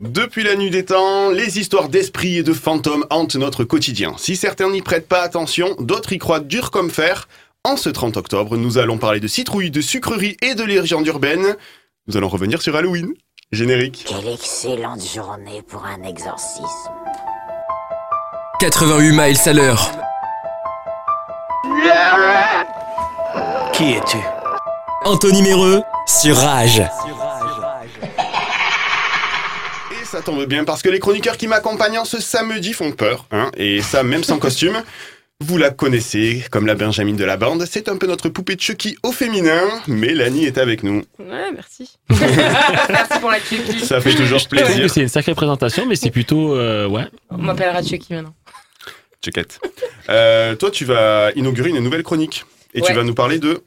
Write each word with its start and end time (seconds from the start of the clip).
Depuis 0.00 0.44
la 0.44 0.54
nuit 0.54 0.70
des 0.70 0.84
temps, 0.84 1.30
les 1.30 1.58
histoires 1.58 1.88
d'esprits 1.88 2.36
et 2.36 2.44
de 2.44 2.52
fantômes 2.52 3.04
hantent 3.10 3.34
notre 3.34 3.64
quotidien. 3.64 4.14
Si 4.16 4.36
certains 4.36 4.70
n'y 4.70 4.80
prêtent 4.80 5.08
pas 5.08 5.22
attention, 5.22 5.74
d'autres 5.80 6.12
y 6.12 6.18
croient 6.18 6.38
dur 6.38 6.70
comme 6.70 6.88
fer. 6.88 7.26
En 7.64 7.76
ce 7.76 7.88
30 7.88 8.16
octobre, 8.16 8.56
nous 8.56 8.78
allons 8.78 8.96
parler 8.96 9.18
de 9.18 9.26
citrouilles, 9.26 9.72
de 9.72 9.80
sucreries 9.80 10.36
et 10.40 10.54
de 10.54 10.62
légendes 10.62 11.08
urbaines. 11.08 11.56
Nous 12.06 12.16
allons 12.16 12.28
revenir 12.28 12.62
sur 12.62 12.76
Halloween. 12.76 13.12
Générique. 13.50 14.04
Quelle 14.06 14.32
excellente 14.32 15.02
journée 15.02 15.62
pour 15.66 15.84
un 15.84 16.04
exorcisme. 16.04 16.92
88 18.60 19.10
miles 19.10 19.36
à 19.46 19.52
l'heure. 19.52 19.90
Qui 23.72 23.94
es-tu? 23.94 24.18
Anthony 25.04 25.42
Méreux 25.42 25.82
sur 26.06 26.36
Rage. 26.36 26.82
Ça 30.28 30.34
tombe 30.34 30.44
bien 30.46 30.64
parce 30.64 30.82
que 30.82 30.90
les 30.90 30.98
chroniqueurs 30.98 31.38
qui 31.38 31.48
m'accompagnent 31.48 31.98
en 31.98 32.04
ce 32.04 32.20
samedi 32.20 32.74
font 32.74 32.92
peur, 32.92 33.26
hein, 33.32 33.50
et 33.56 33.80
ça 33.80 34.02
même 34.02 34.22
sans 34.24 34.38
costume. 34.38 34.82
Vous 35.40 35.56
la 35.56 35.70
connaissez 35.70 36.44
comme 36.50 36.66
la 36.66 36.74
Benjamin 36.74 37.14
de 37.14 37.24
la 37.24 37.36
bande, 37.36 37.64
c'est 37.64 37.88
un 37.88 37.96
peu 37.96 38.06
notre 38.06 38.28
poupée 38.28 38.56
de 38.56 38.60
Chucky 38.60 38.98
au 39.04 39.12
féminin. 39.12 39.62
Mélanie 39.86 40.44
est 40.46 40.58
avec 40.58 40.82
nous. 40.82 41.04
Ouais, 41.20 41.52
merci. 41.54 41.96
merci 42.10 43.20
pour 43.20 43.30
la 43.30 43.38
Chucky. 43.38 43.80
Ça 43.80 44.00
fait 44.00 44.14
toujours 44.16 44.46
plaisir. 44.48 44.90
c'est 44.90 45.00
une 45.00 45.08
sacrée 45.08 45.34
présentation, 45.34 45.86
mais 45.86 45.94
c'est 45.96 46.10
plutôt. 46.10 46.56
euh, 46.56 46.86
ouais. 46.88 47.04
On 47.30 47.38
m'appellera 47.38 47.82
Chucky 47.82 48.14
maintenant. 48.14 48.34
Chuckette. 49.24 49.60
Euh, 50.10 50.56
toi, 50.56 50.70
tu 50.70 50.84
vas 50.84 51.30
inaugurer 51.36 51.70
une 51.70 51.78
nouvelle 51.80 52.02
chronique. 52.02 52.44
Et 52.74 52.82
tu 52.82 52.92
vas 52.92 53.02
nous 53.04 53.14
parler 53.14 53.38
de 53.38 53.62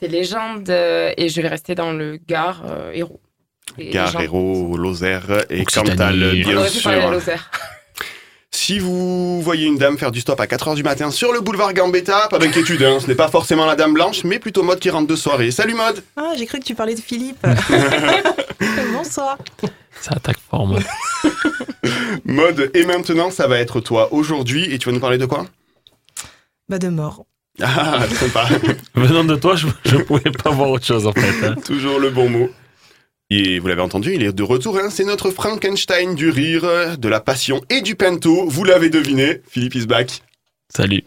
Des 0.00 0.08
légendes 0.08 0.68
euh, 0.68 1.12
et 1.16 1.28
je 1.28 1.40
vais 1.40 1.48
rester 1.48 1.74
dans 1.74 1.92
le 1.92 2.18
Gard 2.28 2.64
euh, 2.68 2.90
héros. 2.92 3.20
Héros, 3.78 4.76
Lozère 4.76 5.44
et. 5.50 5.64
Cantal, 5.64 6.32
bien 6.34 6.66
sûr. 6.68 7.10
Lozère. 7.10 7.50
Si 8.54 8.78
vous 8.78 9.40
voyez 9.40 9.66
une 9.66 9.78
dame 9.78 9.96
faire 9.96 10.10
du 10.12 10.20
stop 10.20 10.38
à 10.38 10.44
4h 10.46 10.74
du 10.74 10.82
matin 10.82 11.10
sur 11.10 11.32
le 11.32 11.40
boulevard 11.40 11.72
Gambetta, 11.72 12.28
pas 12.28 12.38
d'inquiétude, 12.38 12.82
hein, 12.82 12.98
ce 13.00 13.06
n'est 13.06 13.14
pas 13.14 13.28
forcément 13.28 13.64
la 13.64 13.76
dame 13.76 13.94
blanche, 13.94 14.24
mais 14.24 14.38
plutôt 14.38 14.62
Mode 14.62 14.78
qui 14.78 14.90
rentre 14.90 15.08
de 15.08 15.16
soirée. 15.16 15.50
Salut 15.50 15.72
Mode 15.74 16.02
Ah, 16.16 16.32
j'ai 16.36 16.44
cru 16.44 16.58
que 16.60 16.64
tu 16.64 16.74
parlais 16.74 16.94
de 16.94 17.00
Philippe. 17.00 17.44
Bonsoir. 18.92 19.38
Ça 20.00 20.12
attaque 20.16 20.36
fort, 20.50 20.66
moi. 20.66 20.80
Mode, 22.24 22.70
et 22.74 22.84
maintenant 22.84 23.30
ça 23.30 23.46
va 23.48 23.58
être 23.58 23.80
toi 23.80 24.12
aujourd'hui, 24.12 24.72
et 24.72 24.78
tu 24.78 24.88
vas 24.88 24.92
nous 24.92 25.00
parler 25.00 25.18
de 25.18 25.26
quoi? 25.26 25.46
Bah, 26.68 26.78
de 26.78 26.88
mort. 26.88 27.24
Ah, 27.60 28.00
sympa, 28.20 28.48
Venant 28.94 29.24
de 29.24 29.36
toi, 29.36 29.56
je, 29.56 29.66
je 29.86 29.96
pouvais 29.96 30.30
pas 30.30 30.50
voir 30.50 30.70
autre 30.70 30.86
chose, 30.86 31.06
en 31.06 31.12
fait. 31.12 31.46
hein. 31.46 31.54
toujours 31.64 31.98
le 31.98 32.10
bon 32.10 32.28
mot. 32.28 32.50
Et 33.34 33.58
vous 33.58 33.66
l'avez 33.66 33.80
entendu, 33.80 34.14
il 34.14 34.22
est 34.22 34.32
de 34.32 34.42
retour, 34.42 34.78
hein, 34.78 34.88
c'est 34.90 35.04
notre 35.04 35.30
Frankenstein 35.30 36.14
du 36.14 36.28
rire, 36.28 36.98
de 36.98 37.08
la 37.08 37.20
passion 37.20 37.62
et 37.70 37.80
du 37.80 37.94
pento, 37.94 38.46
vous 38.46 38.64
l'avez 38.64 38.90
deviné, 38.90 39.40
Philippe 39.48 39.74
is 39.74 39.86
back. 39.86 40.20
Salut. 40.74 41.04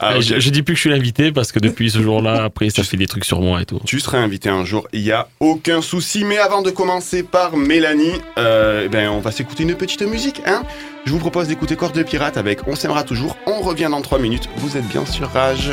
Ah, 0.00 0.14
Euh, 0.14 0.20
je, 0.20 0.38
je 0.38 0.50
dis 0.50 0.62
plus 0.62 0.74
que 0.74 0.76
je 0.76 0.82
suis 0.82 0.90
l'invité 0.90 1.32
parce 1.32 1.50
que 1.50 1.58
depuis 1.58 1.90
ce 1.90 2.00
jour-là, 2.00 2.44
après, 2.44 2.70
ça 2.70 2.82
fait 2.84 2.96
des 2.96 3.06
trucs 3.06 3.24
sur 3.24 3.40
moi 3.40 3.60
et 3.60 3.64
tout. 3.64 3.80
Tu 3.84 3.98
seras 4.00 4.18
invité 4.18 4.48
un 4.48 4.64
jour, 4.64 4.86
il 4.92 5.02
n'y 5.02 5.10
a 5.10 5.28
aucun 5.40 5.82
souci. 5.82 6.24
Mais 6.24 6.38
avant 6.38 6.62
de 6.62 6.70
commencer 6.70 7.22
par 7.24 7.56
Mélanie, 7.56 8.20
euh, 8.38 8.84
eh 8.86 8.88
ben, 8.88 9.10
on 9.10 9.18
va 9.20 9.32
s'écouter 9.32 9.64
une 9.64 9.74
petite 9.74 10.02
musique. 10.02 10.40
Hein 10.46 10.62
Je 11.04 11.10
vous 11.10 11.18
propose 11.18 11.48
d'écouter 11.48 11.74
Corps 11.76 11.92
de 11.92 12.02
Pirate 12.04 12.36
avec 12.36 12.68
On 12.68 12.76
s'aimera 12.76 13.02
toujours. 13.02 13.36
On 13.46 13.60
revient 13.60 13.88
dans 13.90 14.00
3 14.00 14.18
minutes. 14.18 14.48
Vous 14.58 14.76
êtes 14.76 14.86
bien 14.86 15.04
sur 15.04 15.28
Rage. 15.30 15.72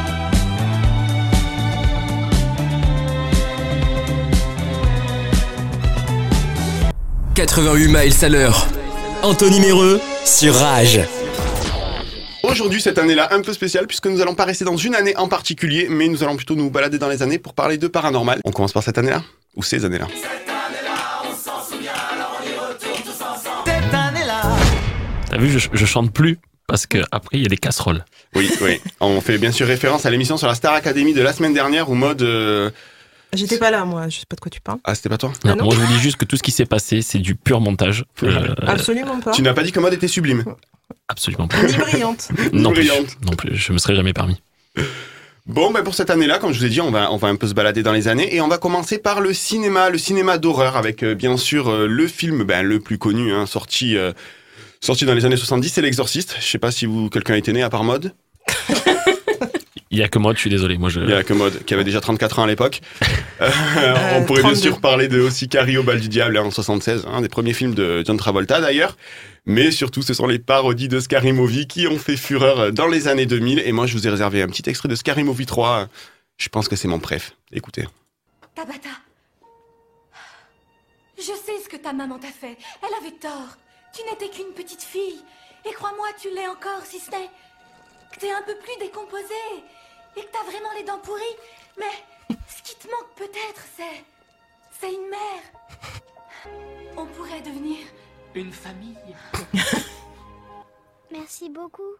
88 7.35 7.87
miles 7.87 8.13
à 8.25 8.29
l'heure. 8.29 8.67
Anthony 9.23 9.59
Méreux 9.59 10.01
sur 10.25 10.53
Rage. 10.53 10.99
Aujourd'hui, 12.43 12.81
cette 12.81 12.97
année-là, 12.97 13.29
un 13.33 13.41
peu 13.41 13.53
spéciale, 13.53 13.87
puisque 13.87 14.07
nous 14.07 14.21
allons 14.21 14.35
pas 14.35 14.45
rester 14.45 14.65
dans 14.65 14.75
une 14.77 14.95
année 14.95 15.15
en 15.15 15.27
particulier, 15.27 15.87
mais 15.89 16.07
nous 16.07 16.23
allons 16.23 16.35
plutôt 16.35 16.55
nous 16.55 16.69
balader 16.69 16.97
dans 16.97 17.07
les 17.07 17.21
années 17.21 17.37
pour 17.37 17.53
parler 17.53 17.77
de 17.77 17.87
paranormal. 17.87 18.41
On 18.43 18.51
commence 18.51 18.73
par 18.73 18.83
cette 18.83 18.97
année-là 18.97 19.23
Ou 19.55 19.63
ces 19.63 19.85
années-là 19.85 20.07
T'as 25.29 25.37
vu, 25.37 25.57
je, 25.57 25.69
je 25.71 25.85
chante 25.85 26.11
plus 26.11 26.39
parce 26.67 26.85
que 26.85 26.99
après 27.11 27.37
il 27.37 27.43
y 27.43 27.45
a 27.45 27.49
des 27.49 27.57
casseroles. 27.57 28.03
Oui, 28.35 28.51
oui. 28.61 28.81
On 28.99 29.21
fait 29.21 29.37
bien 29.37 29.51
sûr 29.51 29.67
référence 29.67 30.05
à 30.05 30.09
l'émission 30.09 30.37
sur 30.37 30.47
la 30.47 30.55
Star 30.55 30.73
Academy 30.73 31.13
de 31.13 31.21
la 31.21 31.31
semaine 31.33 31.53
dernière 31.53 31.89
où 31.89 31.95
mode. 31.95 32.21
euh, 32.21 32.69
J'étais 33.33 33.57
pas 33.57 33.71
là, 33.71 33.85
moi. 33.85 34.09
Je 34.09 34.19
sais 34.19 34.25
pas 34.27 34.35
de 34.35 34.41
quoi 34.41 34.49
tu 34.49 34.59
parles. 34.61 34.79
Ah, 34.83 34.93
c'était 34.95 35.09
pas 35.09 35.17
toi 35.17 35.31
Ah 35.45 35.55
non 35.55 35.65
moi, 35.65 35.75
je 35.75 35.79
vous 35.79 35.93
dis 35.93 35.99
juste 35.99 36.17
que 36.17 36.25
tout 36.25 36.37
ce 36.37 36.43
qui 36.43 36.51
s'est 36.51 36.65
passé, 36.65 37.01
c'est 37.01 37.19
du 37.19 37.35
pur 37.35 37.61
montage. 37.61 38.05
Euh, 38.23 38.53
Absolument 38.67 39.19
pas. 39.19 39.31
Tu 39.31 39.41
n'as 39.41 39.53
pas 39.53 39.63
dit 39.63 39.71
que 39.71 39.79
mode 39.79 39.93
était 39.93 40.07
sublime. 40.07 40.43
absolument 41.07 41.47
pas. 41.47 41.61
Ni 41.63 41.73
brillante. 41.77 42.29
Non 42.53 42.71
plus, 42.71 42.87
Brillante. 42.87 43.17
non 43.25 43.33
plus, 43.33 43.55
je 43.55 43.71
me 43.73 43.77
serais 43.77 43.95
jamais 43.95 44.13
permis. 44.13 44.41
Bon, 45.47 45.71
ben 45.71 45.81
pour 45.83 45.95
cette 45.95 46.09
année-là, 46.11 46.37
comme 46.37 46.53
je 46.53 46.59
vous 46.59 46.65
ai 46.65 46.69
dit, 46.69 46.81
on 46.81 46.91
va, 46.91 47.11
on 47.11 47.17
va 47.17 47.27
un 47.29 47.35
peu 47.35 47.47
se 47.47 47.53
balader 47.53 47.81
dans 47.83 47.91
les 47.93 48.07
années 48.07 48.35
et 48.35 48.41
on 48.41 48.47
va 48.47 48.57
commencer 48.59 48.99
par 48.99 49.21
le 49.21 49.33
cinéma, 49.33 49.89
le 49.89 49.97
cinéma 49.97 50.37
d'horreur 50.37 50.77
avec 50.77 51.01
euh, 51.03 51.15
bien 51.15 51.35
sûr 51.35 51.69
euh, 51.69 51.87
le 51.87 52.07
film 52.07 52.43
ben, 52.43 52.61
le 52.65 52.79
plus 52.79 52.97
connu, 52.99 53.33
hein, 53.33 53.45
sorti, 53.47 53.97
euh, 53.97 54.11
sorti 54.81 55.05
dans 55.05 55.15
les 55.15 55.25
années 55.25 55.37
70, 55.37 55.69
c'est 55.69 55.81
L'Exorciste. 55.81 56.35
Je 56.39 56.45
sais 56.45 56.59
pas 56.59 56.69
si 56.71 56.85
vous 56.85 57.09
quelqu'un 57.09 57.33
a 57.33 57.37
été 57.37 57.53
né 57.53 57.63
à 57.63 57.69
part 57.69 57.83
Mode. 57.83 58.13
Il 59.91 59.97
y 59.99 60.03
a 60.03 60.07
que 60.07 60.17
moi, 60.19 60.33
je 60.33 60.39
suis 60.39 60.49
désolé. 60.49 60.77
Moi, 60.77 60.89
je. 60.89 61.01
Il 61.01 61.09
y 61.09 61.13
a 61.13 61.23
que 61.23 61.33
Mode 61.33 61.65
qui 61.65 61.73
avait 61.73 61.83
déjà 61.83 61.99
34 61.99 62.39
ans 62.39 62.43
à 62.43 62.47
l'époque. 62.47 62.81
Euh, 63.41 64.19
on 64.19 64.23
pourrait 64.25 64.43
bien 64.43 64.51
32. 64.51 64.61
sûr 64.61 64.79
parler 64.79 65.07
de 65.07 65.19
aussi 65.19 65.49
Carrie 65.49 65.75
au 65.75 65.81
bal 65.81 65.99
du 65.99 66.09
diable 66.09 66.37
hein, 66.37 66.43
en 66.43 66.51
76, 66.51 67.07
un 67.11 67.21
des 67.21 67.27
premiers 67.27 67.53
films 67.53 67.73
de 67.73 68.03
John 68.05 68.15
Travolta 68.15 68.61
d'ailleurs. 68.61 68.97
Mais 69.47 69.71
surtout, 69.71 70.03
ce 70.03 70.13
sont 70.13 70.27
les 70.27 70.37
parodies 70.37 70.87
de 70.87 70.99
Scary 70.99 71.31
Movie 71.31 71.65
qui 71.65 71.87
ont 71.87 71.97
fait 71.97 72.17
fureur 72.17 72.71
dans 72.71 72.85
les 72.85 73.07
années 73.07 73.25
2000. 73.25 73.63
Et 73.65 73.71
moi, 73.71 73.87
je 73.87 73.93
vous 73.93 74.05
ai 74.05 74.11
réservé 74.11 74.43
un 74.43 74.47
petit 74.47 74.69
extrait 74.69 74.89
de 74.89 74.93
Scary 74.93 75.23
Movie 75.23 75.47
3. 75.47 75.87
Je 76.37 76.49
pense 76.49 76.67
que 76.67 76.75
c'est 76.75 76.87
mon 76.87 76.99
préf. 76.99 77.35
Écoutez. 77.51 77.87
Tabata, 78.53 78.89
je 81.17 81.23
sais 81.23 81.63
ce 81.63 81.67
que 81.67 81.77
ta 81.77 81.93
maman 81.93 82.19
t'a 82.19 82.27
fait. 82.27 82.57
Elle 82.83 82.93
avait 83.03 83.17
tort. 83.17 83.57
Tu 83.95 84.03
n'étais 84.07 84.29
qu'une 84.29 84.53
petite 84.53 84.83
fille. 84.83 85.23
Et 85.67 85.73
crois-moi, 85.73 86.07
tu 86.21 86.27
l'es 86.29 86.47
encore, 86.47 86.85
si 86.85 86.99
ce 86.99 87.09
n'est 87.09 87.29
que 88.11 88.19
t'es 88.19 88.31
un 88.31 88.43
peu 88.43 88.53
plus 88.55 88.85
décomposée. 88.85 89.63
Et 90.17 90.21
que 90.21 90.31
t'as 90.31 90.43
vraiment 90.43 90.71
les 90.75 90.83
dents 90.83 90.99
pourries. 90.99 91.37
Mais 91.77 92.35
ce 92.47 92.61
qui 92.63 92.75
te 92.75 92.87
manque 92.87 93.13
peut-être, 93.15 93.61
c'est. 93.75 94.03
C'est 94.79 94.93
une 94.93 95.09
mère. 95.09 95.43
On 96.97 97.05
pourrait 97.05 97.41
devenir. 97.41 97.77
Une 98.33 98.51
famille 98.51 98.97
Merci 101.11 101.49
beaucoup. 101.49 101.95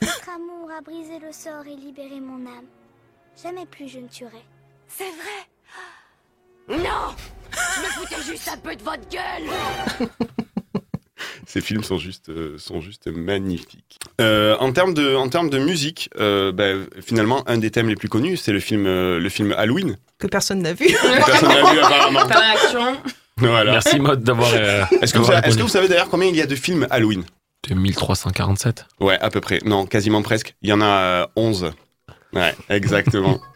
Votre 0.00 0.28
amour 0.30 0.70
a 0.70 0.80
brisé 0.80 1.18
le 1.18 1.30
sort 1.30 1.66
et 1.66 1.76
libéré 1.76 2.18
mon 2.20 2.46
âme. 2.46 2.66
Jamais 3.40 3.66
plus 3.66 3.88
je 3.88 3.98
ne 4.00 4.08
tuerai. 4.08 4.44
C'est 4.88 5.10
vrai 5.10 5.48
Non 6.82 7.14
Je 7.52 7.80
me 7.80 7.86
foutais 7.86 8.22
juste 8.22 8.48
un 8.48 8.56
peu 8.56 8.74
de 8.74 8.82
votre 8.82 9.08
gueule 9.08 9.48
Ces 11.52 11.60
films 11.60 11.82
sont 11.82 11.98
juste, 11.98 12.28
euh, 12.28 12.56
sont 12.58 12.80
juste 12.80 13.08
magnifiques. 13.08 13.98
Euh, 14.20 14.56
en 14.60 14.70
termes 14.72 14.94
de, 14.94 15.16
en 15.16 15.28
termes 15.28 15.50
de 15.50 15.58
musique, 15.58 16.08
euh, 16.20 16.52
ben, 16.52 16.86
finalement, 17.04 17.42
un 17.48 17.58
des 17.58 17.72
thèmes 17.72 17.88
les 17.88 17.96
plus 17.96 18.08
connus, 18.08 18.36
c'est 18.36 18.52
le 18.52 18.60
film, 18.60 18.84
le 18.84 19.28
film 19.28 19.52
Halloween. 19.58 19.96
Que 20.18 20.28
personne 20.28 20.62
n'a 20.62 20.74
vu. 20.74 20.86
que 20.86 21.24
Personne 21.26 21.48
n'a 21.48 21.72
vu 21.72 21.78
apparemment. 21.80 22.24
Ta 22.26 22.38
réaction 22.38 22.96
Voilà. 23.38 23.72
Merci, 23.72 23.98
mode, 23.98 24.22
d'avoir. 24.22 24.48
euh, 24.54 24.84
Est-ce 25.02 25.12
que, 25.12 25.18
vous, 25.18 25.24
d'avoir 25.24 25.38
est-ce 25.38 25.40
que 25.42 25.46
répondu. 25.46 25.62
vous 25.62 25.68
savez 25.68 25.88
d'ailleurs 25.88 26.08
combien 26.08 26.28
il 26.28 26.36
y 26.36 26.40
a 26.42 26.46
de 26.46 26.54
films 26.54 26.86
Halloween 26.88 27.24
De 27.68 27.74
1347. 27.74 28.86
Ouais, 29.00 29.18
à 29.18 29.28
peu 29.28 29.40
près. 29.40 29.58
Non, 29.64 29.86
quasiment 29.86 30.22
presque. 30.22 30.54
Il 30.62 30.68
y 30.70 30.72
en 30.72 30.80
a 30.80 30.84
euh, 30.86 31.26
11. 31.34 31.72
Ouais, 32.32 32.54
exactement. 32.68 33.40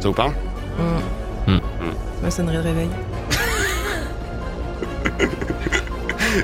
Ça 0.00 0.08
vous 0.08 0.14
parle? 0.14 0.32
Ma 2.22 2.30
sonnerie 2.30 2.56
de 2.56 2.62
réveil. 2.62 2.88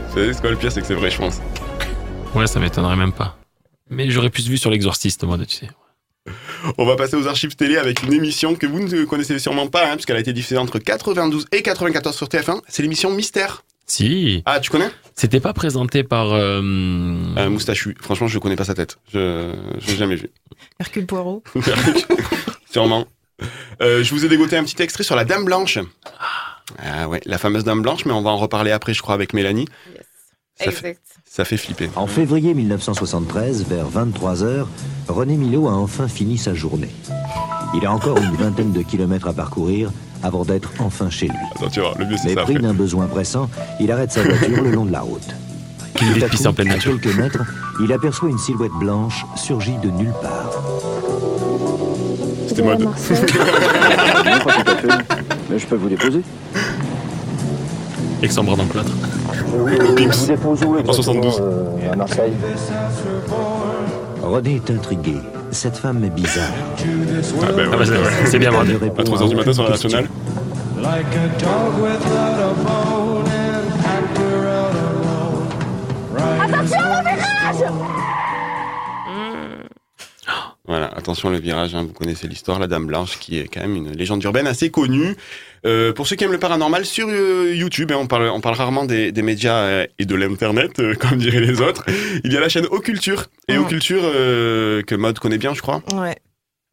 Vous 0.09 0.15
savez 0.15 0.33
ce 0.33 0.41
quoi 0.41 0.51
le 0.51 0.57
pire, 0.57 0.73
c'est 0.73 0.81
que 0.81 0.87
c'est 0.87 0.95
vrai, 0.95 1.11
je 1.11 1.19
pense. 1.19 1.41
Ouais, 2.35 2.47
ça 2.47 2.59
m'étonnerait 2.61 2.97
même 2.97 3.13
pas. 3.13 3.37
Mais 3.91 4.11
j'aurais 4.11 4.31
plus 4.31 4.49
vu 4.49 4.57
sur 4.57 4.71
l'exorciste, 4.71 5.25
moi, 5.25 5.39
tu 5.47 5.57
sais. 5.57 5.69
On 6.79 6.87
va 6.87 6.97
passer 6.97 7.17
aux 7.17 7.27
archives 7.27 7.55
télé 7.55 7.77
avec 7.77 8.03
une 8.03 8.13
émission 8.15 8.55
que 8.55 8.67
vous 8.67 8.81
ne 8.81 9.05
connaissez 9.05 9.39
sûrement 9.39 9.67
pas, 9.67 9.87
hein, 9.91 9.95
puisqu'elle 9.95 10.17
a 10.17 10.21
été 10.21 10.33
diffusée 10.33 10.57
entre 10.57 10.79
92 10.79 11.47
et 11.53 11.63
94 11.63 12.17
sur 12.17 12.29
TF1. 12.29 12.61
C'est 12.67 12.83
l'émission 12.83 13.11
Mystère. 13.11 13.65
Si. 13.87 14.43
Ah, 14.47 14.61
tu 14.61 14.71
connais? 14.71 14.89
C'était 15.15 15.41
pas 15.41 15.53
présenté 15.53 16.03
par. 16.03 16.33
euh, 16.33 16.63
euh, 16.63 17.51
Moustachu. 17.51 17.95
Franchement, 18.01 18.27
je 18.29 18.39
connais 18.39 18.57
pas 18.57 18.65
sa 18.65 18.73
tête. 18.75 18.97
Je 19.13 19.53
je 19.81 19.87
l'ai 19.89 19.97
jamais 19.97 20.17
vu. 20.17 20.31
Hercule 20.81 21.05
Poirot. 21.05 21.43
Sûrement. 22.73 23.07
Euh, 23.81 24.03
je 24.05 24.15
vous 24.15 24.25
ai 24.25 24.29
dégoté 24.29 24.57
un 24.57 24.65
petit 24.65 24.81
extrait 24.83 25.03
sur 25.03 25.17
la 25.17 25.25
Dame 25.25 25.45
Blanche. 25.45 25.79
Ah 26.79 27.09
ouais, 27.09 27.21
la 27.27 27.39
fameuse 27.39 27.65
Dame 27.65 27.83
Blanche, 27.83 28.05
mais 28.07 28.13
on 28.13 28.23
va 28.23 28.31
en 28.31 28.37
reparler 28.37 28.71
après, 28.71 28.95
je 28.95 29.03
crois, 29.03 29.15
avec 29.15 29.33
Mélanie. 29.33 29.67
Yes. 29.93 30.05
Ça 30.57 30.71
fait, 30.71 30.89
Exact. 30.91 31.01
ça 31.25 31.45
fait 31.45 31.57
flipper. 31.57 31.91
En 31.97 32.07
février 32.07 32.55
1973, 32.55 33.65
vers 33.67 33.87
23h, 33.91 34.67
René 35.09 35.37
Milo 35.37 35.69
a 35.69 35.73
enfin 35.73 36.07
fini 36.07 36.39
sa 36.39 36.55
journée. 36.55 36.91
Il 37.75 37.85
a 37.85 37.93
encore 37.93 38.19
une 38.19 38.37
vingtaine 38.37 38.73
de 38.73 38.83
kilomètres 38.83 39.27
à 39.27 39.33
parcourir 39.33 39.91
avant 40.23 40.45
d'être 40.45 40.71
enfin 40.79 41.11
chez 41.11 41.27
lui. 41.27 41.37
Attends, 41.57 41.69
tu 41.71 41.81
vois, 41.81 41.95
le 41.99 42.07
mieux 42.07 42.17
c'est 42.17 42.29
Mais 42.29 42.35
ça 42.35 42.43
pris 42.43 42.55
d'un 42.55 42.73
besoin 42.73 43.07
pressant, 43.09 43.51
il 43.81 43.91
arrête 43.91 44.13
sa 44.13 44.23
voiture 44.23 44.63
le 44.63 44.71
long 44.71 44.85
de 44.85 44.93
la 44.93 45.01
route. 45.01 45.27
Tout 45.97 46.05
à 46.25 46.29
coup, 46.29 46.47
en 46.47 46.53
pleine 46.53 46.71
à 46.71 46.79
quelques 46.79 47.15
mètres, 47.17 47.43
il 47.81 47.93
aperçoit 47.93 48.29
une 48.29 48.39
silhouette 48.39 48.73
blanche 48.73 49.27
surgie 49.37 49.77
de 49.83 49.91
nulle 49.91 50.15
part. 50.23 50.51
C'était 52.55 52.63
mode. 52.69 52.89
Mais 55.51 55.59
je 55.59 55.67
peux 55.67 55.75
vous 55.77 55.89
déposer 55.89 56.23
Avec 58.19 58.33
son 58.33 58.45
bras 58.45 58.57
dans 58.57 58.63
le 58.63 58.69
plâtre. 58.69 58.93
Pips. 59.97 60.31
En 60.89 60.93
72. 60.93 61.43
à 61.93 61.97
Marseille. 61.97 62.33
René 64.23 64.55
est 64.67 64.71
intrigué. 64.71 65.17
Cette 65.51 65.77
femme 65.77 66.03
est 66.05 66.11
bizarre. 66.11 66.45
Ah, 66.53 67.47
ben, 67.57 67.67
Ah 67.67 67.71
ouais, 67.71 67.77
bah, 67.79 67.85
c'est- 67.85 67.93
ouais. 67.93 67.99
c'est 68.27 68.39
bien 68.39 68.51
René. 68.51 68.75
À 68.75 69.03
3h 69.03 69.29
du 69.29 69.37
matin 69.37 69.53
sur 69.53 69.63
la 69.65 69.71
aucune 69.71 69.81
question. 69.83 70.01
nationale. 70.01 70.09
Voilà, 80.67 80.87
attention 80.97 81.29
le 81.29 81.39
virage, 81.39 81.75
hein, 81.75 81.83
vous 81.83 81.93
connaissez 81.93 82.27
l'histoire, 82.27 82.59
la 82.59 82.67
Dame 82.67 82.87
Blanche, 82.87 83.19
qui 83.19 83.39
est 83.39 83.49
quand 83.49 83.61
même 83.61 83.77
une 83.77 83.93
légende 83.93 84.23
urbaine 84.25 84.47
assez 84.47 84.71
connue. 84.71 85.15
Euh, 85.67 85.93
pour 85.93 86.07
ceux 86.07 86.17
qui 86.17 86.25
aiment 86.25 86.33
le 86.33 86.39
paranormal, 86.39 86.87
sur 86.87 87.07
euh, 87.11 87.53
YouTube, 87.55 87.93
hein, 87.93 87.99
on, 88.01 88.07
parle, 88.07 88.29
on 88.31 88.41
parle 88.41 88.55
rarement 88.57 88.87
des, 88.87 89.13
des 89.13 89.21
médias 89.23 89.57
euh, 89.59 89.87
et 89.99 90.07
de 90.07 90.15
l'Internet, 90.15 90.79
euh, 90.79 90.95
comme 90.99 91.19
diraient 91.19 91.41
les 91.41 91.61
autres. 91.61 91.85
Il 92.25 92.33
y 92.33 92.37
a 92.39 92.41
la 92.41 92.49
chaîne 92.49 92.67
Occulture, 92.71 93.27
et 93.49 93.59
Mm. 93.59 93.61
Occulture 93.63 94.03
euh, 94.05 94.83
que 94.83 94.95
Mode 94.95 95.19
connaît 95.19 95.37
bien, 95.39 95.53
je 95.53 95.61
crois. 95.61 95.83
Ouais. 95.93 96.17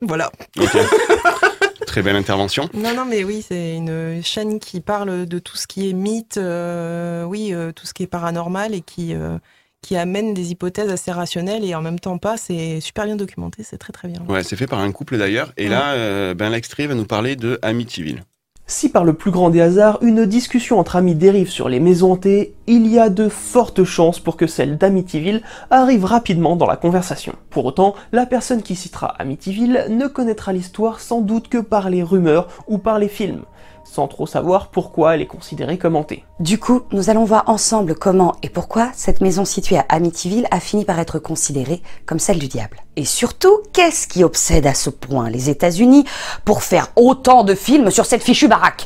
Voilà. 0.01 0.31
Ok. 0.57 0.69
Très 1.85 2.01
belle 2.01 2.15
intervention. 2.15 2.69
Non, 2.73 2.93
non, 2.95 3.03
mais 3.03 3.25
oui, 3.25 3.43
c'est 3.45 3.75
une 3.75 4.23
chaîne 4.23 4.59
qui 4.61 4.79
parle 4.79 5.25
de 5.25 5.39
tout 5.39 5.57
ce 5.57 5.67
qui 5.67 5.89
est 5.89 5.93
mythe, 5.93 6.37
euh, 6.37 7.23
oui, 7.25 7.53
euh, 7.53 7.73
tout 7.73 7.85
ce 7.85 7.93
qui 7.93 8.03
est 8.03 8.07
paranormal 8.07 8.73
et 8.73 8.79
qui, 8.79 9.13
euh, 9.13 9.37
qui 9.81 9.95
amène 9.97 10.33
des 10.33 10.51
hypothèses 10.51 10.89
assez 10.89 11.11
rationnelles 11.11 11.63
et 11.63 11.75
en 11.75 11.81
même 11.81 11.99
temps 11.99 12.17
pas. 12.17 12.37
C'est 12.37 12.79
super 12.79 13.05
bien 13.05 13.15
documenté, 13.15 13.63
c'est 13.63 13.77
très 13.77 13.93
très 13.93 14.07
bien. 14.07 14.21
Ouais, 14.27 14.43
c'est 14.43 14.55
fait 14.55 14.67
par 14.67 14.79
un 14.79 14.91
couple 14.91 15.17
d'ailleurs. 15.17 15.51
Et 15.57 15.67
là, 15.67 15.93
euh, 15.93 16.33
ben, 16.33 16.49
l'extrait 16.49 16.87
va 16.87 16.95
nous 16.95 17.05
parler 17.05 17.35
de 17.35 17.59
Amityville. 17.61 18.23
Si 18.67 18.87
par 18.87 19.03
le 19.03 19.13
plus 19.13 19.31
grand 19.31 19.49
des 19.49 19.59
hasards, 19.59 19.97
une 20.01 20.25
discussion 20.25 20.79
entre 20.79 20.95
amis 20.95 21.13
dérive 21.13 21.49
sur 21.49 21.67
les 21.67 21.81
maisons 21.81 22.13
hantées, 22.13 22.53
il 22.67 22.87
y 22.87 22.99
a 22.99 23.09
de 23.09 23.27
fortes 23.27 23.83
chances 23.83 24.19
pour 24.19 24.37
que 24.37 24.47
celle 24.47 24.77
d'Amityville 24.77 25.41
arrive 25.69 26.05
rapidement 26.05 26.55
dans 26.55 26.67
la 26.67 26.77
conversation. 26.77 27.33
Pour 27.49 27.65
autant, 27.65 27.95
la 28.13 28.25
personne 28.25 28.61
qui 28.61 28.77
citera 28.77 29.07
Amityville 29.19 29.87
ne 29.89 30.07
connaîtra 30.07 30.53
l'histoire 30.53 31.01
sans 31.01 31.19
doute 31.19 31.49
que 31.49 31.57
par 31.57 31.89
les 31.89 32.01
rumeurs 32.01 32.47
ou 32.67 32.77
par 32.77 32.97
les 32.97 33.09
films, 33.09 33.43
sans 33.91 34.07
trop 34.07 34.25
savoir 34.25 34.69
pourquoi 34.71 35.15
elle 35.15 35.21
est 35.21 35.27
considérée 35.27 35.77
comme 35.77 35.97
hantée. 35.97 36.23
Du 36.39 36.57
coup, 36.57 36.83
nous 36.93 37.09
allons 37.09 37.25
voir 37.25 37.49
ensemble 37.49 37.93
comment 37.93 38.37
et 38.41 38.47
pourquoi 38.47 38.89
cette 38.95 39.19
maison 39.19 39.43
située 39.43 39.77
à 39.77 39.85
Amityville 39.89 40.47
a 40.49 40.61
fini 40.61 40.85
par 40.85 40.97
être 40.97 41.19
considérée 41.19 41.81
comme 42.05 42.19
celle 42.19 42.39
du 42.39 42.47
diable. 42.47 42.77
Et 42.95 43.03
surtout, 43.03 43.59
qu'est-ce 43.73 44.07
qui 44.07 44.23
obsède 44.23 44.65
à 44.65 44.73
ce 44.73 44.89
point 44.89 45.29
les 45.29 45.49
États-Unis 45.49 46.05
pour 46.45 46.63
faire 46.63 46.87
autant 46.95 47.43
de 47.43 47.53
films 47.53 47.91
sur 47.91 48.05
cette 48.05 48.23
fichue 48.23 48.47
baraque? 48.47 48.85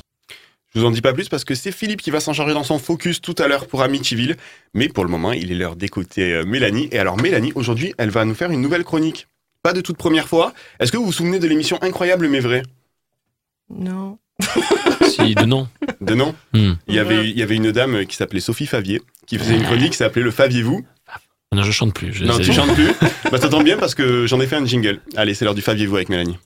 Je 0.73 0.79
vous 0.79 0.87
en 0.87 0.91
dis 0.91 1.01
pas 1.01 1.13
plus 1.13 1.29
parce 1.29 1.45
que 1.45 1.53
c'est 1.53 1.71
Philippe 1.71 2.01
qui 2.01 2.09
va 2.09 2.19
s'en 2.19 2.33
charger 2.33 2.55
dans 2.55 2.63
son 2.63 2.79
focus 2.79 3.21
tout 3.21 3.35
à 3.37 3.47
l'heure 3.47 3.67
pour 3.67 3.83
Amityville. 3.83 4.37
Mais 4.73 4.89
pour 4.89 5.05
le 5.05 5.11
moment, 5.11 5.33
il 5.33 5.51
est 5.51 5.55
l'heure 5.55 5.75
d'écouter 5.75 6.33
euh, 6.33 6.45
Mélanie. 6.45 6.89
Et 6.91 6.97
alors, 6.97 7.21
Mélanie, 7.21 7.53
aujourd'hui, 7.53 7.93
elle 7.99 8.09
va 8.09 8.25
nous 8.25 8.33
faire 8.33 8.49
une 8.49 8.61
nouvelle 8.61 8.83
chronique. 8.83 9.27
Pas 9.61 9.73
de 9.73 9.81
toute 9.81 9.97
première 9.97 10.27
fois. 10.27 10.53
Est-ce 10.79 10.91
que 10.91 10.97
vous 10.97 11.05
vous 11.05 11.13
souvenez 11.13 11.37
de 11.37 11.47
l'émission 11.47 11.77
Incroyable 11.83 12.27
mais 12.27 12.39
vrai 12.39 12.63
Non. 13.69 14.17
Si, 15.07 15.33
de 15.35 15.45
non. 15.45 15.67
De 16.01 16.13
non 16.13 16.35
Hmm. 16.53 16.73
il 16.87 16.95
y, 16.95 16.99
avait, 16.99 17.29
il 17.29 17.37
y 17.37 17.43
avait 17.43 17.55
une 17.55 17.71
dame 17.71 18.05
qui 18.05 18.15
s'appelait 18.15 18.39
Sophie 18.41 18.65
Favier 18.67 19.01
qui 19.27 19.37
faisait 19.37 19.55
une 19.55 19.63
chronique 19.63 19.91
qui 19.91 19.97
s'appelait 19.97 20.21
Le 20.23 20.31
Faviez-vous 20.31 20.85
Non, 21.53 21.63
je 21.63 21.71
chante 21.71 21.93
plus. 21.93 22.11
Je- 22.13 22.25
Non, 22.25 22.37
tu 22.37 22.51
chantes 22.51 22.73
plus 22.73 22.91
Bah, 23.31 23.39
ça 23.39 23.47
tombe 23.49 23.63
bien 23.63 23.77
parce 23.77 23.95
que 23.95 24.27
j'en 24.27 24.39
ai 24.41 24.47
fait 24.47 24.55
un 24.57 24.65
jingle. 24.65 24.99
Allez, 25.15 25.33
c'est 25.33 25.45
l'heure 25.45 25.55
du 25.55 25.61
Faviez-vous 25.61 25.95
avec 25.95 26.09
Mélanie. 26.09 26.37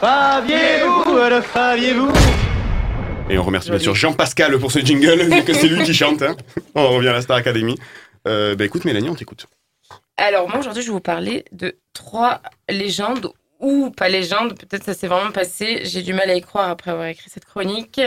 Faviez-vous, 0.00 1.14
le 1.28 1.40
faviez-vous 1.42 2.10
Et 3.28 3.38
on 3.38 3.42
remercie 3.42 3.70
bien 3.70 3.78
sûr 3.78 3.94
Jean-Pascal 3.94 4.58
pour 4.58 4.72
ce 4.72 4.78
jingle, 4.80 5.20
vu 5.22 5.44
que 5.44 5.52
c'est 5.52 5.68
lui 5.68 5.82
qui 5.84 5.92
chante. 5.94 6.22
hein. 6.22 6.36
On 6.74 6.88
revient 6.88 7.08
à 7.08 7.12
la 7.12 7.22
Star 7.22 7.36
Academy. 7.36 7.76
Euh, 8.26 8.54
bah 8.54 8.64
écoute, 8.64 8.84
Mélanie, 8.84 9.08
on 9.08 9.14
t'écoute. 9.14 9.46
Alors, 10.16 10.48
moi, 10.48 10.58
aujourd'hui, 10.58 10.82
je 10.82 10.88
vais 10.88 10.92
vous 10.92 11.00
parler 11.00 11.44
de 11.52 11.76
trois 11.94 12.40
légendes, 12.68 13.30
ou 13.60 13.90
pas 13.90 14.08
légendes, 14.08 14.58
peut-être 14.58 14.84
ça 14.84 14.94
s'est 14.94 15.06
vraiment 15.06 15.30
passé. 15.30 15.82
J'ai 15.84 16.02
du 16.02 16.12
mal 16.12 16.30
à 16.30 16.34
y 16.34 16.40
croire 16.40 16.70
après 16.70 16.90
avoir 16.90 17.06
écrit 17.06 17.30
cette 17.30 17.44
chronique. 17.44 18.00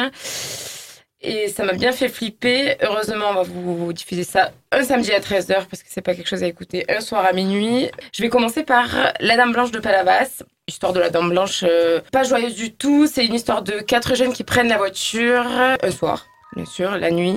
Et 1.22 1.48
ça 1.48 1.64
m'a 1.64 1.72
bien 1.72 1.94
fait 1.94 2.10
flipper. 2.10 2.76
Heureusement, 2.82 3.30
on 3.32 3.34
va 3.36 3.44
vous 3.44 3.94
diffuser 3.94 4.26
ça 4.26 4.52
un 4.74 4.84
samedi 4.84 5.14
à 5.14 5.20
13h, 5.20 5.68
parce 5.70 5.82
que 5.82 5.90
c'est 5.90 6.02
pas 6.02 6.16
quelque 6.16 6.28
chose 6.28 6.44
à 6.44 6.48
écouter 6.48 6.84
un 6.90 7.00
soir 7.00 7.26
à 7.26 7.32
minuit. 7.32 7.90
Je 8.14 8.22
vais 8.22 8.30
commencer 8.30 8.64
par 8.64 9.14
La 9.22 9.38
Dame 9.38 9.54
Blanche 9.54 9.72
de 9.72 9.80
Palavas. 9.80 10.44
Histoire 10.68 10.92
de 10.92 11.00
la 11.00 11.10
Dame 11.10 11.30
Blanche, 11.30 11.64
euh, 11.68 12.02
pas 12.12 12.24
joyeuse 12.24 12.56
du 12.56 12.74
tout. 12.74 13.08
C'est 13.08 13.26
une 13.26 13.36
histoire 13.36 13.62
de 13.62 13.80
quatre 13.80 14.16
jeunes 14.16 14.34
qui 14.34 14.44
prennent 14.44 14.70
la 14.70 14.78
voiture 14.78 15.46
un 15.48 15.92
soir. 15.92 16.26
Bien 16.56 16.66
sûr, 16.66 16.92
la 16.98 17.10
nuit. 17.10 17.36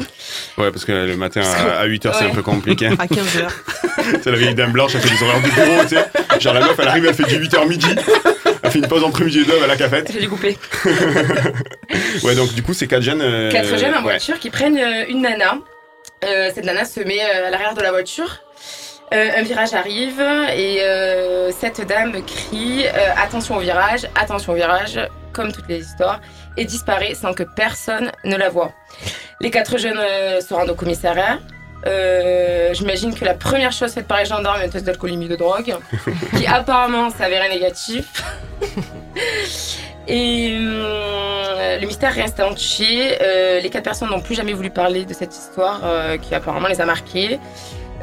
Ouais, 0.59 0.71
parce 0.71 0.85
que 0.85 0.93
le 0.93 1.17
matin 1.17 1.41
à 1.41 1.87
8h, 1.87 2.13
c'est 2.19 2.25
un 2.27 2.35
peu 2.35 2.43
compliqué. 2.43 2.87
À 2.99 3.07
15h. 3.07 3.49
c'est 4.23 4.31
la 4.31 4.37
vieille 4.37 4.55
dame 4.55 4.73
blanche, 4.73 4.93
elle 4.95 5.01
fait 5.01 5.09
des 5.17 5.23
horaires 5.23 5.41
du 5.41 5.51
bureau, 5.51 5.83
tu 5.83 5.89
sais. 5.97 6.41
Genre 6.41 6.53
la 6.53 6.61
meuf, 6.61 6.77
elle 6.79 6.89
arrive, 6.89 7.07
elle 7.07 7.15
fait 7.15 7.25
du 7.25 7.39
8h 7.47 7.67
midi. 7.67 7.87
Elle 8.63 8.71
fait 8.71 8.79
une 8.81 8.89
pause 8.89 9.05
entre 9.05 9.23
midi 9.25 9.41
et 9.41 9.45
deux, 9.45 9.63
à 9.63 9.67
la 9.67 9.77
cafette. 9.77 10.11
J'ai 10.13 10.21
découpé. 10.21 10.59
Ouais, 12.25 12.35
donc 12.35 12.53
du 12.55 12.63
coup, 12.63 12.75
c'est 12.75 12.87
quatre 12.89 13.03
jeunes. 13.03 13.21
euh, 13.23 13.51
Quatre 13.51 13.79
jeunes 13.79 13.93
en 13.95 13.99
ouais. 13.99 14.03
voiture 14.03 14.39
qui 14.39 14.51
prennent 14.51 14.77
euh, 14.79 15.05
une 15.09 15.23
nana. 15.23 15.59
Euh, 16.25 16.51
cette 16.55 16.65
nana 16.65 16.85
se 16.85 17.01
met 17.01 17.21
euh, 17.21 17.47
à 17.47 17.51
l'arrière 17.51 17.75
de 17.75 17.81
la 17.83 17.91
voiture. 17.93 18.43
Un 19.13 19.43
virage 19.43 19.73
arrive 19.73 20.21
et 20.57 20.81
cette 21.57 21.87
dame 21.87 22.13
crie 22.27 22.87
attention 23.17 23.57
au 23.57 23.61
virage, 23.61 24.09
attention 24.21 24.53
au 24.53 24.57
virage, 24.57 24.99
comme 25.37 25.53
toutes 25.53 25.69
les 25.69 25.81
histoires, 25.81 26.21
et 26.57 26.65
disparaît 26.65 27.15
sans 27.15 27.35
que 27.35 27.43
personne 27.43 28.11
ne 28.25 28.37
la 28.37 28.49
voie. 28.49 28.73
Les 29.41 29.51
quatre 29.51 29.77
jeunes 29.79 29.99
euh, 29.99 30.41
se 30.41 30.55
rendent 30.55 30.71
au 30.71 30.75
commissariat. 30.75 31.39
Euh, 31.87 32.73
J'imagine 32.73 33.15
que 33.15 33.25
la 33.25 33.35
première 33.35 33.73
chose 33.73 33.93
faite 33.93 34.09
par 34.09 34.19
les 34.19 34.25
gendarmes 34.25 34.61
est 34.63 34.65
un 34.65 34.69
test 34.71 34.87
d'alcoolémie 34.87 35.29
de 35.29 35.37
drogue, 35.37 35.77
qui 36.37 36.47
apparemment 36.47 37.11
s'avérait 37.11 37.51
négatif. 37.51 38.07
Et 40.09 40.57
hum, 40.57 41.37
le 41.81 41.87
mystère 41.87 42.15
reste 42.15 42.41
entier. 42.41 43.19
Euh, 43.21 43.61
les 43.61 43.71
quatre 43.71 43.85
personnes 43.85 44.11
n'ont 44.11 44.21
plus 44.21 44.35
jamais 44.35 44.53
voulu 44.53 44.71
parler 44.71 45.05
de 45.05 45.13
cette 45.13 45.35
histoire 45.35 45.81
euh, 45.85 46.17
qui 46.17 46.35
apparemment 46.35 46.69
les 46.69 46.81
a 46.81 46.87
marqués. 46.87 47.39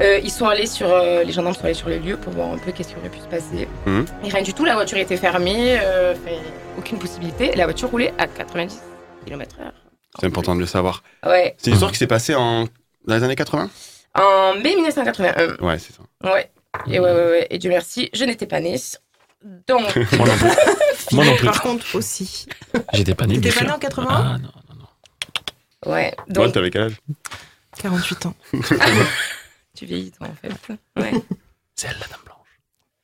Euh, 0.00 0.18
ils 0.22 0.30
sont 0.30 0.46
allés 0.46 0.66
sur, 0.66 0.88
euh, 0.92 1.22
les 1.22 1.32
gendarmes 1.32 1.54
sont 1.54 1.64
allés 1.64 1.74
sur 1.74 1.88
le 1.88 1.98
lieu 1.98 2.16
pour 2.16 2.32
voir 2.32 2.52
un 2.52 2.58
peu 2.58 2.72
qu'est-ce 2.72 2.88
qui 2.88 2.96
aurait 2.96 3.08
pu 3.08 3.18
se 3.20 3.26
passer. 3.28 3.68
Mhm. 3.86 4.04
Et 4.24 4.28
rien 4.28 4.42
du 4.42 4.52
tout, 4.52 4.64
la 4.64 4.74
voiture 4.74 4.98
était 4.98 5.16
fermée, 5.16 5.78
euh, 5.80 6.14
aucune 6.78 6.98
possibilité. 6.98 7.54
La 7.54 7.64
voiture 7.64 7.90
roulait 7.90 8.12
à 8.18 8.26
90 8.26 8.80
km/h. 9.24 9.70
C'est 10.18 10.26
important 10.26 10.54
de 10.54 10.60
le 10.60 10.66
savoir. 10.66 11.02
Ouais, 11.24 11.54
C'est 11.58 11.68
une 11.68 11.74
histoire 11.74 11.92
qui 11.92 11.98
s'est 11.98 12.06
passée 12.06 12.34
en... 12.34 12.64
dans 13.06 13.14
les 13.16 13.22
années 13.22 13.36
80 13.36 13.70
en 14.16 14.54
mai 14.54 14.76
1981. 14.76 15.56
Ouais, 15.60 15.78
c'est 15.78 15.92
ça. 15.92 16.02
Ouais. 16.32 16.48
Et 16.86 17.00
ouais, 17.00 17.10
ouais, 17.10 17.24
ouais. 17.26 17.46
Et 17.50 17.58
Dieu 17.58 17.68
merci, 17.70 18.10
je 18.14 18.24
n'étais 18.24 18.46
pas 18.46 18.60
née. 18.60 18.76
Donc. 19.66 19.96
Moi 20.12 20.26
non 20.28 20.36
plus. 20.36 20.50
Moi 21.12 21.24
non 21.24 21.36
plus. 21.36 21.46
Par 21.46 21.62
contre, 21.62 21.84
aussi. 21.94 22.46
J'étais 22.92 23.14
pas 23.14 23.26
né. 23.26 23.34
T'étais 23.40 23.50
pas 23.52 23.62
né 23.62 23.66
sûr. 23.66 23.76
en 23.76 23.78
81 23.80 24.14
Ah 24.14 24.38
non. 24.38 25.92
Ouais. 25.92 26.12
Toi, 26.32 26.44
Donc, 26.46 26.54
t'avais 26.54 26.70
quel 26.70 26.82
âge? 26.82 26.96
48 27.78 28.26
ans. 28.26 28.34
tu 29.74 29.86
vieillis, 29.86 30.12
toi, 30.12 30.28
en 30.28 30.34
fait. 30.34 30.52
Ouais. 31.00 31.12
C'est 31.76 31.88
elle, 31.88 31.96
la 32.00 32.06
dame 32.06 32.20
blanche. 32.24 32.38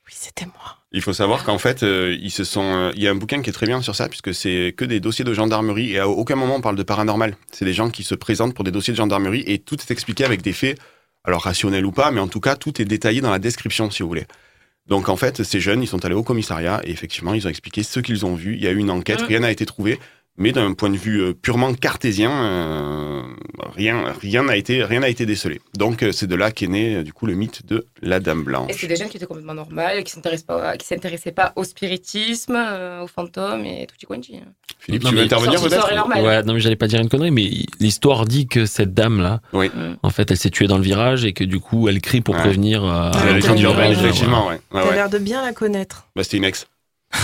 Oui, 0.06 0.12
c'était 0.14 0.46
moi. 0.46 0.78
Il 0.92 1.02
faut 1.02 1.12
savoir 1.12 1.44
qu'en 1.44 1.58
fait, 1.58 1.82
euh, 1.82 2.16
ils 2.20 2.30
se 2.30 2.44
sont. 2.44 2.62
euh, 2.62 2.92
Il 2.96 3.02
y 3.02 3.08
a 3.08 3.10
un 3.10 3.14
bouquin 3.16 3.42
qui 3.42 3.50
est 3.50 3.52
très 3.52 3.66
bien 3.66 3.80
sur 3.82 3.94
ça, 3.94 4.08
puisque 4.08 4.32
c'est 4.34 4.74
que 4.76 4.84
des 4.84 5.00
dossiers 5.00 5.24
de 5.24 5.34
gendarmerie, 5.34 5.92
et 5.92 5.98
à 5.98 6.08
aucun 6.08 6.36
moment 6.36 6.56
on 6.56 6.60
parle 6.60 6.76
de 6.76 6.82
paranormal. 6.82 7.36
C'est 7.52 7.64
des 7.64 7.72
gens 7.72 7.90
qui 7.90 8.02
se 8.04 8.14
présentent 8.14 8.54
pour 8.54 8.64
des 8.64 8.70
dossiers 8.70 8.92
de 8.92 8.96
gendarmerie, 8.96 9.42
et 9.46 9.58
tout 9.58 9.76
est 9.76 9.90
expliqué 9.90 10.24
avec 10.24 10.42
des 10.42 10.52
faits, 10.52 10.78
alors 11.24 11.42
rationnels 11.42 11.84
ou 11.86 11.92
pas, 11.92 12.10
mais 12.10 12.20
en 12.20 12.28
tout 12.28 12.40
cas, 12.40 12.56
tout 12.56 12.80
est 12.80 12.84
détaillé 12.84 13.20
dans 13.20 13.30
la 13.30 13.38
description, 13.38 13.90
si 13.90 14.02
vous 14.02 14.08
voulez. 14.08 14.26
Donc 14.86 15.08
en 15.08 15.16
fait, 15.16 15.42
ces 15.44 15.60
jeunes, 15.60 15.82
ils 15.82 15.86
sont 15.86 16.04
allés 16.04 16.14
au 16.14 16.22
commissariat, 16.24 16.80
et 16.84 16.90
effectivement, 16.90 17.34
ils 17.34 17.46
ont 17.46 17.50
expliqué 17.50 17.82
ce 17.82 18.00
qu'ils 18.00 18.24
ont 18.26 18.34
vu. 18.34 18.54
Il 18.54 18.62
y 18.62 18.66
a 18.66 18.70
eu 18.70 18.78
une 18.78 18.90
enquête, 18.90 19.20
Mhm. 19.20 19.26
rien 19.26 19.40
n'a 19.40 19.50
été 19.52 19.66
trouvé, 19.66 20.00
mais 20.40 20.50
d'un 20.52 20.72
point 20.72 20.90
de 20.90 20.96
vue 20.96 21.20
euh, 21.20 21.32
purement 21.34 21.72
cartésien, 21.74 22.30
euh, 22.32 23.22
rien 23.76 24.12
rien 24.20 24.42
n'a 24.42 24.56
été, 24.56 24.82
rien 24.82 25.00
n'a 25.00 25.08
été 25.08 25.26
décelé. 25.26 25.60
Donc 25.76 26.02
euh, 26.02 26.10
c'est 26.12 26.26
de 26.26 26.34
là 26.34 26.50
qu'est 26.50 26.66
né, 26.66 27.04
du 27.04 27.12
coup, 27.12 27.26
le 27.26 27.34
mythe 27.34 27.64
de 27.66 27.86
la 28.02 28.18
Dame 28.20 28.42
Blanche. 28.42 28.70
Et 28.70 28.72
c'est 28.72 28.86
des 28.86 28.96
jeunes 28.96 29.08
qui 29.10 29.18
étaient 29.18 29.26
complètement 29.26 29.54
normales, 29.54 30.02
qui 30.02 30.10
s'intéressaient 30.12 30.44
pas, 30.46 30.76
qui 30.78 30.86
s'intéressaient 30.86 31.30
pas 31.32 31.52
au 31.56 31.64
spiritisme, 31.64 32.56
euh, 32.56 33.02
aux 33.02 33.06
fantômes 33.06 33.64
et 33.66 33.86
tout 33.86 34.06
quanti. 34.06 34.40
Philippe, 34.78 35.04
Non, 35.04 35.10
tu 35.10 35.16
veux 35.16 35.22
intervenir 35.22 35.60
peut-être. 35.62 36.08
Ouais, 36.22 36.42
non 36.42 36.54
mais 36.54 36.60
j'allais 36.60 36.76
pas 36.76 36.86
dire 36.86 37.00
une 37.00 37.10
connerie, 37.10 37.30
mais 37.30 37.50
l'histoire 37.78 38.24
dit 38.24 38.46
que 38.48 38.64
cette 38.64 38.94
dame 38.94 39.20
là, 39.20 39.40
Oui. 39.52 39.68
Mm. 39.74 39.96
en 40.02 40.10
fait, 40.10 40.30
elle 40.30 40.38
s'est 40.38 40.48
tuée 40.50 40.66
dans 40.68 40.78
le 40.78 40.82
virage 40.84 41.24
et 41.26 41.34
que 41.34 41.44
du 41.44 41.60
coup, 41.60 41.88
elle 41.88 42.00
crie 42.00 42.22
pour 42.22 42.34
Ouais. 42.34 42.40
prévenir. 42.40 42.82
euh, 42.82 43.10
C'est 43.12 43.18
Ah, 43.22 43.26
la 43.26 43.32
légende 43.34 43.60
urbaine, 43.60 43.92
effectivement, 43.92 44.46
ouais. 44.48 44.54
Ouais, 44.54 44.60
T'as 44.72 44.88
ouais. 44.88 44.94
l'air 44.94 45.10
de 45.10 45.18
bien 45.18 45.42
la 45.42 45.52
connaître. 45.52 46.06
Bah, 46.16 46.24
c'était 46.24 46.38
une 46.38 46.44
ex. 46.44 46.66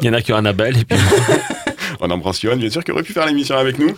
Il 0.00 0.06
y 0.06 0.08
en 0.10 0.12
a 0.12 0.20
qui 0.22 0.32
ont 0.32 0.36
Annabelle 0.36 0.76
et 0.78 0.84
puis 0.84 0.98
On 2.00 2.10
embrasse 2.10 2.40
Johan, 2.40 2.56
bien 2.56 2.70
sûr, 2.70 2.82
qui 2.82 2.92
aurait 2.92 3.02
pu 3.02 3.12
faire 3.12 3.26
l'émission 3.26 3.56
avec 3.56 3.78
nous. 3.78 3.94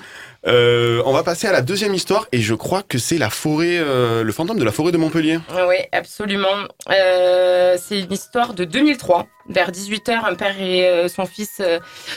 Euh, 0.46 1.02
on 1.06 1.12
va 1.12 1.22
passer 1.22 1.46
à 1.46 1.52
la 1.52 1.62
deuxième 1.62 1.94
histoire 1.94 2.26
et 2.32 2.40
je 2.40 2.54
crois 2.54 2.82
que 2.82 2.98
c'est 2.98 3.18
la 3.18 3.30
forêt, 3.30 3.78
euh, 3.78 4.24
le 4.24 4.32
fantôme 4.32 4.58
de 4.58 4.64
la 4.64 4.72
forêt 4.72 4.90
de 4.90 4.96
Montpellier. 4.96 5.38
Oui, 5.68 5.76
absolument. 5.92 6.66
Euh, 6.90 7.76
c'est 7.80 8.00
une 8.00 8.12
histoire 8.12 8.54
de 8.54 8.64
2003. 8.64 9.28
Vers 9.48 9.70
18h, 9.70 10.24
un 10.24 10.34
père 10.34 10.60
et 10.60 11.08
son 11.08 11.26
fils 11.26 11.60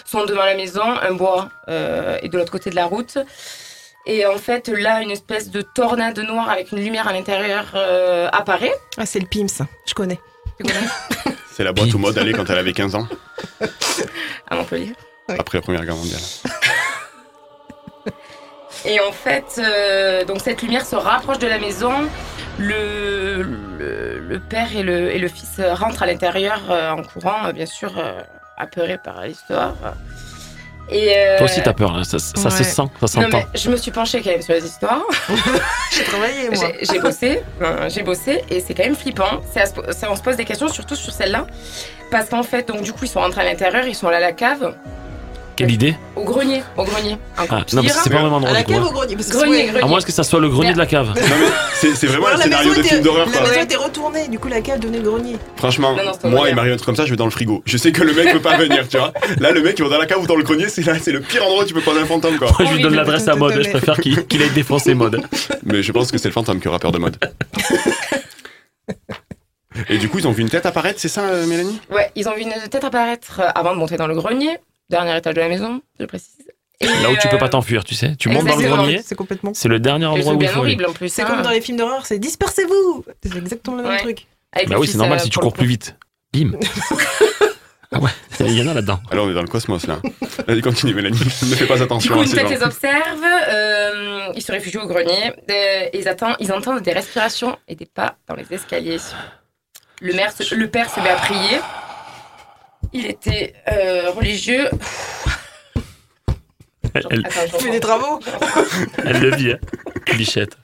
sont 0.05 0.25
devant 0.25 0.45
la 0.45 0.55
maison, 0.55 0.83
un 0.83 1.13
bois 1.13 1.49
euh, 1.67 2.17
est 2.21 2.29
de 2.29 2.37
l'autre 2.37 2.51
côté 2.51 2.69
de 2.69 2.75
la 2.75 2.85
route. 2.85 3.17
Et 4.05 4.25
en 4.25 4.37
fait, 4.37 4.67
là, 4.67 5.01
une 5.01 5.11
espèce 5.11 5.49
de 5.49 5.61
tornade 5.61 6.19
noire 6.19 6.49
avec 6.49 6.71
une 6.71 6.79
lumière 6.79 7.07
à 7.07 7.13
l'intérieur 7.13 7.71
euh, 7.73 8.29
apparaît. 8.31 8.73
Ah, 8.97 9.05
c'est 9.05 9.19
le 9.19 9.25
PIMS, 9.25 9.65
je 9.87 9.93
connais. 9.93 10.19
Tu 10.57 10.63
connais 10.63 11.35
C'est 11.51 11.63
la 11.63 11.71
boîte 11.71 11.93
au 11.95 11.97
mode 11.97 12.17
allée 12.17 12.33
quand 12.33 12.49
elle 12.49 12.57
avait 12.57 12.73
15 12.73 12.95
ans, 12.95 13.07
À 14.47 14.55
Montpellier. 14.55 14.93
Après 15.27 15.57
la 15.57 15.61
Première 15.61 15.85
Guerre 15.85 15.95
mondiale. 15.95 16.21
Et 18.85 18.99
en 18.99 19.11
fait, 19.11 19.59
euh, 19.59 20.25
donc 20.25 20.41
cette 20.41 20.61
lumière 20.61 20.85
se 20.85 20.95
rapproche 20.95 21.39
de 21.39 21.47
la 21.47 21.57
maison. 21.57 21.91
Le, 22.59 23.41
le, 23.41 24.19
le 24.19 24.39
père 24.39 24.75
et 24.75 24.83
le, 24.83 25.11
et 25.11 25.17
le 25.17 25.27
fils 25.27 25.59
rentrent 25.73 26.03
à 26.03 26.05
l'intérieur 26.05 26.61
euh, 26.69 26.91
en 26.91 27.01
courant, 27.01 27.47
euh, 27.47 27.51
bien 27.51 27.65
sûr, 27.65 27.91
euh, 27.97 28.21
apeurés 28.57 28.99
par 29.03 29.23
l'histoire. 29.25 29.73
Et 30.87 31.15
euh, 31.17 31.37
toi 31.37 31.45
aussi 31.45 31.63
t'as 31.63 31.73
peur, 31.73 31.95
hein, 31.95 32.03
ça, 32.03 32.19
ça 32.19 32.51
se 32.51 32.63
sent, 32.63 32.73
ça 32.73 32.81
Non, 32.81 33.07
s'entend. 33.07 33.29
mais 33.39 33.47
je 33.59 33.71
me 33.71 33.75
suis 33.75 33.89
penchée 33.89 34.21
quand 34.21 34.29
même 34.29 34.43
sur 34.43 34.53
les 34.53 34.63
histoires. 34.63 35.01
J'ai 35.91 36.03
travaillé, 36.03 36.49
moi. 36.51 36.67
J'ai 36.79 36.85
j'ai 36.85 36.99
bossé, 36.99 37.41
euh, 37.61 37.89
j'ai 37.89 38.03
bossé, 38.03 38.43
et 38.51 38.59
c'est 38.59 38.75
quand 38.75 38.83
même 38.83 38.95
flippant. 38.95 39.41
Ça, 39.51 39.63
on 40.11 40.15
se 40.15 40.21
pose 40.21 40.35
des 40.37 40.45
questions, 40.45 40.67
surtout 40.67 40.95
sur 40.95 41.11
celle-là, 41.11 41.47
parce 42.11 42.29
qu'en 42.29 42.43
fait, 42.43 42.67
donc 42.67 42.83
du 42.83 42.93
coup, 42.93 43.05
ils 43.05 43.09
sont 43.09 43.19
rentrés 43.19 43.41
à 43.41 43.45
l'intérieur, 43.45 43.87
ils 43.87 43.95
sont 43.95 44.07
allés 44.07 44.17
à 44.17 44.19
la 44.19 44.31
cave, 44.31 44.75
Quelle 45.55 45.71
idée 45.71 45.95
au 46.17 46.23
grenier, 46.25 46.63
au 46.75 46.83
grenier. 46.83 47.17
Ah, 47.37 47.45
non, 47.73 47.81
mais 47.83 47.89
c'est 47.89 48.09
pas 48.09 48.17
vraiment 48.19 48.35
À 48.35 48.39
endroit 48.39 48.53
la 48.53 48.59
du 48.59 48.65
coup. 48.65 48.71
cave 48.73 48.85
au 48.85 48.91
grenier. 48.91 49.15
Parce 49.15 49.27
que 49.29 49.37
Grenier, 49.37 49.63
grenier. 49.67 49.83
À 49.83 49.85
moins 49.87 50.01
que 50.01 50.11
ça 50.11 50.23
soit 50.23 50.39
le 50.39 50.49
grenier 50.49 50.73
de 50.73 50.77
la 50.77 50.85
cave. 50.85 51.07
Non, 51.07 51.13
mais 51.39 51.89
c'est 51.95 52.07
vraiment 52.07 52.27
un 52.27 52.31
la 52.37 52.43
scénario 52.43 52.73
de 52.73 52.81
film 52.81 53.01
d'horreur, 53.01 53.27
La 53.27 53.31
quoi. 53.31 53.49
maison 53.49 53.61
était 53.61 53.75
retournée, 53.75 54.27
du 54.27 54.39
coup 54.39 54.47
la 54.49 54.61
cave 54.61 54.79
donnait 54.79 54.99
le 54.99 55.09
grenier. 55.09 55.37
Franchement, 55.55 55.95
Non, 55.95 56.03
non, 56.03 56.11
c'est 56.19 56.29
moi, 56.29 56.49
il 56.49 56.55
m'arrive 56.55 56.73
un 56.73 56.75
truc 56.75 56.87
comme 56.87 56.95
ça, 56.95 57.05
je 57.05 57.11
vais 57.11 57.15
dans 57.15 57.25
le 57.25 57.31
frigo. 57.31 57.61
Je 57.65 57.77
sais 57.77 57.91
que 57.91 58.01
le 58.03 58.13
mec 58.13 58.31
peut 58.33 58.41
pas 58.41 58.57
venir, 58.57 58.87
tu 58.87 58.97
vois. 58.97 59.13
Là, 59.39 59.51
le 59.51 59.61
mec, 59.61 59.75
il 59.77 59.83
va 59.83 59.89
dans 59.91 59.97
la 59.99 60.05
cave 60.07 60.21
ou 60.21 60.27
dans 60.27 60.35
le 60.35 60.43
grenier, 60.43 60.67
c'est 60.67 60.85
là, 60.85 60.95
c'est 60.99 61.11
le 61.11 61.21
pire 61.21 61.45
endroit 61.45 61.63
où 61.63 61.67
tu 61.67 61.73
peux 61.73 61.81
prendre 61.81 61.99
un 62.01 62.05
fantôme, 62.05 62.37
quoi. 62.37 62.49
Moi 62.59 62.69
je 62.69 62.75
lui 62.75 62.81
donne 62.83 62.95
l'adresse 62.95 63.27
à 63.27 63.35
mode, 63.35 63.61
je 63.61 63.69
préfère 63.69 63.97
qu'il 63.99 64.41
aille 64.41 64.49
défoncer 64.51 64.93
mode. 64.93 65.21
Mais 65.63 65.83
je 65.83 65.91
pense 65.91 66.11
que 66.11 66.17
c'est 66.17 66.27
le 66.27 66.33
fantôme 66.33 66.59
qui 66.59 66.67
aura 66.67 66.79
peur 66.79 66.91
de 66.91 66.97
mode. 66.97 67.17
Et 69.89 69.97
du 69.97 70.07
coup, 70.09 70.19
ils 70.19 70.27
ont 70.27 70.31
vu 70.31 70.41
une 70.41 70.49
tête 70.49 70.65
apparaître, 70.65 70.99
c'est 70.99 71.09
ça, 71.09 71.21
euh, 71.23 71.45
Mélanie? 71.45 71.79
Ouais, 71.91 72.09
ils 72.15 72.27
ont 72.29 72.33
vu 72.33 72.41
une 72.41 72.53
tête 72.69 72.83
apparaître 72.85 73.41
avant 73.55 73.73
de 73.73 73.77
monter 73.77 73.97
dans 73.97 74.07
le 74.07 74.15
grenier, 74.15 74.57
dernier 74.89 75.17
étage 75.17 75.33
de 75.33 75.39
la 75.41 75.49
maison, 75.49 75.81
je 75.99 76.05
précise. 76.05 76.45
Et, 76.81 76.87
Là 76.87 77.09
où 77.09 77.15
tu 77.17 77.27
peux 77.29 77.35
euh, 77.37 77.39
pas 77.39 77.47
t'enfuir, 77.49 77.83
tu 77.85 77.95
sais. 77.95 78.15
Tu 78.17 78.27
montes 78.27 78.45
dans 78.45 78.55
le 78.57 78.63
grenier, 78.67 79.01
C'est 79.03 79.15
complètement. 79.15 79.53
c'est 79.53 79.69
le 79.69 79.79
dernier 79.79 80.05
endroit 80.07 80.33
où 80.33 80.41
il 80.41 80.47
faut 80.49 80.59
horrible 80.59 80.85
en 80.85 80.93
plus. 80.93 81.07
C'est 81.09 81.21
hein. 81.21 81.25
comme 81.25 81.41
dans 81.41 81.49
les 81.51 81.61
films 81.61 81.77
d'horreur, 81.77 82.05
c'est 82.05 82.19
dispersez-vous 82.19 83.05
C'est 83.23 83.35
exactement 83.37 83.77
le 83.77 83.83
même 83.83 83.91
Ouais. 83.93 83.99
truc. 83.99 84.27
Avec 84.51 84.69
Bah 84.69 84.75
oui, 84.79 84.87
c'est 84.87 84.97
normal 84.97 85.19
euh, 85.19 85.23
si 85.23 85.29
tu 85.29 85.35
pour 85.35 85.43
le 85.43 85.49
cours 85.51 85.57
plus 85.57 85.67
vite. 85.67 85.95
Bim. 86.33 86.51
ah 87.91 87.99
ouais, 87.99 88.09
il 88.41 88.57
y 88.57 88.61
en 88.61 88.67
a 88.67 88.73
là-dedans. 88.73 88.99
Alors, 89.09 89.25
on 89.25 89.29
est 89.31 89.33
dans 89.33 89.41
le 89.41 89.47
cosmos, 89.47 89.87
là. 89.87 89.99
Vas-y, 90.47 90.61
continue, 90.61 90.93
Mélanie. 90.93 91.17
ne 91.17 91.55
fais 91.55 91.65
pas 91.65 91.77
Du 91.77 91.83
attention 91.83 92.13
coup, 92.13 92.19
à 92.21 92.23
une 92.25 92.31
tête 92.31 92.49
les 92.49 92.61
observe, 92.63 93.23
euh, 93.49 94.27
ils 94.35 94.41
se 94.41 94.51
réfugient 94.51 94.77
au 94.79 94.87
grenier, 94.87 95.31
euh, 95.49 95.89
ils, 95.93 96.07
attendent, 96.09 96.35
ils 96.39 96.51
entendent 96.51 96.81
des 96.81 96.91
respirations 96.91 97.57
et 97.69 97.75
des 97.75 97.85
pas 97.85 98.17
dans 98.27 98.35
les 98.35 98.45
escaliers. 98.51 98.97
Le, 100.01 100.13
maire 100.13 100.31
se- 100.33 100.53
le 100.55 100.67
père 100.69 100.89
se 100.89 100.99
met 100.99 101.09
à 101.09 101.15
prier. 101.15 101.59
Il 102.97 103.05
était 103.07 103.53
euh, 103.69 104.09
religieux. 104.11 104.69
Elle, 106.93 107.25
Attends, 107.25 107.59
fais 107.59 107.71
des 107.71 107.79
travaux 107.81 108.19
elle 109.05 109.19
le 109.19 109.35
vit, 109.35 109.51
hein. 109.51 109.59
Bichette. 110.15 110.57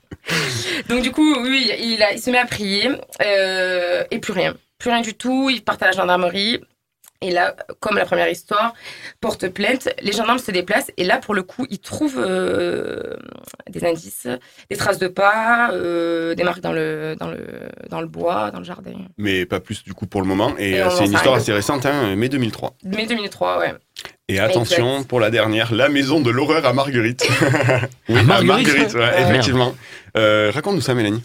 Donc 0.88 1.02
du 1.02 1.12
coup, 1.12 1.36
oui, 1.42 1.70
il, 1.80 2.02
a- 2.02 2.14
il 2.14 2.20
se 2.22 2.30
met 2.30 2.38
à 2.38 2.46
prier 2.46 2.90
euh, 3.22 4.04
et 4.12 4.20
plus 4.20 4.32
rien. 4.32 4.56
Plus 4.78 4.90
rien 4.92 5.02
du 5.02 5.14
tout, 5.14 5.50
ils 5.50 5.62
partent 5.62 5.84
à 5.84 5.88
la 5.88 5.92
gendarmerie. 5.92 6.62
Et 7.24 7.30
là, 7.30 7.56
comme 7.80 7.98
la 7.98 8.06
première 8.06 8.30
histoire, 8.30 8.74
porte 9.20 9.48
plainte, 9.50 9.90
les 10.02 10.12
gendarmes 10.12 10.40
se 10.40 10.50
déplacent 10.50 10.92
et 10.98 11.04
là, 11.04 11.18
pour 11.20 11.36
le 11.36 11.44
coup, 11.44 11.68
ils 11.70 11.78
trouvent 11.80 12.18
euh, 12.20 13.16
des 13.70 13.86
indices, 13.86 14.28
des 14.72 14.76
traces 14.76 14.98
de 14.98 15.08
pas, 15.08 15.70
euh, 15.72 16.34
des 16.34 16.44
marques 16.44 16.62
dans 16.62 16.74
le, 16.74 17.16
dans, 17.20 17.30
le, 17.30 17.38
dans 17.90 18.02
le 18.02 18.08
bois, 18.08 18.50
dans 18.50 18.58
le 18.58 18.66
jardin. 18.66 18.94
Mais 19.20 19.46
pas 19.46 19.60
plus, 19.60 19.84
du 19.84 19.94
coup, 19.94 20.08
pour 20.08 20.22
le 20.22 20.28
moment. 20.28 20.54
Et, 20.58 20.72
Et 20.72 20.82
euh, 20.82 20.90
c'est 20.90 21.06
une 21.06 21.14
histoire 21.14 21.36
assez 21.36 21.54
récente, 21.54 21.86
hein, 21.86 22.16
mai 22.16 22.28
2003. 22.28 22.74
Mai 22.86 23.06
2003, 23.06 23.60
ouais. 23.60 23.74
Et 24.28 24.40
attention, 24.40 24.94
Exact. 24.96 25.08
pour 25.10 25.20
la 25.20 25.30
dernière, 25.30 25.74
la 25.76 25.90
maison 25.90 26.22
de 26.22 26.32
l'horreur 26.32 26.66
à 26.66 26.74
Marguerite. 26.74 27.28
oui, 28.10 28.18
À 28.20 28.24
Marguerite 28.24 28.94
ouais, 28.96 29.00
Ouais. 29.00 29.22
effectivement. 29.22 29.76
Euh, 30.18 30.52
Raconte-nous 30.54 30.82
ça, 30.82 30.96
Mélanie. 30.96 31.22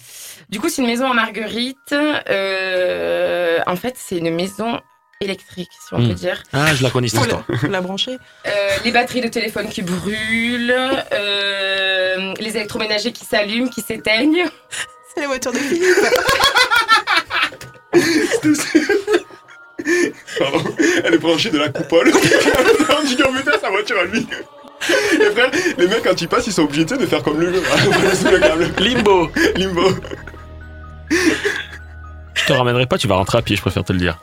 Du 0.51 0.61
coup, 0.61 0.69
c'est 0.69 0.83
une 0.83 0.89
maison 0.89 1.11
à 1.11 1.15
Marguerite. 1.15 1.77
Euh, 1.93 3.59
en 3.67 3.77
fait, 3.77 3.95
c'est 3.97 4.19
une 4.19 4.35
maison 4.35 4.81
électrique, 5.21 5.71
si 5.73 5.95
on 5.95 5.99
Hmm. 5.99 6.09
peut 6.09 6.15
dire. 6.15 6.43
Ah, 6.53 6.75
je 6.75 6.83
la 6.83 6.91
connais 6.91 7.09
cette 7.09 7.21
histoire. 7.21 7.45
la, 7.69 7.81
brancher. 7.81 8.19
Euh, 8.47 8.51
les 8.85 8.91
batteries 8.93 9.23
de 9.23 9.29
téléphone 9.29 9.69
qui 9.69 9.83
brûlent, 9.83 10.75
euh, 11.13 12.35
les 12.39 12.57
électroménagers 12.57 13.13
qui 13.13 13.25
s'allument, 13.25 13.69
qui 13.69 13.81
s'éteignent. 13.81 14.45
C'est 15.15 15.23
la 15.23 15.29
voiture 15.29 15.53
de 15.53 15.59
Philippe. 15.59 15.97
Pardon. 20.39 20.65
Elle 21.05 21.15
est 21.15 21.19
branchée 21.19 21.51
de 21.51 21.59
la 21.59 21.69
coupole. 21.71 22.11
On 22.99 23.03
dit, 23.05 23.17
oh 23.25 23.31
sa 23.61 23.71
voiture 23.71 23.99
à 24.01 24.05
lui. 24.05 24.27
Et 25.15 25.31
frère, 25.31 25.51
les 25.79 25.89
mecs, 25.89 26.03
quand 26.03 26.21
ils 26.21 26.29
passent, 26.29 26.47
ils 26.47 26.53
sont 26.53 26.65
obligés 26.65 26.85
de 26.85 27.07
faire 27.07 27.23
comme 27.23 27.41
le 27.41 27.55
jeu. 27.55 27.63
Sous 28.15 28.29
le 28.31 28.39
câble. 28.39 28.71
Limbo. 28.79 29.31
Limbo. 29.57 29.89
Je 31.11 32.45
te 32.47 32.53
ramènerai 32.53 32.87
pas, 32.87 32.99
tu 32.99 33.07
vas 33.09 33.15
rentrer 33.15 33.39
à 33.39 33.43
pied, 33.43 33.57
je 33.57 33.63
préfère 33.63 33.85
te 33.85 33.93
le 33.93 33.99
dire. 33.99 34.19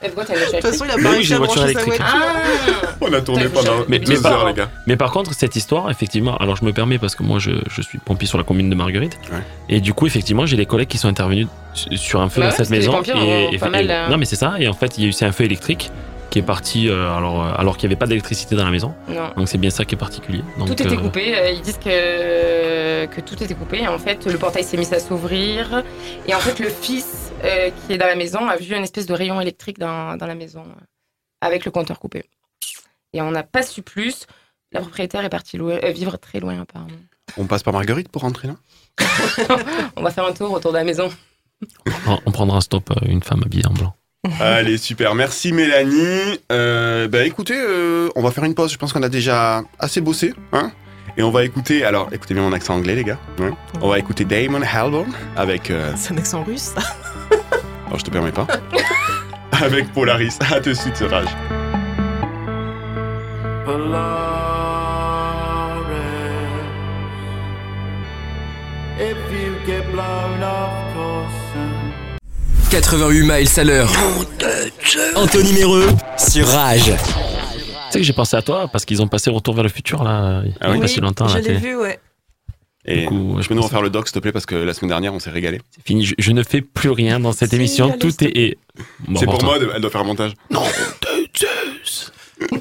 De 0.00 0.08
toute 0.10 0.60
façon, 0.62 0.84
il 0.84 0.90
a 0.92 0.94
pas 0.94 1.00
oui, 1.00 1.06
réussi 1.08 1.24
j'ai 1.24 1.34
à 1.34 1.38
une 1.38 1.44
voiture 1.44 1.62
brancher 1.62 1.74
sa 1.74 1.82
électrique. 1.82 2.00
voiture. 2.08 2.82
Ah 2.84 2.94
On 3.00 3.12
a 3.12 3.20
tourné 3.20 3.48
pendant 3.48 3.72
mais- 3.88 3.98
deux 3.98 4.12
mais 4.12 4.26
heures, 4.26 4.42
pas- 4.42 4.48
les 4.50 4.54
gars. 4.54 4.70
Mais 4.86 4.96
par 4.96 5.10
contre, 5.10 5.34
cette 5.34 5.56
histoire, 5.56 5.90
effectivement, 5.90 6.36
alors 6.36 6.54
je 6.56 6.64
me 6.64 6.72
permets 6.72 6.98
parce 6.98 7.16
que 7.16 7.24
moi 7.24 7.40
je, 7.40 7.50
je 7.68 7.82
suis 7.82 7.98
pompier 7.98 8.28
sur 8.28 8.38
la 8.38 8.44
commune 8.44 8.70
de 8.70 8.74
Marguerite. 8.76 9.18
Ouais. 9.32 9.38
Et 9.68 9.80
du 9.80 9.94
coup, 9.94 10.06
effectivement, 10.06 10.46
j'ai 10.46 10.56
des 10.56 10.66
collègues 10.66 10.86
qui 10.88 10.98
sont 10.98 11.08
intervenus 11.08 11.48
su- 11.74 11.96
sur 11.96 12.20
un 12.20 12.28
feu 12.28 12.40
Bah 12.40 12.46
dans 12.46 12.50
ouais, 12.52 12.56
cette 12.56 12.70
maison. 12.70 12.92
et, 13.02 13.58
pas 13.58 13.66
et- 13.66 13.70
mal, 13.70 13.86
et- 13.86 13.90
euh, 13.90 14.08
Non, 14.08 14.18
mais 14.18 14.24
c'est 14.24 14.36
ça. 14.36 14.54
Et 14.60 14.68
en 14.68 14.72
fait, 14.72 14.96
il 14.98 15.02
y 15.02 15.06
a 15.06 15.08
eu 15.08 15.12
c'est 15.12 15.24
un 15.24 15.32
feu 15.32 15.44
électrique 15.44 15.90
qui 16.30 16.38
est 16.38 16.42
parti 16.42 16.88
euh, 16.88 17.10
alors, 17.16 17.42
euh, 17.42 17.52
alors 17.56 17.76
qu'il 17.76 17.88
n'y 17.88 17.92
avait 17.94 17.98
pas 17.98 18.06
d'électricité 18.06 18.54
dans 18.56 18.64
la 18.64 18.70
maison. 18.70 18.94
Non. 19.08 19.32
Donc 19.36 19.48
c'est 19.48 19.58
bien 19.58 19.70
ça 19.70 19.84
qui 19.84 19.94
est 19.94 19.98
particulier. 19.98 20.42
Donc, 20.58 20.68
Tout 20.68 20.72
était 20.82 20.92
euh, 20.92 20.96
coupé. 20.96 21.52
Ils 21.54 21.60
disent 21.62 21.78
que, 21.78 23.06
que 23.06 23.20
tout 23.20 23.42
était 23.42 23.54
coupé. 23.54 23.86
En 23.88 23.98
fait, 23.98 24.26
le 24.26 24.38
portail 24.38 24.64
s'est 24.64 24.76
mis 24.76 24.92
à 24.94 25.00
s'ouvrir. 25.00 25.82
Et 26.26 26.34
en 26.34 26.38
fait, 26.40 26.58
le 26.58 26.68
fils 26.68 27.32
euh, 27.44 27.70
qui 27.86 27.94
est 27.94 27.98
dans 27.98 28.06
la 28.06 28.16
maison 28.16 28.46
a 28.48 28.56
vu 28.56 28.74
une 28.76 28.82
espèce 28.84 29.06
de 29.06 29.14
rayon 29.14 29.40
électrique 29.40 29.78
dans, 29.78 30.16
dans 30.16 30.26
la 30.26 30.34
maison 30.34 30.64
avec 31.40 31.64
le 31.64 31.70
compteur 31.70 31.98
coupé. 31.98 32.24
Et 33.12 33.22
on 33.22 33.30
n'a 33.30 33.42
pas 33.42 33.62
su 33.62 33.82
plus. 33.82 34.26
La 34.72 34.80
propriétaire 34.80 35.24
est 35.24 35.30
partie 35.30 35.56
louer- 35.56 35.82
euh, 35.84 35.92
vivre 35.92 36.18
très 36.18 36.40
loin, 36.40 36.60
apparemment. 36.60 36.90
On 37.38 37.46
passe 37.46 37.62
par 37.62 37.72
Marguerite 37.72 38.08
pour 38.10 38.22
rentrer 38.22 38.48
là 38.48 38.56
On 39.96 40.02
va 40.02 40.10
faire 40.10 40.26
un 40.26 40.32
tour 40.32 40.52
autour 40.52 40.72
de 40.72 40.76
la 40.78 40.84
maison. 40.84 41.08
on, 42.06 42.18
on 42.26 42.30
prendra 42.32 42.58
un 42.58 42.60
stop, 42.60 42.90
une 43.06 43.22
femme 43.22 43.42
habillée 43.44 43.66
en 43.66 43.72
blanc. 43.72 43.94
Allez, 44.40 44.78
super. 44.78 45.14
Merci, 45.14 45.52
Mélanie. 45.52 46.40
Euh, 46.50 47.06
bah 47.08 47.24
écoutez, 47.24 47.54
euh, 47.56 48.08
on 48.16 48.22
va 48.22 48.30
faire 48.32 48.44
une 48.44 48.54
pause. 48.54 48.72
Je 48.72 48.76
pense 48.78 48.92
qu'on 48.92 49.02
a 49.02 49.08
déjà 49.08 49.62
assez 49.78 50.00
bossé. 50.00 50.34
Hein 50.52 50.72
et 51.16 51.22
on 51.22 51.30
va 51.30 51.44
écouter, 51.44 51.84
alors 51.84 52.08
écoutez 52.12 52.34
bien 52.34 52.42
mon 52.44 52.52
accent 52.52 52.74
anglais, 52.76 52.94
les 52.94 53.02
gars. 53.04 53.18
hein. 53.40 53.50
on 53.80 53.88
va 53.88 53.98
écouter 53.98 54.24
Damon 54.24 54.60
Albarn 54.62 55.12
avec. 55.36 55.70
euh, 55.70 55.92
C'est 55.96 56.12
un 56.14 56.16
accent 56.18 56.42
russe, 56.44 56.72
ça. 56.76 56.82
alors 57.86 57.98
je 57.98 58.04
te 58.04 58.10
permets 58.10 58.30
pas. 58.32 58.46
avec 59.52 59.92
Polaris. 59.92 60.38
À 60.52 60.60
tout 60.60 60.70
de 60.70 60.74
suite, 60.74 61.02
Rage. 61.10 61.28
If 69.00 69.16
you 69.32 69.54
get 69.64 69.84
blown 69.92 70.42
off 70.42 70.72
course 70.72 70.87
88 72.70 73.22
miles 73.22 73.48
à 73.60 73.64
l'heure. 73.64 73.90
Anthony 75.16 75.52
Méreux 75.54 75.86
sur 76.18 76.46
Rage. 76.46 76.84
Tu 76.84 77.92
sais 77.92 77.98
que 78.00 78.02
j'ai 78.04 78.12
pensé 78.12 78.36
à 78.36 78.42
toi 78.42 78.68
parce 78.70 78.84
qu'ils 78.84 79.00
ont 79.00 79.08
passé 79.08 79.30
Retour 79.30 79.54
vers 79.54 79.62
le 79.64 79.70
futur 79.70 80.04
là, 80.04 80.42
il 80.44 80.50
y 80.50 80.52
a 80.52 80.56
Ah 80.60 80.70
oui. 80.72 80.80
pas 80.80 80.86
si 80.88 81.00
longtemps. 81.00 81.28
je 81.28 81.34
la 81.34 81.40
l'ai 81.40 81.54
vu, 81.54 81.76
ouais. 81.76 81.98
Et 82.84 83.02
Du 83.02 83.06
coup, 83.06 83.36
je 83.40 83.48
peux 83.48 83.54
nous 83.54 83.62
refaire 83.62 83.82
le 83.82 83.90
doc, 83.90 84.08
s'il 84.08 84.14
te 84.14 84.18
plaît, 84.20 84.32
parce 84.32 84.46
que 84.46 84.54
la 84.54 84.72
semaine 84.74 84.90
dernière, 84.90 85.12
on 85.14 85.18
s'est 85.18 85.30
régalé. 85.30 85.60
C'est 85.74 85.86
fini, 85.86 86.04
je, 86.06 86.14
je 86.18 86.32
ne 86.32 86.42
fais 86.42 86.60
plus 86.62 86.90
rien 86.90 87.20
dans 87.20 87.32
cette 87.32 87.50
Si, 87.50 87.56
émission. 87.56 87.90
allez, 87.90 87.98
Tout 87.98 88.08
est. 88.08 88.12
te 88.32 88.38
est- 88.38 88.58
Bon, 89.06 89.18
c'est 89.20 89.26
pour 89.26 89.42
mode, 89.44 89.68
elle 89.74 89.80
doit 89.80 89.90
faire 89.90 90.00
un 90.02 90.04
montage. 90.04 90.32
Non, 90.50 90.62
de 90.62 91.38
Zeus. 91.38 92.12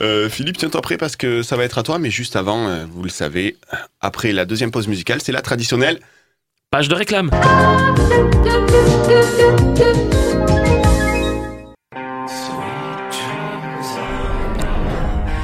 Euh, 0.00 0.28
Philippe, 0.28 0.56
tiens-toi 0.56 0.80
prêt 0.82 0.96
parce 0.96 1.14
que 1.14 1.42
ça 1.44 1.54
va 1.56 1.62
être 1.62 1.78
à 1.78 1.84
toi, 1.84 2.00
mais 2.00 2.10
juste 2.10 2.34
avant, 2.34 2.66
euh, 2.66 2.84
vous 2.90 3.04
le 3.04 3.08
savez, 3.08 3.56
après 4.00 4.32
la 4.32 4.44
deuxième 4.44 4.72
pause 4.72 4.88
musicale, 4.88 5.20
c'est 5.22 5.30
la 5.30 5.42
traditionnelle. 5.42 6.00
Page 6.72 6.88
de 6.88 6.94
réclame. 6.94 7.28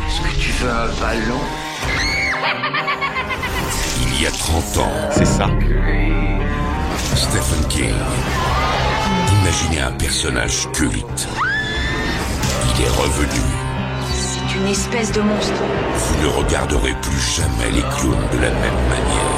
Est-ce 0.07 0.21
que 0.23 0.41
tu 0.41 0.53
veux 0.53 0.71
un 0.71 0.89
ballon? 0.99 1.43
Il 4.01 4.23
y 4.23 4.27
a 4.27 4.31
30 4.31 4.79
ans. 4.79 4.93
C'est 5.11 5.27
ça. 5.27 5.51
Stephen 7.15 7.69
King 7.69 7.93
Imaginez 9.43 9.83
un 9.83 9.93
personnage 9.93 10.67
culte. 10.73 11.29
Il 12.75 12.85
est 12.85 12.89
revenu. 12.89 13.43
C'est 14.15 14.57
une 14.59 14.69
espèce 14.69 15.13
de 15.13 15.21
monstre. 15.21 15.63
Vous 15.95 16.23
ne 16.23 16.29
regarderez 16.43 16.95
plus 17.03 17.21
jamais 17.21 17.71
les 17.71 17.83
clowns 17.83 18.29
de 18.33 18.39
la 18.39 18.51
même 18.51 18.81
manière. 18.89 19.38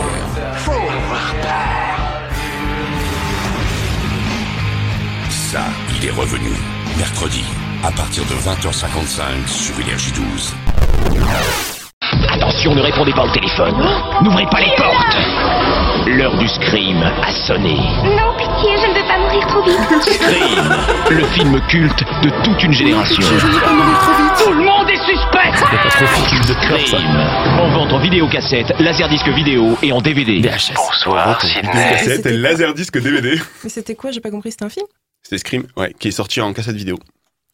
Faut 0.65 0.73
avoir 0.73 1.35
peur. 1.43 2.21
Ça, 5.31 5.65
il 5.97 6.07
est 6.07 6.11
revenu. 6.11 6.51
Mercredi, 6.99 7.45
à 7.83 7.91
partir 7.91 8.25
de 8.25 8.35
20h55 8.35 9.47
sur 9.47 9.81
Énergie 9.81 10.13
12. 10.13 10.55
Attention, 12.29 12.75
ne 12.75 12.83
répondez 12.83 13.13
pas 13.13 13.25
au 13.25 13.31
téléphone. 13.31 13.75
N'ouvrez 14.23 14.47
pas 14.47 14.61
les 14.61 14.75
portes. 14.77 15.60
L'heure 16.07 16.37
du 16.37 16.49
scream 16.49 17.03
a 17.03 17.31
sonné. 17.31 17.77
Non, 18.05 18.35
pitié, 18.37 18.77
je 18.77 18.87
ne 18.91 18.95
veux 19.01 19.07
pas 19.07 19.19
mourir 19.19 19.47
trop 19.47 19.63
vite. 19.63 20.03
Scream, 20.03 21.19
le 21.19 21.25
film 21.27 21.61
culte 21.69 22.03
de 22.23 22.31
toute 22.45 22.63
une 22.63 22.73
génération. 22.73 23.23
Tout 23.23 24.53
le 24.53 24.65
monde 24.65 24.89
est 24.91 24.97
suspect. 24.97 25.51
C'est 25.55 25.71
pas 25.71 25.89
trop 25.91 26.25
film 26.27 26.45
de 26.45 26.55
peur, 26.69 26.81
ça. 26.81 26.87
Scream, 26.99 27.61
en 27.61 27.69
vente 27.71 27.93
en 27.93 27.99
vidéocassette, 27.99 28.73
laserdisc 28.81 29.29
vidéo 29.29 29.77
et 29.83 29.93
en 29.93 30.01
DVD. 30.01 30.41
Bonsoir, 30.75 31.39
Cassette, 31.39 32.25
laserdisc 32.27 32.99
DVD. 32.99 33.41
Mais 33.65 33.71
c'était 33.71 33.95
quoi 33.95 34.11
J'ai 34.11 34.21
pas 34.21 34.31
compris, 34.31 34.51
c'était 34.51 34.65
un 34.65 34.71
film? 34.71 34.87
C'était 35.23 35.39
Scream, 35.39 35.65
ouais, 35.77 35.95
qui 35.99 36.09
est 36.09 36.13
sorti 36.13 36.41
en 36.41 36.53
cassette 36.53 36.77
vidéo. 36.77 36.97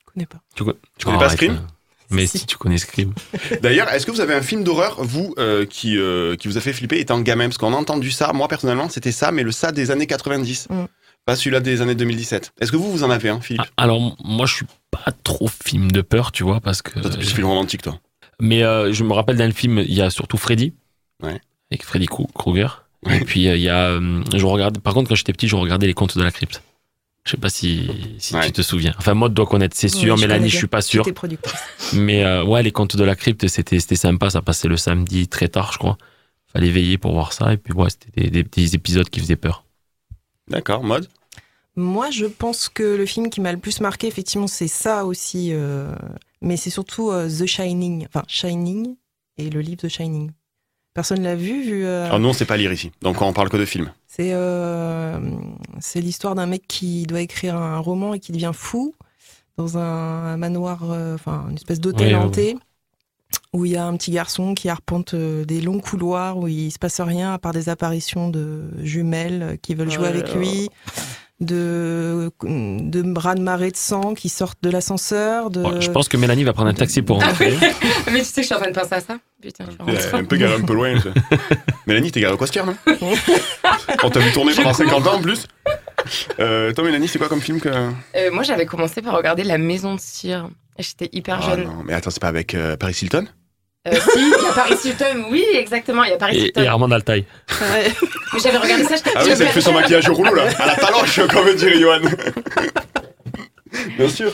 Je 0.07 0.13
connais 0.13 0.27
pas. 0.27 0.39
Tu, 0.55 0.65
co- 0.65 0.75
Tu 0.99 1.05
connais 1.05 1.19
pas 1.19 1.25
Arrête, 1.27 1.37
Scream? 1.37 1.53
euh, 1.55 1.76
Mais 2.11 2.27
si 2.27 2.47
tu 2.47 2.57
connais 2.57 2.79
Scream. 2.79 3.13
D'ailleurs, 3.63 3.89
est-ce 3.91 4.07
que 4.07 4.11
vous 4.11 4.21
avez 4.21 4.35
un 4.35 4.43
film 4.43 4.65
d'horreur, 4.65 4.97
vous, 5.03 5.35
euh, 5.39 5.67
qui, 5.67 5.99
euh, 5.99 6.37
qui 6.37 6.49
vous 6.49 6.57
a 6.57 6.61
fait 6.61 6.73
flipper 6.73 6.99
étant 6.99 7.21
gamin? 7.21 7.47
Parce 7.47 7.59
qu'on 7.59 7.73
a 7.73 7.77
entendu 7.77 8.11
ça, 8.11 8.33
moi 8.33 8.49
personnellement, 8.49 8.89
c'était 8.89 9.13
ça, 9.13 9.33
mais 9.33 9.43
le 9.43 9.53
ça 9.53 9.73
des 9.73 9.91
années 9.91 10.07
90. 10.07 10.69
Mm. 10.71 10.85
Pas 11.25 11.35
celui-là 11.35 11.59
des 11.59 11.83
années 11.83 11.97
2017. 11.97 12.53
Est-ce 12.61 12.71
que 12.71 12.77
vous, 12.77 12.91
vous 12.91 13.03
en 13.03 13.11
avez 13.11 13.29
un, 13.29 13.41
Philippe? 13.41 13.63
Ah, 13.77 13.83
Alors, 13.83 14.17
moi, 14.25 14.47
je 14.47 14.55
suis 14.55 14.67
pas 14.93 15.13
trop 15.25 15.49
film 15.49 15.91
de 15.91 16.01
peur, 16.01 16.31
tu 16.31 16.45
vois, 16.45 16.61
parce 16.61 16.83
que. 16.83 17.01
Toi, 17.01 17.11
t'es 17.11 17.19
plus 17.19 17.35
film 17.35 17.49
romantique, 17.49 17.83
toi. 17.83 17.99
Mais 18.41 18.63
euh, 18.63 18.93
je 18.93 19.03
me 19.03 19.13
rappelle 19.13 19.37
d'un 19.37 19.51
film, 19.51 19.79
il 19.79 19.93
y 19.95 20.03
a 20.03 20.11
surtout 20.11 20.37
Freddy. 20.37 20.73
Ouais. 21.23 21.41
Avec 21.73 21.85
Freddy 21.85 22.07
Krueger. 22.07 22.85
Et 23.11 23.21
puis, 23.21 23.49
euh, 23.49 23.57
il 23.57 23.63
y 23.63 23.69
a. 23.69 23.89
euh, 23.89 24.23
je 24.35 24.47
regarde, 24.47 24.79
par 24.79 24.95
contre, 24.95 25.09
quand 25.09 25.15
j'étais 25.17 25.33
petit, 25.33 25.49
je 25.49 25.57
regardais 25.57 25.87
les 25.89 25.95
contes 25.95 26.17
de 26.17 26.23
la 26.23 26.31
crypte. 26.31 26.63
Je 27.27 27.33
sais 27.33 27.37
pas 27.37 27.49
si, 27.49 27.91
si 28.19 28.35
tu 28.41 28.53
te 28.53 28.63
souviens. 28.63 28.95
Enfin, 28.99 29.15
Maud 29.15 29.35
doit 29.35 29.47
connaître, 29.47 29.77
c'est 29.77 29.89
sûr. 29.89 30.15
Ouais, 30.15 30.17
je 30.17 30.23
Mélanie, 30.23 30.39
connais 30.43 30.49
je 30.49 30.57
suis 30.57 30.67
pas 30.69 30.81
sûr. 30.81 31.05
Mais 31.93 32.25
euh, 32.25 32.45
ouais, 32.45 32.63
les 32.63 32.71
contes 32.71 32.97
de 32.97 33.03
la 33.03 33.17
crypte, 33.17 33.49
c'était 33.49 33.81
c'était 33.81 33.97
sympa. 33.97 34.31
Ça 34.31 34.43
passait 34.43 34.69
le 34.69 34.77
samedi 34.77 35.27
très 35.27 35.49
tard, 35.49 35.73
je 35.73 35.79
crois. 35.79 35.99
Fallait 36.53 36.71
veiller 36.71 36.99
pour 36.99 37.13
voir 37.13 37.33
ça. 37.33 37.53
Et 37.53 37.57
puis, 37.57 37.73
ouais, 37.75 37.91
c'était 37.91 38.43
des, 38.43 38.75
épisodes 38.77 39.11
qui 39.11 39.19
faisaient 39.19 39.35
peur. 39.35 39.65
D'accord, 40.49 40.85
mode 40.85 41.09
Moi, 41.75 42.11
je 42.13 42.27
pense 42.27 42.69
que 42.69 42.85
le 42.85 43.07
film 43.07 43.29
qui 43.29 43.41
m'a 43.41 43.51
le 43.51 43.59
plus 43.59 43.81
marqué, 43.81 44.07
effectivement, 44.07 44.47
c'est 44.47 44.69
ça 44.69 45.05
aussi. 45.05 45.51
euh, 45.53 45.93
mais 46.41 46.57
c'est 46.57 46.71
surtout 46.71 47.11
euh, 47.11 47.29
The 47.29 47.47
Shining. 47.47 48.07
Enfin, 48.07 48.23
Shining 48.29 48.95
et 49.37 49.51
le 49.51 49.61
livre 49.61 49.83
The 49.83 49.89
Shining. 49.89 50.31
Personne 50.95 51.23
l'a 51.23 51.35
vu, 51.35 51.63
vu. 51.63 51.85
euh, 51.85 52.07
Alors, 52.07 52.21
nous, 52.21 52.29
on 52.29 52.33
sait 52.33 52.47
pas 52.47 52.57
lire 52.57 52.73
ici. 52.73 52.93
Donc, 53.03 53.21
on 53.21 53.33
parle 53.33 53.49
que 53.49 53.57
de 53.57 53.65
films. 53.67 53.91
C'est 54.17 54.33
euh, 54.33 55.21
c'est 55.79 56.01
l'histoire 56.01 56.35
d'un 56.35 56.47
mec 56.47 56.63
qui 56.67 57.03
doit 57.03 57.21
écrire 57.21 57.55
un 57.55 57.79
roman 57.79 58.15
et 58.15 58.19
qui 58.19 58.33
devient 58.33 58.53
fou 58.55 58.95
dans 59.59 59.77
un, 59.77 59.83
un 59.83 60.37
manoir, 60.39 60.91
euh, 60.91 61.17
enfin 61.17 61.45
une 61.51 61.57
espèce 61.57 61.81
d'hôtel 61.81 62.17
hanté, 62.17 62.57
où 63.53 63.67
il 63.67 63.73
y 63.73 63.77
a 63.77 63.85
un 63.85 63.95
petit 63.95 64.13
garçon 64.13 64.55
qui 64.55 64.71
arpente 64.71 65.13
euh, 65.13 65.45
des 65.45 65.61
longs 65.61 65.81
couloirs 65.81 66.39
où 66.39 66.49
il 66.49 66.71
se 66.71 66.79
passe 66.79 66.99
rien 67.03 67.35
à 67.35 67.39
part 67.39 67.53
des 67.53 67.69
apparitions 67.69 68.31
de 68.31 68.71
jumelles 68.83 69.59
qui 69.61 69.75
veulent 69.75 69.91
jouer 69.91 70.09
avec 70.09 70.35
lui, 70.35 70.71
de, 71.41 72.31
de 72.43 73.03
bras 73.03 73.35
de 73.35 73.43
marée 73.43 73.71
de 73.71 73.77
sang 73.77 74.15
qui 74.15 74.29
sortent 74.29 74.59
de 74.63 74.71
l'ascenseur. 74.71 75.51
De... 75.51 75.63
Ouais, 75.63 75.81
je 75.81 75.91
pense 75.91 76.09
que 76.09 76.17
Mélanie 76.17 76.45
va 76.45 76.53
prendre 76.53 76.71
un 76.71 76.75
taxi 76.75 77.03
pour 77.03 77.23
rentrer. 77.23 77.55
Mais 78.11 78.21
tu 78.21 78.25
sais 78.25 78.35
que 78.37 78.41
je 78.43 78.47
suis 78.47 78.55
en 78.55 78.59
train 78.59 78.71
de 78.71 78.75
penser 78.79 78.95
à 78.95 79.01
ça. 79.01 79.19
Putain, 79.43 79.65
je 79.71 79.77
rentre. 79.85 80.15
un 80.15 80.25
peu 80.25 80.37
garé 80.37 80.55
un 80.55 80.63
peu 80.65 80.75
loin. 80.75 80.99
ça. 81.01 81.11
Mélanie, 81.87 82.11
t'es 82.11 82.21
garé 82.21 82.35
au 82.35 82.39
Costière, 82.39 82.65
non? 82.65 82.75
On 84.03 84.11
t'a 84.11 84.21
vu 84.21 84.33
tourner 84.33 84.55
pendant 84.55 84.73
50 84.73 85.07
ans 85.07 85.15
en 85.17 85.21
plus 85.21 85.47
euh, 86.41 86.73
Toi, 86.73 86.85
Mélanie, 86.85 87.09
c'est 87.09 87.19
quoi 87.19 87.29
comme 87.29 87.41
film 87.43 87.61
que. 87.61 87.69
Euh, 87.69 88.31
moi, 88.33 88.43
j'avais 88.43 88.67
commencé 88.67 89.03
par 89.03 89.15
regarder 89.15 89.45
La 89.45 89.59
Maison 89.59 89.95
de 89.95 90.01
Cire. 90.01 90.49
J'étais 90.79 91.09
hyper 91.13 91.41
Ah 91.43 91.51
jeune. 91.57 91.65
non, 91.65 91.83
mais 91.85 91.93
attends, 91.93 92.11
c'est 92.11 92.21
pas 92.21 92.29
avec 92.29 92.55
euh, 92.55 92.77
Paris 92.77 92.97
Hilton? 93.01 93.27
Euh, 93.87 93.93
si, 94.13 94.19
il 94.19 94.31
y 94.43 94.47
a 94.47 94.53
Paris 94.53 94.75
Hilton. 94.85 95.27
Oui, 95.31 95.45
exactement, 95.55 96.03
il 96.05 96.11
y 96.11 96.15
a 96.15 96.17
Paris 96.17 96.37
Hilton. 96.39 96.63
et 96.63 96.67
Armand 96.67 96.91
Altaï. 96.91 97.25
Mais 97.61 98.41
j'avais 98.43 98.59
regardé 98.59 98.85
ça, 98.85 98.97
j'étais 98.97 99.11
Ah 99.15 99.23
oui, 99.25 99.37
ça 99.37 99.47
fait 99.47 99.61
son 99.61 99.73
maquillage 99.73 100.09
au 100.09 100.15
rouleau, 100.15 100.35
là. 100.35 100.45
À 100.59 100.67
la 100.67 100.75
taloche, 100.77 101.21
comme 101.29 101.55
dirait 101.55 101.79
Johan. 101.79 102.01
Bien 103.97 104.09
sûr. 104.09 104.33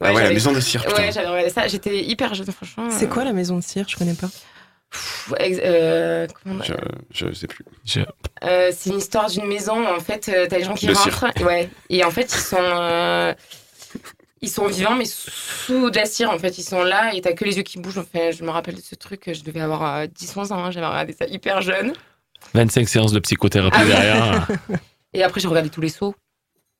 ah 0.00 0.12
ouais, 0.12 0.22
la 0.24 0.30
maison 0.30 0.52
de 0.52 0.60
cire, 0.60 0.84
putain. 0.84 1.02
Ouais, 1.02 1.12
j'avais 1.12 1.26
regardé 1.28 1.50
ça. 1.50 1.66
J'étais 1.68 2.02
hyper 2.02 2.34
jeune, 2.34 2.50
franchement. 2.52 2.88
C'est 2.90 3.08
quoi 3.08 3.24
la 3.24 3.32
maison 3.32 3.56
de 3.58 3.62
cire 3.62 3.86
Je 3.88 3.96
connais 3.96 4.14
pas. 4.14 4.28
Pff, 4.90 5.32
euh, 5.40 6.26
comment 6.42 6.60
on- 6.60 6.62
Je, 6.62 6.74
je 7.14 7.32
sais 7.32 7.46
plus. 7.46 7.64
Euh, 8.44 8.70
c'est 8.76 8.90
une 8.90 8.98
histoire 8.98 9.30
d'une 9.30 9.46
maison. 9.46 9.86
En 9.88 10.00
fait, 10.00 10.28
euh, 10.28 10.46
t'as 10.50 10.58
les 10.58 10.64
gens 10.64 10.74
qui 10.74 10.86
De 10.86 10.94
cire. 10.94 11.18
rentrent. 11.18 11.42
Ouais. 11.44 11.70
Et 11.88 12.04
en 12.04 12.10
fait, 12.10 12.24
ils 12.32 12.38
sont, 12.40 12.56
euh, 12.60 13.32
ils 14.42 14.50
sont 14.50 14.66
vivants, 14.66 14.96
mais 14.96 15.04
sous 15.06 15.88
de 15.90 15.96
la 15.96 16.04
cire. 16.04 16.30
En 16.30 16.38
fait, 16.38 16.58
ils 16.58 16.62
sont 16.64 16.82
là 16.82 17.14
et 17.14 17.20
t'as 17.20 17.32
que 17.32 17.44
les 17.44 17.56
yeux 17.56 17.62
qui 17.62 17.78
bougent. 17.78 17.98
Enfin, 17.98 18.30
je 18.32 18.42
me 18.44 18.50
rappelle 18.50 18.74
de 18.74 18.80
ce 18.82 18.94
truc. 18.94 19.30
Je 19.32 19.42
devais 19.42 19.60
avoir 19.60 19.96
euh, 19.96 20.06
10-11 20.06 20.52
ans. 20.52 20.64
hein, 20.64 20.70
J'avais 20.70 20.86
regardé 20.86 21.12
ça 21.18 21.26
hyper 21.26 21.62
jeune. 21.62 21.92
25 22.54 22.88
séances 22.88 23.12
de 23.12 23.20
psychothérapie 23.20 23.76
Ah 23.80 23.84
derrière. 23.84 24.48
Et 25.14 25.22
après, 25.22 25.40
j'ai 25.40 25.48
regardé 25.48 25.70
tous 25.70 25.80
les 25.80 25.88
sauts. 25.88 26.14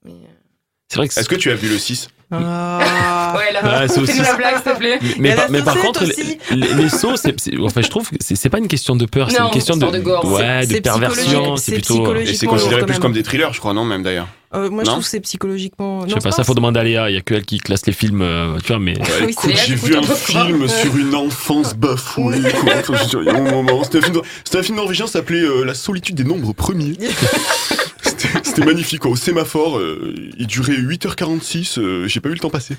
C'est 0.04 0.96
vrai 0.96 1.08
que 1.08 1.18
Est-ce 1.18 1.28
que 1.28 1.36
tu 1.36 1.50
as 1.50 1.54
vu 1.54 1.68
le 1.68 1.78
6 1.78 2.08
Ah. 2.32 3.34
Ouais, 3.36 3.52
là, 3.52 3.88
c'est 3.88 3.94
fais-nous 3.94 4.02
aussi- 4.04 4.18
la 4.18 4.34
blague, 4.34 4.54
s'il 4.62 4.72
te 4.72 4.78
plaît. 4.78 4.98
Mais, 5.18 5.30
mais 5.30 5.34
par, 5.34 5.50
mais 5.50 5.62
par 5.62 5.78
contre, 5.78 6.04
les, 6.04 6.38
les- 6.56 6.74
les 6.74 6.88
sauts, 6.90 7.16
c'est, 7.16 7.34
enfin, 7.60 7.80
je 7.80 7.88
trouve 7.88 8.08
que 8.10 8.16
c'est, 8.20 8.48
pas 8.50 8.58
une 8.58 8.68
question 8.68 8.94
de 8.94 9.06
peur, 9.06 9.30
c'est 9.30 9.40
une 9.40 9.50
question 9.50 9.76
de, 9.76 9.86
de 9.86 9.98
gore. 10.00 10.24
ouais, 10.32 10.66
de 10.66 10.78
perversion. 10.80 11.56
C'est 11.56 11.72
plutôt. 11.72 12.14
Et 12.16 12.34
c'est 12.34 12.46
considéré 12.46 12.84
plus 12.84 12.98
comme 12.98 13.12
des 13.12 13.22
thrillers, 13.22 13.52
je 13.52 13.60
crois, 13.60 13.72
non, 13.72 13.84
même 13.84 14.02
d'ailleurs. 14.02 14.28
Euh, 14.54 14.68
moi, 14.68 14.84
je 14.84 14.90
trouve 14.90 15.02
que 15.02 15.08
c'est 15.08 15.20
psychologiquement. 15.20 16.06
Je 16.06 16.12
sais 16.12 16.20
pas, 16.20 16.30
ça 16.30 16.44
faut 16.44 16.52
demander 16.54 16.78
à 16.80 16.84
Léa. 16.84 17.10
Il 17.10 17.14
y 17.14 17.16
a 17.16 17.22
que 17.22 17.32
elle 17.32 17.44
qui 17.46 17.56
classe 17.58 17.86
les 17.86 17.92
films, 17.94 18.20
euh, 18.20 18.58
tu 18.62 18.68
vois, 18.68 18.78
mais. 18.78 18.98
Ouais, 18.98 19.34
Oui, 19.44 19.54
j'ai 19.66 19.74
vu 19.74 19.96
un 19.96 20.02
film 20.02 20.68
sur 20.68 20.94
une 20.96 21.14
enfance 21.14 21.74
bafouée. 21.74 22.36
un 22.36 24.00
film, 24.02 24.20
c'était 24.44 24.58
un 24.58 24.62
film 24.62 24.76
norvégien, 24.76 25.06
ça 25.06 25.14
s'appelait 25.14 25.40
euh, 25.40 25.64
La 25.64 25.72
solitude 25.74 26.16
des 26.16 26.24
nombres 26.24 26.52
premiers. 26.52 26.98
C'était 28.42 28.64
magnifique, 28.64 29.00
quoi. 29.00 29.10
Au 29.10 29.16
sémaphore, 29.16 29.78
euh, 29.78 30.14
il 30.38 30.46
durait 30.46 30.74
8h46, 30.76 31.78
euh, 31.78 32.06
j'ai 32.08 32.20
pas 32.20 32.28
eu 32.28 32.32
le 32.32 32.38
temps 32.38 32.50
passer. 32.50 32.76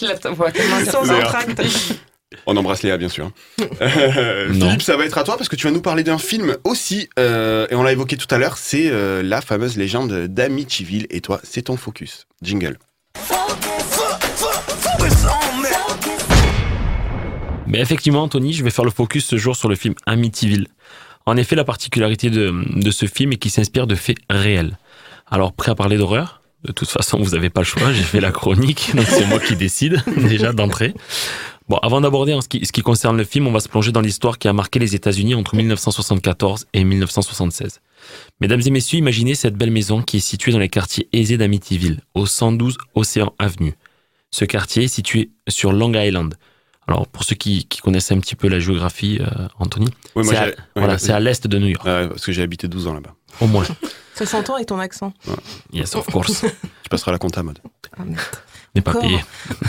Je 0.00 0.06
la 0.24 0.30
vois 0.30 0.50
tellement 0.52 0.80
dire 0.80 0.92
Sans 0.92 1.04
ça. 1.04 1.14
Léa. 1.14 1.26
entracte. 1.26 1.62
On 2.46 2.56
embrasse 2.56 2.82
Léa, 2.82 2.96
bien 2.96 3.08
sûr. 3.08 3.30
Euh, 3.80 4.48
Non. 4.52 4.66
Philippe, 4.66 4.82
ça 4.82 4.96
va 4.96 5.04
être 5.04 5.18
à 5.18 5.24
toi 5.24 5.36
parce 5.36 5.48
que 5.48 5.56
tu 5.56 5.66
vas 5.66 5.70
nous 5.72 5.80
parler 5.80 6.02
d'un 6.02 6.18
film 6.18 6.56
aussi, 6.64 7.08
euh, 7.18 7.66
et 7.70 7.74
on 7.74 7.82
l'a 7.82 7.92
évoqué 7.92 8.16
tout 8.16 8.32
à 8.34 8.38
l'heure, 8.38 8.58
c'est 8.58 8.88
euh, 8.90 9.22
la 9.22 9.40
fameuse 9.40 9.76
légende 9.76 10.12
d'Amityville. 10.26 11.06
Et 11.10 11.20
toi, 11.20 11.40
c'est 11.42 11.62
ton 11.62 11.76
focus. 11.76 12.26
Jingle. 12.42 12.78
Mais 17.66 17.80
effectivement, 17.80 18.22
Anthony, 18.22 18.52
je 18.54 18.64
vais 18.64 18.70
faire 18.70 18.84
le 18.84 18.90
focus 18.90 19.26
ce 19.26 19.36
jour 19.36 19.54
sur 19.54 19.68
le 19.68 19.76
film 19.76 19.94
Amityville. 20.06 20.68
En 21.28 21.36
effet, 21.36 21.56
la 21.56 21.64
particularité 21.64 22.30
de, 22.30 22.90
ce 22.90 23.04
film 23.04 23.32
est 23.32 23.36
qu'il 23.36 23.50
s'inspire 23.50 23.86
de 23.86 23.94
faits 23.94 24.16
réels. 24.30 24.78
Alors, 25.30 25.52
prêt 25.52 25.70
à 25.70 25.74
parler 25.74 25.98
d'horreur? 25.98 26.40
De 26.64 26.72
toute 26.72 26.88
façon, 26.88 27.18
vous 27.18 27.32
n'avez 27.32 27.50
pas 27.50 27.60
le 27.60 27.66
choix, 27.66 27.92
j'ai 27.92 28.02
fait 28.02 28.20
la 28.20 28.32
chronique, 28.32 28.92
donc 28.94 29.04
c'est 29.06 29.26
moi 29.26 29.38
qui 29.38 29.54
décide, 29.54 30.02
déjà 30.16 30.54
d'entrée. 30.54 30.94
Bon, 31.68 31.76
avant 31.82 32.00
d'aborder 32.00 32.36
ce 32.40 32.48
qui, 32.48 32.64
ce 32.64 32.80
concerne 32.80 33.18
le 33.18 33.24
film, 33.24 33.46
on 33.46 33.52
va 33.52 33.60
se 33.60 33.68
plonger 33.68 33.92
dans 33.92 34.00
l'histoire 34.00 34.38
qui 34.38 34.48
a 34.48 34.54
marqué 34.54 34.78
les 34.78 34.94
États-Unis 34.94 35.34
entre 35.34 35.54
1974 35.54 36.66
et 36.72 36.82
1976. 36.82 37.82
Mesdames 38.40 38.62
et 38.64 38.70
messieurs, 38.70 38.98
imaginez 38.98 39.34
cette 39.34 39.54
belle 39.54 39.70
maison 39.70 40.00
qui 40.00 40.16
est 40.16 40.20
située 40.20 40.52
dans 40.52 40.58
les 40.58 40.70
quartiers 40.70 41.08
aisés 41.12 41.36
d'Amityville, 41.36 42.00
au 42.14 42.24
112 42.24 42.78
Océan 42.94 43.34
Avenue. 43.38 43.74
Ce 44.30 44.46
quartier 44.46 44.84
est 44.84 44.88
situé 44.88 45.28
sur 45.46 45.72
Long 45.72 45.92
Island. 45.92 46.36
Alors, 46.88 47.06
pour 47.06 47.22
ceux 47.22 47.36
qui, 47.36 47.66
qui 47.66 47.80
connaissent 47.80 48.10
un 48.12 48.18
petit 48.18 48.34
peu 48.34 48.48
la 48.48 48.58
géographie, 48.58 49.18
euh, 49.20 49.46
Anthony, 49.58 49.88
Oui, 50.16 50.24
c'est 50.26 50.36
à, 50.36 50.46
oui, 50.46 50.52
voilà, 50.74 51.20
l'est 51.20 51.46
de 51.46 51.58
New 51.58 51.66
York, 51.66 51.84
Ouais, 51.84 52.08
parce 52.08 52.24
que 52.24 52.32
j'ai 52.32 52.42
habité 52.42 52.66
12 52.66 52.86
ans 52.86 52.94
là-bas. 52.94 53.14
au 53.42 53.46
moins. 53.46 53.64
Ça 54.14 54.26
s'entend 54.26 54.54
avec 54.54 54.66
ton 54.66 54.78
accent. 54.80 55.12
Yes, 55.72 55.94
of 55.94 56.06
course. 56.06 56.44
Tu 56.82 56.88
passeras 56.90 57.12
la 57.12 57.18
compta 57.18 57.42
mode. 57.42 57.58
Ah, 57.98 58.02
n'est 58.74 58.80
pas 58.80 58.94
payé. 58.94 59.18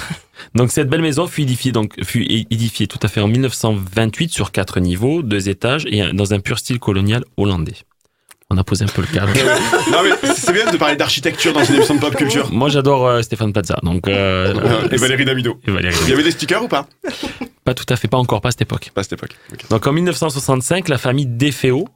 donc 0.55 0.71
cette 0.71 0.89
belle 0.89 1.01
maison 1.01 1.27
fut 1.27 1.41
édifiée, 1.41 1.73
donc, 1.73 2.01
fut 2.03 2.23
édifiée 2.29 2.87
tout 2.87 2.99
à 3.03 3.09
fait 3.09 3.19
en 3.19 3.27
1928 3.27 4.31
sur 4.31 4.51
quatre 4.51 4.79
niveaux, 4.79 5.21
deux 5.21 5.49
étages 5.49 5.85
et 5.87 6.13
dans 6.13 6.33
un 6.33 6.39
pur 6.39 6.57
style 6.57 6.79
colonial 6.79 7.25
hollandais. 7.35 7.75
On 8.51 8.57
a 8.57 8.63
posé 8.63 8.83
un 8.83 8.87
peu 8.87 9.01
le 9.01 9.07
cadre. 9.07 9.31
non 9.91 9.99
mais 10.03 10.33
c'est 10.33 10.53
bien 10.53 10.71
de 10.71 10.77
parler 10.77 10.95
d'architecture 10.95 11.53
dans 11.53 11.63
une 11.63 11.75
émission 11.75 11.95
de 11.95 11.99
pop 11.99 12.15
culture. 12.15 12.51
Moi, 12.51 12.69
j'adore 12.69 13.07
euh, 13.07 13.21
Stéphane 13.21 13.53
Plaza. 13.53 13.77
Donc, 13.83 14.07
euh, 14.07 14.89
Et 14.91 14.97
Valérie 14.97 15.25
Damido. 15.25 15.59
et 15.67 15.71
Valérie. 15.71 15.95
Il 16.03 16.09
y 16.09 16.13
avait 16.13 16.23
des 16.23 16.31
stickers 16.31 16.63
ou 16.63 16.67
pas? 16.67 16.87
Pas 17.63 17.73
tout 17.75 17.85
à 17.89 17.95
fait, 17.95 18.07
pas 18.07 18.17
encore, 18.17 18.41
pas 18.41 18.49
à 18.49 18.51
cette 18.51 18.63
époque. 18.63 18.89
Pas 18.95 19.01
à 19.01 19.03
cette 19.03 19.13
époque. 19.13 19.35
Donc 19.69 19.85
en 19.85 19.93
1965, 19.93 20.89
la 20.89 20.97
famille 20.97 21.27
Defeo 21.27 21.87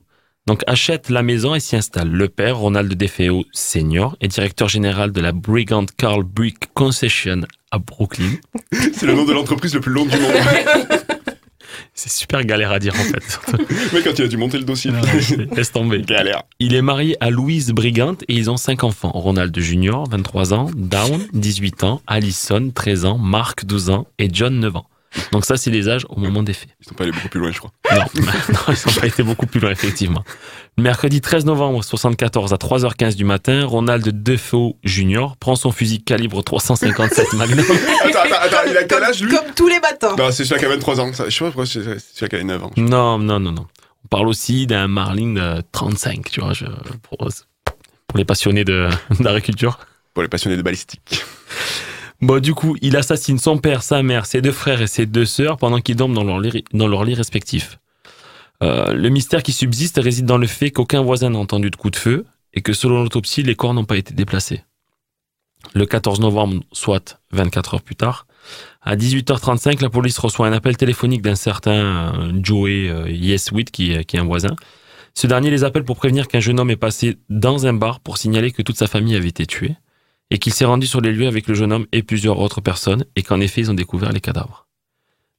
donc, 0.46 0.62
achète 0.68 1.10
la 1.10 1.24
maison 1.24 1.56
et 1.56 1.62
s'y 1.62 1.78
installe. 1.78 2.10
Le 2.10 2.28
père, 2.28 2.58
Ronald 2.58 2.94
Defeo 2.94 3.46
Senior, 3.54 4.18
est 4.20 4.28
directeur 4.28 4.68
général 4.68 5.13
de 5.13 5.22
la 5.22 5.32
Brigand 5.32 5.86
Carl 5.98 6.24
Brick 6.24 6.74
Concession 6.74 7.42
à 7.72 7.80
Brooklyn. 7.80 8.34
C'est 8.94 9.06
le 9.06 9.13
nom 9.13 9.24
de 9.24 9.32
l'entreprise 9.32 9.74
le 9.74 9.80
plus 9.80 9.94
long 9.94 10.06
du 10.06 10.18
monde. 10.18 10.34
C'est 11.94 12.12
super 12.12 12.44
galère 12.44 12.72
à 12.72 12.80
dire 12.80 12.94
en 12.96 13.04
fait. 13.04 13.40
Mais 13.94 14.02
quand 14.02 14.18
il 14.18 14.26
a 14.26 14.28
dû 14.28 14.38
monter 14.38 14.58
le 14.58 14.64
dossier, 14.64 14.92
Laisse 15.56 15.72
tomber. 15.72 16.02
galère. 16.02 16.44
Il 16.60 16.74
est 16.76 16.82
marié 16.82 17.16
à 17.20 17.30
Louise 17.30 17.72
Brigant 17.72 18.16
et 18.28 18.34
ils 18.36 18.50
ont 18.50 18.58
cinq 18.58 18.84
enfants. 18.84 19.12
Ronald 19.14 19.58
Junior, 19.60 20.08
23 20.10 20.54
ans, 20.54 20.70
Down, 20.76 21.22
18 21.34 21.84
ans, 21.84 22.02
Allison, 22.08 22.72
13 22.74 23.06
ans, 23.06 23.18
Mark, 23.18 23.66
12 23.66 23.90
ans 23.90 24.08
et 24.20 24.30
John, 24.32 24.60
9 24.60 24.76
ans. 24.78 24.86
Donc 25.32 25.45
ça, 25.45 25.58
c'est 25.58 25.69
les 25.71 25.89
âges 25.89 26.06
au 26.10 26.19
moment 26.19 26.43
des 26.43 26.54
faits. 26.54 26.69
Ils 26.82 26.88
sont 26.88 26.95
pas 26.95 27.04
allés 27.04 27.12
beaucoup 27.12 27.30
plus 27.30 27.39
loin, 27.39 27.52
je 27.52 27.60
crois. 27.60 27.71
Non, 27.91 27.99
non 28.15 28.60
ils 28.69 28.88
n'ont 28.88 28.99
pas 28.99 29.08
été 29.08 29.23
beaucoup 29.23 29.45
plus 29.45 29.60
loin, 29.60 29.71
effectivement. 29.71 30.23
Mercredi 30.78 31.21
13 31.21 31.45
novembre 31.45 31.84
74 31.84 32.52
à 32.54 32.56
3h15 32.58 33.15
du 33.15 33.23
matin, 33.26 33.65
Ronald 33.65 34.23
Defoe 34.23 34.76
Jr. 34.84 35.36
prend 35.39 35.56
son 35.56 35.71
fusil 35.71 36.04
calibre 36.04 36.41
357 36.43 37.34
Magnum. 37.34 37.60
Attends, 37.60 38.19
attends, 38.23 38.36
attends, 38.41 38.58
il 38.69 38.78
a 38.78 38.84
quel 38.86 39.04
âge 39.04 39.21
lui 39.21 39.36
Comme 39.36 39.54
tous 39.56 39.67
les 39.67 39.80
matins. 39.80 40.15
Non, 40.17 40.32
c'est 40.32 40.45
celui 40.45 40.60
qui 40.60 40.65
a 40.65 40.69
23 40.69 40.99
ans. 40.99 41.13
Ça, 41.13 41.26
je 41.26 41.30
sais 41.30 41.39
pas 41.39 41.45
pourquoi 41.52 41.65
c'est 41.65 41.84
celui 41.99 42.30
qui 42.30 42.36
a 42.36 42.43
9 42.43 42.63
ans. 42.63 42.71
Non, 42.78 43.19
non, 43.19 43.39
non, 43.39 43.52
non. 43.52 43.67
On 44.06 44.08
parle 44.10 44.28
aussi 44.28 44.67
d'un 44.67 44.88
Marlin 44.88 45.34
de 45.34 45.63
35, 45.71 46.30
tu 46.32 46.41
vois, 46.41 46.54
je- 46.54 46.65
pour, 47.04 47.17
pour 48.08 48.17
les 48.17 48.26
passionnés 48.26 48.65
de- 48.65 48.89
d'agriculture. 49.19 49.80
Pour 50.13 50.23
les 50.23 50.30
passionnés 50.30 50.58
de 50.58 50.62
balistique. 50.62 51.23
Bon, 52.24 52.40
du 52.40 52.54
coup, 52.54 52.78
il 52.82 52.96
assassine 52.96 53.38
son 53.38 53.58
père, 53.58 53.84
sa 53.84 54.02
mère, 54.02 54.26
ses 54.26 54.42
deux 54.42 54.54
frères 54.54 54.82
et 54.82 54.88
ses 54.88 55.06
deux 55.06 55.26
sœurs 55.26 55.58
pendant 55.58 55.82
qu'ils 55.82 55.98
dorment 55.98 56.14
dans 56.14 56.24
leur 56.24 56.40
lit, 56.40 56.64
dans 56.72 56.88
respectif. 56.98 57.80
Euh, 58.64 58.94
le 58.94 59.10
mystère 59.10 59.44
qui 59.44 59.52
subsiste 59.52 60.00
réside 60.02 60.26
dans 60.26 60.38
le 60.38 60.48
fait 60.48 60.72
qu'aucun 60.72 61.02
voisin 61.02 61.32
n'a 61.32 61.38
entendu 61.40 61.70
de 61.70 61.76
coup 61.76 61.90
de 61.90 61.98
feu 61.98 62.26
et 62.54 62.62
que 62.62 62.72
selon 62.72 63.04
l'autopsie, 63.04 63.44
les 63.44 63.56
corps 63.56 63.74
n'ont 63.74 63.84
pas 63.84 63.98
été 63.98 64.14
déplacés. 64.14 64.64
Le 65.74 65.86
14 65.86 66.22
novembre, 66.22 66.64
soit 66.72 67.20
24 67.34 67.74
heures 67.74 67.82
plus 67.82 67.98
tard, 67.98 68.26
à 68.82 68.96
18h35, 68.96 69.82
la 69.82 69.90
police 69.90 70.18
reçoit 70.18 70.48
un 70.48 70.54
appel 70.54 70.78
téléphonique 70.78 71.24
d'un 71.24 71.36
certain 71.36 72.14
euh, 72.16 72.32
Joey 72.42 72.88
euh, 72.88 73.10
Yeswit, 73.10 73.70
qui 73.70 73.92
est 73.92 74.16
un 74.16 74.24
voisin. 74.24 74.56
Ce 75.14 75.28
dernier 75.28 75.52
les 75.52 75.66
appelle 75.66 75.84
pour 75.84 75.98
prévenir 75.98 76.30
qu'un 76.30 76.40
jeune 76.40 76.62
homme 76.62 76.72
est 76.72 76.78
passé 76.78 77.18
dans 77.28 77.68
un 77.68 77.74
bar 77.74 78.00
pour 78.00 78.18
signaler 78.18 78.52
que 78.52 78.62
toute 78.62 78.78
sa 78.78 78.88
famille 78.88 79.18
avait 79.18 79.28
été 79.28 79.46
tuée 79.46 79.76
et 80.34 80.38
qu'il 80.39 80.52
s'est 80.54 80.65
rendu 80.65 80.86
sur 80.88 81.00
les 81.00 81.13
lieux 81.13 81.28
avec 81.28 81.48
le 81.48 81.54
jeune 81.54 81.72
homme 81.72 81.86
et 81.93 82.04
plusieurs 82.04 82.39
autres 82.39 82.60
personnes 82.60 83.06
et 83.15 83.24
qu'en 83.24 83.39
effet 83.39 83.62
ils 83.62 83.72
ont 83.72 83.76
découvert 83.76 84.12
les 84.12 84.19
cadavres. 84.19 84.67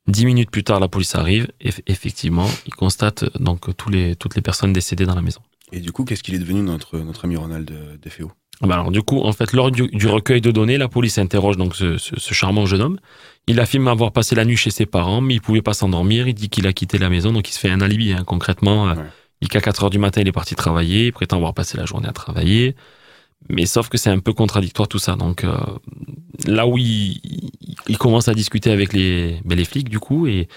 Dix 0.07 0.25
minutes 0.27 0.51
plus 0.51 0.65
tard, 0.65 0.81
la 0.81 0.89
police 0.89 1.15
arrive 1.15 1.49
et 1.61 1.71
eff- 1.71 1.81
effectivement, 1.87 2.49
ils 2.67 2.75
constatent 2.75 3.23
euh, 3.25 3.31
donc 3.41 3.75
tous 3.77 3.89
les, 3.91 4.17
toutes 4.17 4.37
les 4.37 4.43
personnes 4.43 4.73
décédées 4.73 5.07
dans 5.07 5.15
la 5.15 5.23
maison. 5.23 5.41
Et 5.73 5.81
du 5.81 5.93
coup, 5.93 6.05
qu'est-ce 6.05 6.23
qu'il 6.23 6.35
est 6.35 6.39
devenu 6.39 6.61
notre, 6.61 6.99
notre 6.99 7.25
ami 7.25 7.37
Ronald 7.37 7.71
euh, 7.71 7.97
Defeo 8.03 8.31
Ah 8.63 8.67
bah 8.67 8.75
alors 8.75 8.91
du 8.91 9.01
coup, 9.03 9.21
en 9.23 9.33
fait, 9.33 9.53
lors 9.55 9.71
du, 9.71 9.89
du 9.89 10.07
recueil 10.07 10.43
de 10.43 10.51
données, 10.51 10.77
la 10.77 10.89
police 10.89 11.17
interroge 11.17 11.57
donc 11.57 11.75
ce, 11.75 11.97
ce- 11.97 12.21
ce 12.21 12.35
charmant 12.35 12.67
jeune 12.67 12.83
homme. 12.83 12.99
Il 13.47 13.59
affirme 13.61 13.89
avoir 13.89 14.13
passé 14.13 14.35
la 14.35 14.45
nuit 14.45 14.59
chez 14.59 14.71
ses 14.71 14.85
parents, 14.87 15.23
mais 15.23 15.35
il 15.35 15.41
pouvait 15.41 15.63
pas 15.63 15.73
s'endormir. 15.75 16.29
Il 16.29 16.35
dit 16.35 16.51
qu'il 16.51 16.67
a 16.67 16.73
quitté 16.75 16.99
la 16.99 17.09
maison, 17.09 17.33
donc 17.33 17.49
il 17.49 17.53
se 17.53 17.59
fait 17.59 17.71
un 17.71 17.81
alibi. 17.81 18.13
hein. 18.13 18.25
Concrètement, 18.27 18.91
euh, 18.91 18.95
il 19.41 19.47
dit 19.47 19.49
qu'à 19.49 19.63
4 19.63 19.85
heures 19.85 19.91
du 19.91 19.99
matin, 19.99 20.21
il 20.21 20.29
est 20.29 20.33
parti 20.33 20.55
travailler. 20.55 21.07
Il 21.07 21.13
prétend 21.13 21.37
avoir 21.39 21.55
passé 21.55 21.79
la 21.79 21.87
journée 21.87 22.09
à 22.09 22.13
travailler. 22.13 22.77
Mais 23.49 23.67
sauf 23.67 23.89
que 23.89 23.99
c'est 23.99 24.11
un 24.11 24.19
peu 24.21 24.33
contradictoire 24.33 24.89
tout 24.89 24.99
ça. 24.99 25.17
Donc 25.17 25.45
euh, 25.45 25.57
là 26.47 26.67
où 26.67 26.79
il, 26.79 27.21
commence 27.99 28.29
à 28.29 28.35
discuter 28.35 28.71
avec 28.71 28.93
les, 28.93 29.41
ben, 29.45 29.57
les 29.57 29.65
flics, 29.65 29.89
du 29.89 29.99
coup, 29.99 30.27
et, 30.27 30.49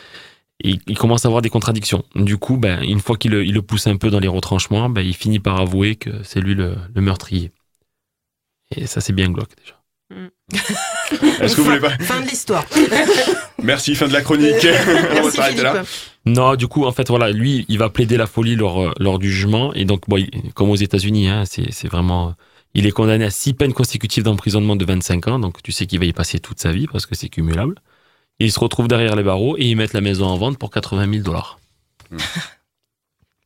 et 0.63 0.75
il 0.87 0.97
commence 0.97 1.25
à 1.25 1.27
avoir 1.27 1.41
des 1.41 1.49
contradictions. 1.49 2.03
Du 2.15 2.37
coup, 2.37 2.57
ben, 2.57 2.81
une 2.83 2.99
fois 2.99 3.17
qu'il 3.17 3.31
le, 3.31 3.45
il 3.45 3.53
le 3.53 3.61
pousse 3.61 3.87
un 3.87 3.97
peu 3.97 4.09
dans 4.09 4.19
les 4.19 4.27
retranchements, 4.27 4.89
ben, 4.89 5.01
il 5.01 5.13
finit 5.15 5.39
par 5.39 5.59
avouer 5.59 5.95
que 5.95 6.09
c'est 6.23 6.39
lui 6.39 6.55
le, 6.55 6.75
le 6.93 7.01
meurtrier. 7.01 7.51
Et 8.75 8.85
ça, 8.87 9.01
c'est 9.01 9.13
bien 9.13 9.29
glauque 9.29 9.51
déjà. 9.57 9.75
Est-ce 11.41 11.55
que 11.55 11.61
vous 11.61 11.65
voulez 11.65 11.79
pas 11.79 11.97
Fin 11.99 12.21
de 12.21 12.27
l'histoire. 12.27 12.65
Merci, 13.63 13.95
fin 13.95 14.07
de 14.07 14.13
la 14.13 14.21
chronique. 14.21 14.65
On 15.19 15.23
va 15.23 15.31
s'arrêter 15.31 15.61
là. 15.61 15.83
Non, 16.25 16.55
du 16.55 16.67
coup, 16.67 16.85
en 16.85 16.91
fait, 16.91 17.07
voilà, 17.09 17.31
lui, 17.31 17.65
il 17.69 17.77
va 17.77 17.89
plaider 17.89 18.15
la 18.17 18.27
folie 18.27 18.55
lors, 18.55 18.81
euh, 18.81 18.91
lors 18.99 19.19
du 19.19 19.31
jugement. 19.31 19.73
Et 19.73 19.83
donc, 19.85 20.07
bon, 20.07 20.17
il- 20.17 20.53
comme 20.53 20.69
aux 20.69 20.75
États-Unis, 20.75 21.27
hein, 21.27 21.43
c'est 21.45 21.71
c'est 21.71 21.87
vraiment. 21.89 22.35
Il 22.77 22.85
est 22.85 22.91
condamné 22.91 23.25
à 23.25 23.29
six 23.31 23.53
peines 23.53 23.73
consécutives 23.73 24.23
d'emprisonnement 24.23 24.75
de 24.75 24.85
25 24.85 25.27
ans. 25.27 25.39
Donc, 25.39 25.61
tu 25.63 25.71
sais 25.71 25.85
qu'il 25.87 25.99
va 25.99 26.05
y 26.05 26.13
passer 26.13 26.39
toute 26.39 26.59
sa 26.59 26.71
vie 26.71 26.85
parce 26.87 27.05
que 27.07 27.15
c'est 27.15 27.27
cumulable. 27.29 27.75
Et 28.39 28.45
il 28.45 28.51
se 28.51 28.59
retrouve 28.59 28.87
derrière 28.87 29.15
les 29.15 29.23
barreaux 29.23 29.57
et 29.57 29.65
ils 29.65 29.75
mettent 29.75 29.93
la 29.93 30.01
maison 30.01 30.27
en 30.27 30.37
vente 30.37 30.57
pour 30.59 30.69
80 30.69 31.09
000 31.11 31.23
dollars. 31.23 31.59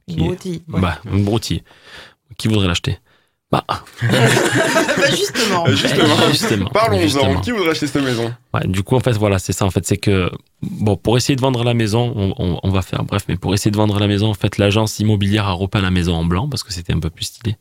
Broutille, 0.08 0.62
ouais. 0.67 0.82
Bah, 0.82 1.00
un 1.10 1.20
broutille. 1.20 1.63
Qui 2.38 2.48
voudrait 2.50 2.67
l'acheter? 2.67 2.98
Bah, 3.52 3.63
Bah, 3.67 3.78
justement. 5.12 5.65
Euh, 5.67 5.76
Justement, 5.76 6.28
Justement. 6.30 6.70
parlons-en. 6.70 7.39
Qui 7.41 7.52
voudrait 7.52 7.72
acheter 7.72 7.88
cette 7.88 8.04
maison? 8.04 8.34
Ouais, 8.54 8.65
du 8.67 8.84
coup, 8.84 8.96
en 8.96 9.00
fait, 9.00 9.13
voilà, 9.13 9.39
c'est 9.39 9.54
ça. 9.54 9.65
En 9.65 9.70
fait, 9.72 9.86
c'est 9.86 9.98
que, 9.98 10.30
bon, 10.62 10.98
pour 10.98 11.15
essayer 11.17 11.36
de 11.36 11.41
vendre 11.41 11.63
la 11.63 11.74
maison, 11.74 12.13
on, 12.15 12.34
on- 12.38 12.60
on 12.63 12.70
va 12.70 12.82
faire 12.82 13.04
bref, 13.04 13.24
mais 13.30 13.38
pour 13.38 13.54
essayer 13.54 13.72
de 13.72 13.78
vendre 13.78 13.98
la 14.00 14.08
maison, 14.08 14.28
en 14.30 14.34
fait, 14.34 14.58
l'agence 14.58 15.00
immobilière 15.00 15.48
a 15.48 15.52
repeint 15.54 15.82
la 15.82 15.91
maison 15.91 16.15
en 16.15 16.26
blanc 16.26 16.50
parce 16.50 16.63
que 16.63 16.74
c'était 16.74 16.94
un 16.94 17.00
peu 17.00 17.10
plus 17.10 17.26
stylé. 17.26 17.56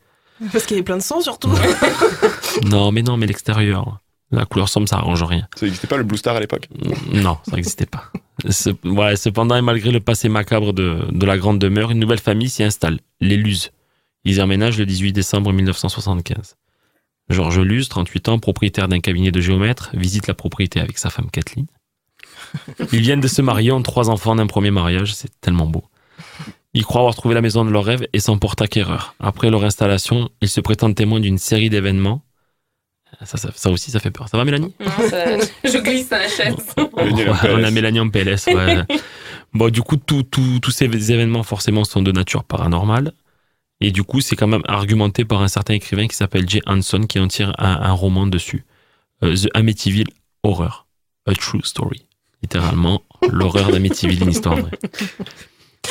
Parce 0.53 0.65
qu'il 0.65 0.77
y 0.77 0.79
avait 0.79 0.85
plein 0.85 0.97
de 0.97 1.03
sang 1.03 1.21
surtout. 1.21 1.51
Non, 2.65 2.91
mais 2.93 3.03
non, 3.03 3.17
mais 3.17 3.27
l'extérieur. 3.27 4.01
La 4.33 4.45
couleur 4.45 4.69
sombre, 4.69 4.89
ça 4.89 4.97
arrange 4.97 5.23
rien. 5.23 5.47
Ça 5.57 5.67
n'existait 5.67 5.87
pas 5.87 5.97
le 5.97 6.05
Blue 6.05 6.17
Star 6.19 6.37
à 6.37 6.41
l'époque? 6.41 6.69
Non, 7.13 7.39
ça 7.49 7.57
n'existait 7.57 7.87
pas. 7.87 8.11
Cependant, 8.49 9.57
et 9.57 9.63
malgré 9.63 9.91
le 9.91 10.01
passé 10.01 10.29
macabre 10.29 10.73
de, 10.73 11.05
de 11.11 11.27
la 11.27 11.37
grande 11.39 11.59
demeure, 11.59 11.91
une 11.91 11.99
nouvelle 11.99 12.21
famille 12.21 12.49
s'y 12.49 12.63
installe, 12.63 12.99
les 13.21 13.37
Luz. 13.37 13.71
Ils 14.25 14.37
y 14.37 14.43
emménagent 14.43 14.79
le 14.79 14.87
18 14.87 15.13
décembre 15.13 15.53
1975. 15.53 16.57
Georges 17.29 17.61
Luz, 17.61 17.89
38 17.89 18.29
ans, 18.29 18.39
propriétaire 18.39 18.89
d'un 18.89 19.01
cabinet 19.01 19.31
de 19.33 19.41
géomètre, 19.41 19.91
visite 19.95 20.27
la 20.27 20.35
propriété 20.35 20.81
avec 20.81 20.99
sa 20.99 21.11
femme 21.11 21.31
Kathleen. 21.31 21.67
Ils 22.93 23.01
viennent 23.01 23.21
de 23.21 23.29
se 23.29 23.43
marier, 23.43 23.73
ont 23.73 23.83
trois 23.83 24.11
enfants 24.11 24.35
d'un 24.35 24.47
premier 24.47 24.71
mariage, 24.71 25.15
c'est 25.15 25.31
tellement 25.41 25.67
beau. 25.67 25.85
Ils 26.75 26.85
croient 26.85 27.01
avoir 27.01 27.15
trouvé 27.17 27.35
la 27.35 27.41
maison 27.41 27.65
de 27.65 27.71
leur 27.71 27.85
rêve 27.85 28.07
et 28.13 28.21
s'en 28.21 28.39
portent 28.39 28.63
acquéreurs. 28.63 29.15
Après 29.19 29.51
leur 29.51 29.65
installation, 29.65 30.31
ils 30.41 30.49
se 30.49 30.61
prétendent 30.61 30.95
témoins 30.95 31.21
d'une 31.21 31.39
série 31.39 31.69
d'événements. 31.71 32.23
Ça, 33.25 33.37
ça, 33.39 33.51
ça 33.55 33.71
aussi, 33.71 33.91
ça 33.91 33.99
fait 33.99 34.13
peur. 34.13 34.29
Ça 34.29 34.37
va, 34.37 34.45
Mélanie 34.45 34.73
Non, 34.79 35.09
ça- 35.09 35.37
je 35.65 35.79
glisse 35.79 36.09
dans 36.11 36.19
la 36.19 36.29
chaise. 36.29 36.55
On 36.77 37.65
a. 37.65 37.71
Mélanie 37.73 37.99
en 37.99 38.09
PLS. 38.09 38.47
ouais. 38.47 38.79
bon, 39.53 39.69
du 39.69 39.83
coup, 39.83 39.97
tous 39.97 40.71
ces 40.71 41.13
événements, 41.13 41.43
forcément, 41.43 41.83
sont 41.85 42.03
de 42.03 42.13
nature 42.13 42.45
paranormale. 42.45 43.13
Et 43.81 43.91
du 43.91 44.05
coup, 44.05 44.21
c'est 44.21 44.37
quand 44.37 44.47
même 44.47 44.63
argumenté 44.69 45.25
par 45.25 45.43
un 45.43 45.49
certain 45.49 45.75
écrivain 45.75 46.07
qui 46.07 46.15
s'appelle 46.15 46.49
Jay 46.49 46.61
Hanson, 46.67 47.01
qui 47.09 47.19
en 47.19 47.27
tire 47.27 47.53
un, 47.59 47.81
un 47.83 47.93
roman 47.93 48.27
dessus. 48.27 48.65
Euh, 49.25 49.35
The 49.35 49.49
Amityville 49.55 50.09
Horror. 50.45 50.87
A 51.27 51.35
True 51.35 51.63
Story. 51.65 52.07
Littéralement, 52.43 53.03
l'horreur 53.29 53.73
d'Amityville, 53.73 54.23
une 54.23 54.31
histoire 54.31 54.57
vraie. 54.57 54.71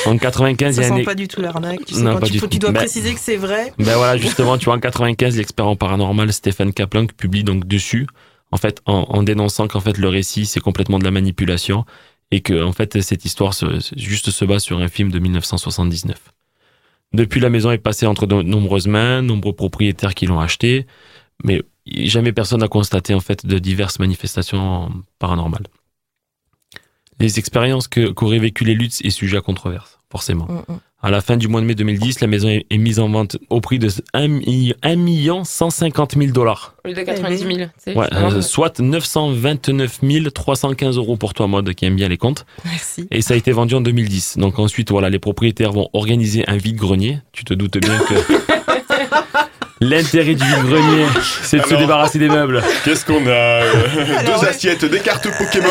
En 0.06 0.16
95, 0.16 0.76
il 0.76 0.80
y 0.82 0.86
Ça 0.86 0.94
a 0.94 0.96
sent 0.96 1.04
pas 1.04 1.14
du 1.14 1.28
tout 1.28 1.40
l'arnaque. 1.42 1.84
Tu, 1.84 1.94
sais 1.94 2.02
Non, 2.02 2.18
tu, 2.20 2.32
du 2.32 2.38
faut- 2.38 2.46
tout. 2.46 2.52
tu 2.52 2.58
dois 2.58 2.70
Ben- 2.72 2.78
préciser 2.80 3.12
que 3.12 3.20
c'est 3.20 3.36
vrai. 3.36 3.72
Ben 3.78 3.96
voilà, 3.96 4.16
justement, 4.18 4.56
tu 4.56 4.66
vois, 4.66 4.74
en 4.74 4.80
95, 4.80 5.36
l'expert 5.36 5.66
en 5.66 5.76
paranormal 5.76 6.32
Stéphane 6.32 6.72
Kaplan 6.72 7.06
publie 7.06 7.44
donc 7.44 7.66
dessus, 7.66 8.06
en 8.50 8.56
fait, 8.56 8.80
en, 8.86 9.04
en 9.08 9.22
dénonçant 9.22 9.68
qu'en 9.68 9.80
fait 9.80 9.98
le 9.98 10.08
récit 10.08 10.46
c'est 10.46 10.60
complètement 10.60 10.98
de 10.98 11.04
la 11.04 11.10
manipulation 11.10 11.84
et 12.30 12.40
que 12.40 12.62
en 12.64 12.72
fait 12.72 13.00
cette 13.02 13.24
histoire 13.24 13.52
se, 13.54 13.78
se- 13.80 13.94
juste 13.98 14.30
se 14.30 14.44
base 14.44 14.62
sur 14.62 14.78
un 14.78 14.88
film 14.88 15.10
de 15.10 15.18
1979. 15.18 16.16
Depuis, 17.12 17.40
la 17.40 17.50
maison 17.50 17.72
est 17.72 17.78
passée 17.78 18.06
entre 18.06 18.26
de 18.26 18.40
nombreuses 18.42 18.86
mains, 18.86 19.20
nombreux 19.20 19.52
propriétaires 19.52 20.14
qui 20.14 20.26
l'ont 20.26 20.38
achetée, 20.40 20.86
mais 21.42 21.60
jamais 21.86 22.32
personne 22.32 22.60
n'a 22.60 22.68
constaté 22.68 23.14
en 23.14 23.20
fait 23.20 23.44
de 23.44 23.58
diverses 23.58 23.98
manifestations 23.98 24.90
paranormales. 25.18 25.66
Les 27.20 27.38
expériences 27.38 27.86
que- 27.88 28.08
qu'auraient 28.10 28.38
vécues 28.38 28.64
les 28.64 28.74
Lutz 28.74 29.00
est 29.02 29.10
sujet 29.10 29.36
à 29.36 29.40
controverse, 29.40 29.98
forcément. 30.10 30.46
Mm, 30.46 30.74
À 31.02 31.10
la 31.10 31.22
fin 31.22 31.38
du 31.38 31.48
mois 31.48 31.62
de 31.62 31.66
mai 31.66 31.74
2010, 31.74 32.20
la 32.20 32.26
maison 32.26 32.48
est, 32.50 32.66
est 32.68 32.76
mise 32.76 32.98
en 33.00 33.08
vente 33.08 33.38
au 33.48 33.62
prix 33.62 33.78
de 33.78 33.88
1 34.12 34.28
million 34.96 35.44
150 35.44 36.14
000 36.18 36.30
dollars. 36.32 36.74
Au 36.84 36.88
lieu 36.88 36.94
de 36.94 37.00
90 37.00 37.38
000. 37.38 37.48
tu 37.54 37.64
sais, 37.78 37.96
Ouais, 37.96 38.06
euh, 38.12 38.42
soit 38.42 38.80
929 38.80 40.00
315 40.34 40.96
euros 40.98 41.16
pour 41.16 41.32
toi, 41.32 41.46
mode, 41.46 41.72
qui 41.72 41.86
aime 41.86 41.96
bien 41.96 42.08
les 42.08 42.18
comptes. 42.18 42.44
Merci. 42.66 43.06
Et 43.10 43.22
ça 43.22 43.32
a 43.32 43.36
été 43.38 43.50
vendu 43.52 43.74
en 43.76 43.80
2010. 43.80 44.36
Donc 44.36 44.58
ensuite, 44.58 44.90
voilà, 44.90 45.08
les 45.08 45.18
propriétaires 45.18 45.72
vont 45.72 45.88
organiser 45.94 46.46
un 46.48 46.58
vide-grenier. 46.58 47.18
Tu 47.32 47.44
te 47.44 47.54
doutes 47.54 47.78
bien 47.78 47.98
que 48.00 48.14
L'intérêt 49.80 50.34
du 50.34 50.44
grenier, 50.44 51.06
c'est 51.42 51.58
de 51.58 51.64
se 51.64 51.74
débarrasser 51.74 52.18
des 52.18 52.28
meubles. 52.28 52.62
Qu'est-ce 52.84 53.04
qu'on 53.06 53.26
a 53.26 53.30
euh, 53.30 53.72
Deux 54.26 54.46
assiettes, 54.46 54.84
des 54.84 55.00
cartes 55.00 55.26
Pokémon. 55.38 55.68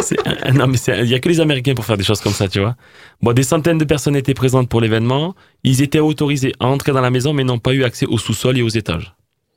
C'est- 0.00 0.18
euh, 0.26 0.50
non, 0.52 0.66
mais 0.66 0.76
c'est- 0.78 0.98
il 1.00 1.08
y 1.08 1.14
a 1.14 1.18
que 1.18 1.28
les 1.28 1.40
Américains 1.40 1.74
pour 1.74 1.84
faire 1.84 1.96
des 1.98 2.04
choses 2.04 2.20
comme 2.20 2.32
ça, 2.32 2.48
tu 2.48 2.60
vois. 2.60 2.74
Bon, 3.20 3.32
des 3.32 3.42
centaines 3.42 3.78
de 3.78 3.84
personnes 3.84 4.16
étaient 4.16 4.34
présentes 4.34 4.68
pour 4.70 4.80
l'événement. 4.80 5.34
Ils 5.62 5.82
étaient 5.82 6.00
autorisés 6.00 6.52
à 6.58 6.66
entrer 6.66 6.92
dans 6.92 7.00
la 7.02 7.10
maison, 7.10 7.32
mais 7.34 7.44
n'ont 7.44 7.58
pas 7.58 7.72
eu 7.74 7.84
accès 7.84 8.06
au 8.06 8.16
sous-sol 8.18 8.56
et 8.58 8.62
aux 8.62 8.68
étages. 8.68 9.14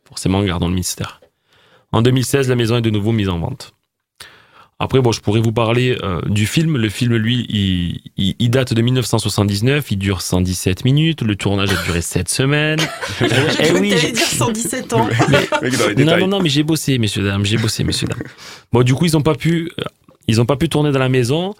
Forcément, 0.08 0.44
gardons 0.44 0.68
le 0.68 0.76
mystère. 0.76 1.22
En 1.94 2.02
2016, 2.02 2.50
la 2.50 2.56
maison 2.56 2.78
est 2.78 2.82
de 2.82 2.90
nouveau 2.90 3.14
mise 3.14 3.30
en 3.30 3.40
vente. 3.40 3.74
Après, 4.80 5.02
bon, 5.02 5.12
je 5.12 5.22
pourrais 5.22 5.40
vous 5.42 5.52
parler 5.52 5.98
euh, 6.04 6.22
du 6.28 6.46
film. 6.46 6.78
Le 6.78 6.90
film, 6.90 7.16
lui, 7.16 7.48
il, 7.50 8.00
il- 8.18 8.36
il 8.38 8.50
date 8.52 8.74
de 8.74 8.82
1979. 8.82 9.90
Il 9.92 9.98
dure 9.98 10.22
117 10.22 10.86
minutes. 10.86 11.24
Le 11.24 11.36
tournage 11.36 11.72
a 11.74 11.84
duré 11.84 12.02
7 12.02 12.30
semaines. 12.30 12.80
Je 13.20 13.26
Eh 13.60 13.72
oui, 13.72 13.90
dire 13.90 14.14
117 14.16 14.94
ans. 14.94 15.10
Les 15.96 16.06
non, 16.06 16.18
non, 16.20 16.28
non, 16.28 16.40
mais 16.42 16.50
j'ai 16.50 16.62
bossé, 16.64 17.00
messieurs, 17.00 17.24
dames, 17.24 17.44
j'ai 17.44 17.58
bossé, 17.58 17.84
messieurs, 17.84 18.08
dames. 18.08 18.22
Bon, 18.72 18.84
du 18.84 18.94
coup, 18.94 19.06
ils 19.06 19.14
n'ont 19.14 19.24
pas 19.24 19.34
pu, 19.36 19.72
euh, 19.80 19.84
ils 20.28 20.40
ont 20.42 20.46
pas 20.46 20.58
pu 20.58 20.70
tourner 20.70 20.92
dans 20.92 21.00
la 21.00 21.10
maison 21.10 21.56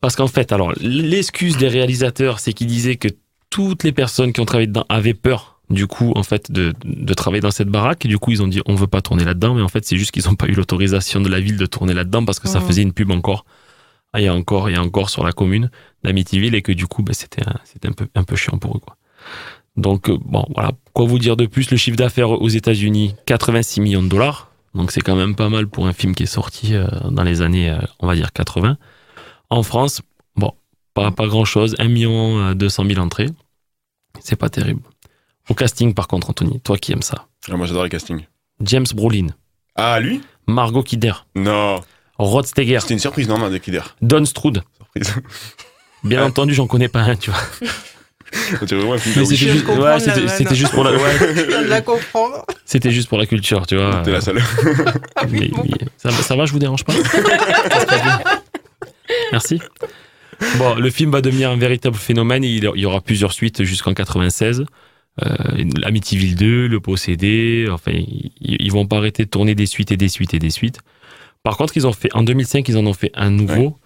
parce 0.00 0.14
qu'en 0.14 0.28
fait, 0.28 0.52
alors, 0.52 0.72
l'excuse 0.80 1.56
des 1.56 1.68
réalisateurs, 1.68 2.38
c'est 2.38 2.52
qu'ils 2.52 2.68
disaient 2.68 2.96
que 2.96 3.08
toutes 3.50 3.82
les 3.82 3.92
personnes 3.92 4.32
qui 4.32 4.40
ont 4.40 4.44
travaillé 4.46 4.68
dedans 4.68 4.86
avaient 4.88 5.12
peur, 5.12 5.59
du 5.70 5.86
coup, 5.86 6.12
en 6.16 6.22
fait, 6.22 6.50
de, 6.50 6.74
de 6.84 7.14
travailler 7.14 7.40
dans 7.40 7.50
cette 7.50 7.68
baraque. 7.68 8.04
Et 8.04 8.08
du 8.08 8.18
coup, 8.18 8.32
ils 8.32 8.42
ont 8.42 8.48
dit, 8.48 8.60
on 8.66 8.74
veut 8.74 8.88
pas 8.88 9.00
tourner 9.00 9.24
là-dedans, 9.24 9.54
mais 9.54 9.62
en 9.62 9.68
fait, 9.68 9.84
c'est 9.84 9.96
juste 9.96 10.10
qu'ils 10.10 10.24
n'ont 10.26 10.34
pas 10.34 10.46
eu 10.46 10.52
l'autorisation 10.52 11.20
de 11.20 11.28
la 11.28 11.40
ville 11.40 11.56
de 11.56 11.66
tourner 11.66 11.94
là-dedans 11.94 12.24
parce 12.24 12.40
que 12.40 12.48
ça 12.48 12.60
faisait 12.60 12.82
une 12.82 12.92
pub 12.92 13.10
encore. 13.10 13.44
Ah, 14.12 14.20
Il 14.20 14.24
y 14.24 14.28
a 14.28 14.34
encore 14.34 14.68
et 14.68 14.76
encore 14.76 15.08
sur 15.08 15.24
la 15.24 15.32
commune 15.32 15.70
d'Amityville 16.02 16.54
et 16.56 16.62
que 16.62 16.72
du 16.72 16.86
coup, 16.88 17.02
ben, 17.04 17.12
c'était 17.12 17.48
un, 17.48 17.54
c'était 17.64 17.88
un 17.88 17.92
peu, 17.92 18.08
un 18.14 18.24
peu 18.24 18.34
chiant 18.34 18.58
pour 18.58 18.76
eux, 18.76 18.80
quoi. 18.80 18.96
Donc, 19.76 20.10
euh, 20.10 20.18
bon, 20.24 20.44
voilà. 20.54 20.72
Quoi 20.92 21.06
vous 21.06 21.20
dire 21.20 21.36
de 21.36 21.46
plus? 21.46 21.70
Le 21.70 21.76
chiffre 21.76 21.96
d'affaires 21.96 22.30
aux 22.30 22.48
États-Unis, 22.48 23.14
86 23.26 23.80
millions 23.80 24.02
de 24.02 24.08
dollars. 24.08 24.50
Donc, 24.74 24.90
c'est 24.90 25.00
quand 25.00 25.14
même 25.16 25.36
pas 25.36 25.48
mal 25.48 25.68
pour 25.68 25.86
un 25.86 25.92
film 25.92 26.14
qui 26.14 26.24
est 26.24 26.26
sorti 26.26 26.74
euh, 26.74 26.86
dans 27.10 27.22
les 27.22 27.42
années, 27.42 27.70
euh, 27.70 27.78
on 28.00 28.08
va 28.08 28.16
dire, 28.16 28.32
80. 28.32 28.76
En 29.50 29.62
France, 29.62 30.02
bon, 30.34 30.52
pas, 30.94 31.12
pas 31.12 31.28
grand 31.28 31.44
chose. 31.44 31.76
1 31.78 31.88
million 31.88 32.38
euh, 32.38 32.54
200 32.54 32.84
000 32.86 33.00
entrées. 33.00 33.28
C'est 34.20 34.36
pas 34.36 34.48
terrible. 34.48 34.82
Au 35.50 35.54
casting, 35.54 35.92
par 35.94 36.08
contre, 36.08 36.30
Anthony, 36.30 36.60
toi 36.60 36.78
qui 36.78 36.92
aimes 36.92 37.02
ça. 37.02 37.26
Ah, 37.50 37.56
moi, 37.56 37.66
j'adore 37.66 37.84
les 37.84 37.90
castings. 37.90 38.24
James 38.62 38.86
Brolin, 38.94 39.26
Ah, 39.74 40.00
lui? 40.00 40.20
Margot 40.46 40.82
Kidder, 40.82 41.12
Non. 41.34 41.80
Rod 42.18 42.46
Steger, 42.46 42.80
C'était 42.80 42.94
une 42.94 43.00
surprise, 43.00 43.28
non, 43.28 43.38
non, 43.38 43.50
de 43.50 43.58
Kidder? 43.58 43.80
Don 44.02 44.24
Stroud. 44.24 44.62
Surprise. 44.94 45.14
Bien 46.04 46.24
entendu, 46.26 46.54
j'en 46.54 46.66
connais 46.66 46.88
pas 46.88 47.00
un, 47.00 47.16
tu 47.16 47.30
vois. 47.30 47.40
On 48.62 48.64
dirait 48.64 48.78
vraiment 48.80 48.94
un 48.94 48.98
film 48.98 49.14
Mais 49.16 49.22
de 49.22 49.26
c'était 49.26 49.50
juste, 49.52 49.66
ouais, 49.66 49.76
la 49.78 49.98
c'était- 50.28 50.54
juste 50.54 50.72
pour 50.72 50.84
la, 50.84 50.92
ouais, 50.92 50.98
Je 51.34 51.42
viens 51.46 51.62
de 51.62 51.66
la 51.66 51.80
comprendre. 51.80 52.44
c'était 52.64 52.90
juste 52.92 53.08
pour 53.08 53.18
la 53.18 53.26
culture, 53.26 53.66
tu 53.66 53.76
vois. 53.76 54.02
T'es 54.04 54.12
la 54.12 54.20
seule. 54.20 54.40
Mais- 55.30 55.50
mais 55.64 55.70
ça, 55.96 56.10
ça 56.12 56.36
va, 56.36 56.44
je 56.44 56.52
vous 56.52 56.58
dérange 56.60 56.84
pas? 56.84 56.92
Merci. 59.32 59.60
Bon, 60.58 60.74
le 60.76 60.90
film 60.90 61.10
va 61.10 61.20
devenir 61.20 61.50
un 61.50 61.56
véritable 61.56 61.96
phénomène. 61.96 62.44
Il 62.44 62.62
y 62.76 62.86
aura 62.86 63.00
plusieurs 63.00 63.32
suites 63.32 63.62
jusqu'en 63.64 63.94
96. 63.94 64.64
Euh, 65.24 65.64
Amityville 65.82 66.36
2, 66.36 66.66
Le 66.68 66.80
Possédé. 66.80 67.66
Enfin, 67.70 67.92
ils, 67.92 68.32
ils 68.40 68.72
vont 68.72 68.86
pas 68.86 68.96
arrêter 68.98 69.24
de 69.24 69.30
tourner 69.30 69.54
des 69.54 69.66
suites 69.66 69.92
et 69.92 69.96
des 69.96 70.08
suites 70.08 70.34
et 70.34 70.38
des 70.38 70.50
suites. 70.50 70.78
Par 71.42 71.56
contre, 71.56 71.76
ils 71.76 71.86
ont 71.86 71.92
fait 71.92 72.08
en 72.14 72.22
2005, 72.22 72.68
ils 72.68 72.76
en 72.78 72.86
ont 72.86 72.92
fait 72.94 73.10
un 73.14 73.30
nouveau. 73.30 73.76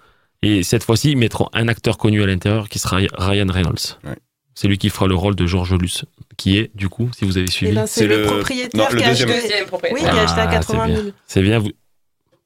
Et 0.42 0.62
cette 0.62 0.84
fois-ci, 0.84 1.12
ils 1.12 1.16
mettront 1.16 1.48
un 1.54 1.68
acteur 1.68 1.96
connu 1.98 2.22
à 2.22 2.26
l'intérieur 2.26 2.68
qui 2.68 2.78
sera 2.78 2.98
Ryan 3.18 3.46
Reynolds. 3.48 3.98
Ouais. 4.04 4.16
C'est 4.54 4.68
lui 4.68 4.78
qui 4.78 4.90
fera 4.90 5.06
le 5.08 5.14
rôle 5.16 5.34
de 5.34 5.46
George 5.46 5.72
Luce, 5.74 6.04
qui 6.36 6.58
est, 6.58 6.70
du 6.76 6.88
coup, 6.88 7.10
si 7.18 7.24
vous 7.24 7.36
avez 7.38 7.46
Et 7.48 7.50
suivi. 7.50 7.72
ben, 7.74 7.86
c'est 7.86 8.06
le, 8.06 8.18
le- 8.20 8.26
propriétaire 8.26 8.80
non, 8.80 8.86
le 8.92 8.98
qui 8.98 9.04
a 9.04 9.08
deuxième. 9.08 9.30
acheté. 9.30 9.54
Oui, 9.60 9.66
propriétaire. 9.66 10.12
qui 10.12 10.18
a 10.18 10.22
acheté 10.22 10.40
à 10.40 10.44
Ah, 10.48 10.52
80 10.52 10.86
000. 10.94 11.02
C'est 11.26 11.42
bien. 11.42 11.58
Vous... 11.58 11.72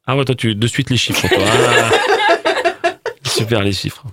Ah 0.07 0.17
ouais, 0.17 0.25
toi, 0.25 0.35
tu 0.35 0.55
de 0.55 0.67
suite 0.67 0.88
les 0.91 0.97
chiffres. 0.97 1.29
Toi. 1.29 1.45
Ah. 1.47 1.91
Super 3.25 3.62
les 3.62 3.73
chiffres. 3.73 4.05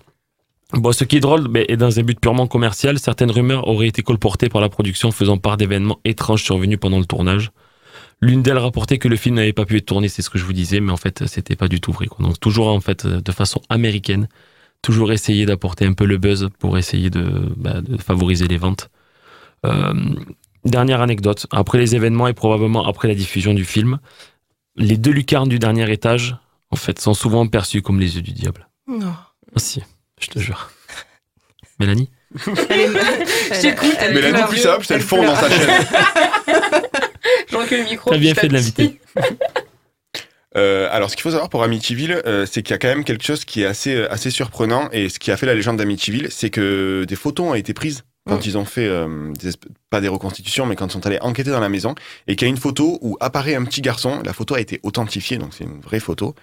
Bon, 0.75 0.91
ce 0.91 1.05
qui 1.05 1.15
est 1.17 1.21
drôle, 1.21 1.47
mais 1.49 1.65
est 1.69 1.77
dans 1.77 1.99
un 1.99 2.03
but 2.03 2.19
purement 2.19 2.47
commercial, 2.47 2.99
certaines 2.99 3.31
rumeurs 3.31 3.67
auraient 3.67 3.87
été 3.87 4.01
colportées 4.01 4.49
par 4.49 4.59
la 4.59 4.67
production 4.67 5.11
faisant 5.11 5.37
part 5.37 5.55
d'événements 5.55 5.99
étranges 6.03 6.43
survenus 6.43 6.77
pendant 6.79 6.99
le 6.99 7.05
tournage. 7.05 7.51
L'une 8.21 8.41
d'elles 8.41 8.57
rapportait 8.57 8.97
que 8.97 9.07
le 9.07 9.15
film 9.15 9.35
n'avait 9.35 9.53
pas 9.53 9.65
pu 9.65 9.77
être 9.77 9.85
tourné, 9.85 10.09
c'est 10.09 10.21
ce 10.21 10.29
que 10.29 10.37
je 10.37 10.43
vous 10.43 10.53
disais, 10.53 10.81
mais 10.81 10.91
en 10.91 10.97
fait, 10.97 11.27
c'était 11.27 11.55
pas 11.55 11.69
du 11.69 11.79
tout 11.79 11.93
vrai. 11.93 12.07
Quoi. 12.07 12.25
Donc 12.25 12.39
toujours 12.39 12.67
en 12.67 12.81
fait 12.81 13.07
de 13.07 13.31
façon 13.31 13.61
américaine, 13.69 14.27
toujours 14.81 15.13
essayer 15.13 15.45
d'apporter 15.45 15.85
un 15.85 15.93
peu 15.93 16.05
le 16.05 16.17
buzz 16.17 16.49
pour 16.59 16.77
essayer 16.77 17.09
de, 17.09 17.23
bah, 17.55 17.81
de 17.81 17.97
favoriser 17.97 18.47
les 18.47 18.57
ventes. 18.57 18.89
Euh, 19.65 19.93
dernière 20.65 21.01
anecdote, 21.01 21.47
après 21.51 21.77
les 21.77 21.95
événements 21.95 22.27
et 22.27 22.33
probablement 22.33 22.85
après 22.85 23.07
la 23.07 23.15
diffusion 23.15 23.53
du 23.53 23.63
film, 23.63 23.99
les 24.75 24.97
deux 24.97 25.11
lucarnes 25.11 25.49
du 25.49 25.59
dernier 25.59 25.89
étage, 25.91 26.35
en 26.69 26.75
fait, 26.75 26.99
sont 26.99 27.13
souvent 27.13 27.47
perçues 27.47 27.81
comme 27.81 27.99
les 27.99 28.17
yeux 28.17 28.21
du 28.21 28.31
diable. 28.31 28.67
Non. 28.87 29.13
Ah, 29.55 29.59
si, 29.59 29.81
je 30.19 30.27
te 30.27 30.39
jure. 30.39 30.71
Mélanie 31.79 32.09
J'écoute, 33.61 33.95
elle 33.99 34.13
Mélanie. 34.13 34.43
Puissable, 34.49 34.85
Elle 34.89 35.01
fond 35.01 35.23
dans 35.23 35.35
sa 35.35 35.49
chaîne. 35.49 35.69
Je 37.49 37.55
recule 37.55 37.79
le 37.79 37.83
micro. 37.85 38.11
T'as 38.11 38.17
bien 38.17 38.35
fait 38.35 38.47
de 38.47 38.53
l'inviter. 38.53 38.99
Euh, 40.57 40.87
alors, 40.89 41.09
ce 41.09 41.17
qu'il 41.17 41.23
faut 41.23 41.31
savoir 41.31 41.49
pour 41.49 41.63
Amityville, 41.63 42.21
euh, 42.25 42.45
c'est 42.49 42.63
qu'il 42.63 42.71
y 42.71 42.75
a 42.75 42.77
quand 42.77 42.87
même 42.87 43.03
quelque 43.03 43.25
chose 43.25 43.43
qui 43.43 43.63
est 43.63 43.65
assez, 43.65 43.93
euh, 43.93 44.09
assez 44.09 44.29
surprenant. 44.29 44.87
Et 44.93 45.09
ce 45.09 45.19
qui 45.19 45.29
a 45.29 45.35
fait 45.35 45.45
la 45.45 45.53
légende 45.53 45.75
d'Amityville, 45.75 46.27
c'est 46.31 46.49
que 46.49 47.03
des 47.05 47.17
photos 47.17 47.47
ont 47.47 47.55
été 47.55 47.73
prises 47.73 48.05
quand 48.27 48.45
ils 48.45 48.57
ont 48.57 48.65
fait, 48.65 48.87
euh, 48.87 49.31
des 49.33 49.51
pas 49.89 50.01
des 50.01 50.07
reconstitutions, 50.07 50.65
mais 50.65 50.75
quand 50.75 50.87
ils 50.87 50.93
sont 50.93 51.05
allés 51.05 51.19
enquêter 51.21 51.51
dans 51.51 51.59
la 51.59 51.69
maison. 51.69 51.93
Et 52.27 52.35
qu'il 52.35 52.47
y 52.47 52.49
a 52.49 52.53
une 52.53 52.57
photo 52.57 52.97
où 53.01 53.17
apparaît 53.19 53.55
un 53.55 53.65
petit 53.65 53.81
garçon. 53.81 54.21
La 54.23 54.33
photo 54.33 54.55
a 54.55 54.59
été 54.59 54.79
authentifiée, 54.83 55.37
donc 55.37 55.53
c'est 55.53 55.65
une 55.65 55.81
vraie 55.81 55.99
photo. 55.99 56.35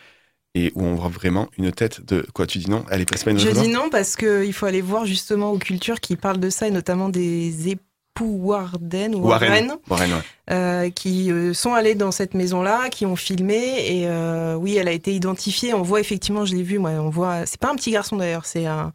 Et 0.55 0.71
où 0.75 0.83
on 0.85 0.95
voit 0.97 1.09
vraiment 1.09 1.49
une 1.57 1.73
tête 1.73 2.05
de. 2.05 2.27
Quoi, 2.35 2.47
tu 2.47 2.59
dis 2.59 2.69
non 2.71 2.85
Elle 2.91 3.01
est 3.01 3.11
pas, 3.11 3.31
une 3.31 3.39
Je 3.39 3.49
dis 3.51 3.69
non 3.69 3.89
parce 3.91 4.17
qu'il 4.17 4.53
faut 4.53 4.67
aller 4.67 4.83
voir 4.83 5.07
justement 5.07 5.51
aux 5.51 5.59
cultures 5.59 5.99
qui 6.01 6.17
parlent 6.17 6.41
de 6.41 6.51
ça 6.51 6.69
et 6.69 6.71
notamment 6.71 7.09
des 7.09 7.69
époux 7.71 7.81
Warden 8.21 9.15
ou 9.15 9.21
Warren, 9.27 9.49
Warren. 9.51 9.73
Warren, 9.89 10.13
ouais. 10.13 10.21
euh, 10.51 10.91
qui 10.91 11.33
euh, 11.33 11.55
sont 11.55 11.73
allés 11.73 11.95
dans 11.95 12.11
cette 12.13 12.35
maison-là, 12.35 12.91
qui 12.91 13.07
ont 13.07 13.17
filmé 13.17 13.57
et 13.57 14.07
euh, 14.07 14.55
oui, 14.55 14.77
elle 14.77 14.89
a 14.89 14.93
été 14.93 15.15
identifiée. 15.15 15.73
On 15.73 15.81
voit 15.81 16.01
effectivement, 16.01 16.45
je 16.45 16.55
l'ai 16.55 16.63
vu, 16.63 16.79
moi, 16.79 16.91
on 16.91 17.09
voit. 17.09 17.47
C'est 17.47 17.59
pas 17.59 17.71
un 17.71 17.75
petit 17.75 17.91
garçon 17.91 18.17
d'ailleurs, 18.17 18.45
c'est 18.45 18.67
un, 18.67 18.93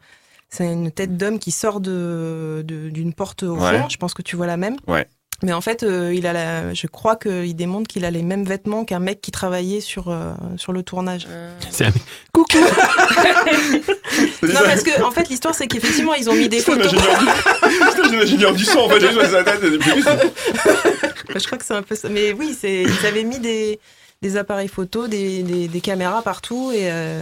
c'est 0.50 0.72
une 0.72 0.92
tête 0.92 1.18
d'homme 1.18 1.40
qui 1.40 1.50
sort 1.50 1.80
de 1.80 2.64
d'une 2.68 3.14
porte 3.14 3.42
au 3.42 3.56
Ouais. 3.58 3.80
fond. 3.82 3.90
Je 3.90 3.98
pense 3.98 4.14
que 4.14 4.22
tu 4.22 4.36
vois 4.36 4.46
la 4.46 4.58
même. 4.58 4.78
Ouais. 4.88 5.08
Mais 5.44 5.54
en 5.54 5.62
fait, 5.62 5.84
euh, 5.84 6.14
il 6.16 6.26
a 6.26 6.34
la, 6.34 6.74
je 6.74 6.88
crois 6.88 7.16
qu'il 7.16 7.56
démontre 7.56 7.88
qu'il 7.88 8.06
a 8.06 8.10
les 8.12 8.24
mêmes 8.24 8.44
vêtements 8.44 8.86
qu'un 8.86 8.98
mec 9.00 9.22
qui 9.22 9.30
travaillait 9.32 9.82
sur 9.82 10.10
euh, 10.10 10.34
sur 10.58 10.74
le 10.74 10.82
tournage. 10.82 11.28
C'est 11.70 11.86
un- 11.86 11.92
Coucou. 12.34 12.58
non 14.44 14.60
parce 14.66 14.82
que 14.84 15.02
en 15.04 15.12
fait 15.12 15.30
l'histoire 15.30 15.54
c'est 15.54 15.68
qu'effectivement 15.68 16.14
ils 16.16 16.30
ont 16.30 16.34
mis 16.34 16.50
des 16.50 16.60
photos. 16.60 16.92
c'est 16.92 18.02
un 18.16 18.20
ingénieur 18.20 18.54
du 18.54 18.66
son, 18.66 18.80
en 18.80 18.90
fait. 18.90 19.00
Sa 19.00 19.44
tête. 19.44 19.62
je 19.62 21.46
crois 21.46 21.58
que 21.58 21.66
c'est 21.66 21.74
un 21.76 21.84
peu 21.84 21.96
ça. 21.96 22.10
Mais 22.10 22.34
oui, 22.34 22.56
c'est 22.60 22.84
ils 22.84 23.06
avaient 23.06 23.24
mis 23.24 23.40
des, 23.40 23.80
des 24.22 24.38
appareils 24.38 24.68
photo, 24.68 25.08
des, 25.08 25.44
des, 25.44 25.68
des 25.68 25.82
caméras 25.82 26.22
partout 26.24 26.72
et 26.74 26.90
euh, 26.92 27.22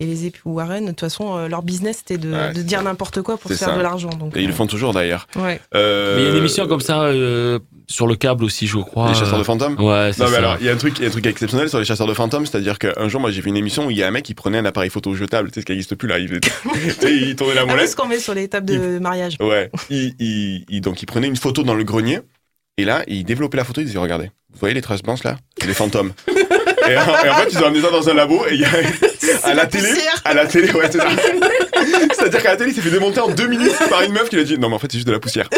et 0.00 0.06
les 0.06 0.26
époux 0.26 0.50
Warren 0.54 0.84
de 0.86 0.90
toute 0.90 1.00
façon 1.00 1.36
euh, 1.36 1.46
leur 1.48 1.62
business 1.62 1.98
c'était 1.98 2.18
de, 2.18 2.32
Ouais, 2.32 2.48
de 2.52 2.56
c'est 2.56 2.64
dire 2.64 2.82
n'importe 2.82 3.20
quoi 3.22 3.36
pour 3.36 3.50
faire 3.50 3.68
ça. 3.68 3.76
de 3.76 3.82
l'argent. 3.82 4.08
Donc 4.08 4.36
Et 4.36 4.40
ils 4.40 4.46
le 4.46 4.52
euh, 4.52 4.56
font 4.56 4.66
toujours 4.66 4.92
d'ailleurs. 4.92 5.26
Ouais. 5.36 5.60
Euh, 5.74 6.16
Mais 6.16 6.22
il 6.22 6.24
y 6.24 6.28
a 6.28 6.30
une 6.32 6.38
émission 6.38 6.66
comme 6.66 6.80
ça 6.80 7.02
euh, 7.02 7.58
sur 7.86 8.06
le 8.06 8.16
câble 8.16 8.42
aussi, 8.44 8.66
je 8.66 8.78
crois. 8.78 9.08
Les 9.08 9.14
chasseurs 9.14 9.36
de 9.36 9.40
Euh, 9.42 9.44
fantômes? 9.44 9.74
Ouais, 9.78 10.10
c'est 10.12 10.22
Non, 10.22 10.30
mais 10.30 10.32
ça. 10.32 10.38
alors, 10.38 10.56
il 10.60 10.66
y 10.66 10.68
a 10.68 10.72
un 10.72 10.76
truc, 10.76 10.94
il 10.98 11.02
y 11.02 11.04
a 11.04 11.08
un 11.08 11.12
truc 11.12 11.26
exceptionnel 11.26 11.68
sur 11.68 11.78
les 11.78 11.84
chasseurs 11.84 12.06
de 12.06 12.14
fantômes, 12.14 12.46
c'est-à-dire 12.46 12.78
qu'un 12.78 13.08
jour, 13.08 13.20
moi, 13.20 13.30
j'ai 13.30 13.40
vu 13.42 13.48
une 13.50 13.56
émission 13.56 13.86
où 13.86 13.90
il 13.90 13.96
y 13.98 14.02
a 14.02 14.08
un 14.08 14.10
mec 14.10 14.24
qui 14.24 14.34
prenait 14.34 14.58
un 14.58 14.64
appareil 14.64 14.90
photo 14.90 15.12
jetable, 15.14 15.50
tu 15.50 15.54
sais, 15.56 15.60
ce 15.60 15.66
qui 15.66 15.72
n'existe 15.72 15.94
plus 15.96 16.08
là, 16.08 16.18
il, 16.18 16.30
il 17.02 17.36
tournait 17.36 17.54
la 17.54 17.62
Ah 17.62 17.66
molette. 17.66 17.88
ce 17.90 17.96
qu'on 17.96 18.06
met 18.08 18.18
sur 18.20 18.32
les 18.34 18.48
tables 18.48 18.66
de 18.66 18.98
mariage. 18.98 19.36
Ouais. 19.40 19.70
Il, 19.90 20.14
il- 20.18 20.64
il- 20.68 20.80
donc, 20.80 21.02
il 21.02 21.06
prenait 21.06 21.26
une 21.28 21.36
photo 21.36 21.62
dans 21.62 21.74
le 21.74 21.84
grenier, 21.84 22.20
et 22.78 22.84
là, 22.84 23.02
il 23.06 23.24
développait 23.24 23.58
la 23.58 23.64
photo, 23.64 23.80
il 23.80 23.86
disait, 23.86 23.98
regardez, 23.98 24.30
vous 24.52 24.58
voyez 24.60 24.74
les 24.74 24.80
traces 24.82 25.02
blanches 25.02 25.24
là? 25.24 25.36
C'est 25.60 25.66
les 25.66 25.74
fantômes. 25.74 26.12
et, 26.28 26.96
en, 26.96 27.00
et 27.24 27.28
en 27.28 27.34
fait, 27.34 27.48
ils 27.52 27.58
ont 27.58 27.66
amené 27.66 27.82
ça 27.82 27.90
dans 27.90 28.08
un 28.08 28.14
labo, 28.14 28.44
et 28.48 28.54
il 28.54 28.60
y 28.60 28.64
a, 28.64 28.68
à 29.42 29.54
la, 29.54 29.66
télé, 29.66 29.88
à 30.24 30.34
la 30.34 30.46
télé, 30.46 30.72
ouais, 30.72 30.88
c'est 30.90 30.98
ça. 30.98 31.08
C'est-à-dire 32.12 32.42
qu'à 32.42 32.50
la 32.50 32.56
télé, 32.56 32.70
il 32.70 32.74
s'est 32.74 32.80
fait 32.80 32.90
démonter 32.90 33.20
en 33.20 33.28
deux 33.28 33.46
minutes 33.46 33.76
par 33.88 34.02
une 34.02 34.12
meuf 34.12 34.28
qui 34.28 34.36
lui 34.36 34.42
a 34.42 34.44
dit, 34.44 34.58
non, 34.58 34.68
mais 34.68 34.76
en 34.76 34.78
fait, 34.78 34.88
c'est 34.90 34.98
juste 34.98 35.06
de 35.06 35.12
la 35.12 35.20
poussière. 35.20 35.48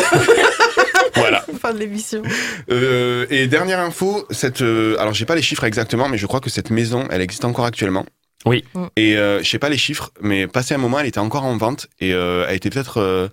voilà. 1.15 1.45
Fin 1.61 1.73
de 1.73 1.79
l'émission. 1.79 2.23
Euh, 2.71 3.27
et 3.31 3.47
dernière 3.47 3.81
info, 3.81 4.27
cette, 4.31 4.63
euh, 4.63 4.97
alors 4.99 5.15
j'ai 5.15 5.25
pas 5.25 5.35
les 5.35 5.43
chiffres 5.43 5.65
exactement, 5.65 6.09
mais 6.09 6.19
je 6.19 6.27
crois 6.27 6.41
que 6.41 6.51
cette 6.51 6.71
maison, 6.71 7.07
elle 7.11 7.21
existe 7.21 7.45
encore 7.45 7.65
actuellement. 7.65 8.07
Oui. 8.45 8.65
Mm. 8.75 8.85
Et 8.97 9.17
euh, 9.17 9.43
je 9.43 9.49
sais 9.49 9.59
pas 9.59 9.69
les 9.69 9.79
chiffres, 9.79 10.11
mais 10.21 10.47
passé 10.47 10.75
un 10.75 10.79
moment, 10.79 10.99
elle 10.99 11.07
était 11.07 11.19
encore 11.19 11.45
en 11.45 11.57
vente 11.57 11.89
et 12.01 12.13
euh, 12.13 12.47
elle 12.49 12.57
était 12.57 12.71
peut-être, 12.71 12.99
euh, 12.99 13.29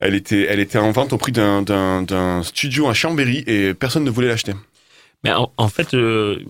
elle 0.00 0.14
était, 0.14 0.46
elle 0.48 0.60
était 0.60 0.78
en 0.78 0.90
vente 0.92 1.12
au 1.12 1.18
prix 1.18 1.32
d'un, 1.32 1.62
d'un, 1.62 2.02
d'un 2.02 2.42
studio 2.42 2.88
à 2.88 2.94
Chambéry 2.94 3.44
et 3.46 3.74
personne 3.74 4.04
ne 4.04 4.10
voulait 4.10 4.28
l'acheter. 4.28 4.54
Mais 5.24 5.32
en, 5.32 5.52
en 5.56 5.68
fait, 5.68 5.94
euh, 5.94 6.40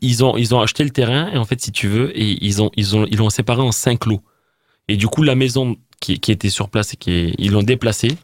ils, 0.00 0.24
ont, 0.24 0.36
ils 0.36 0.54
ont 0.54 0.60
acheté 0.60 0.84
le 0.84 0.90
terrain, 0.90 1.30
et 1.32 1.36
en 1.38 1.44
fait, 1.44 1.60
si 1.60 1.72
tu 1.72 1.88
veux, 1.88 2.16
et 2.18 2.38
ils 2.44 2.62
ont, 2.62 2.70
ils 2.76 2.96
ont, 2.96 3.06
ils 3.10 3.18
l'ont 3.18 3.30
séparé 3.30 3.60
en 3.62 3.72
cinq 3.72 4.06
lots. 4.06 4.20
Et 4.88 4.96
du 4.96 5.06
coup, 5.08 5.22
la 5.22 5.34
maison 5.34 5.76
qui, 6.00 6.18
qui 6.20 6.32
était 6.32 6.50
sur 6.50 6.68
place, 6.68 6.94
et 6.94 6.96
qui 6.96 7.10
est- 7.12 7.34
ils 7.38 7.50
l'ont 7.52 7.62
déplacée, 7.62 8.16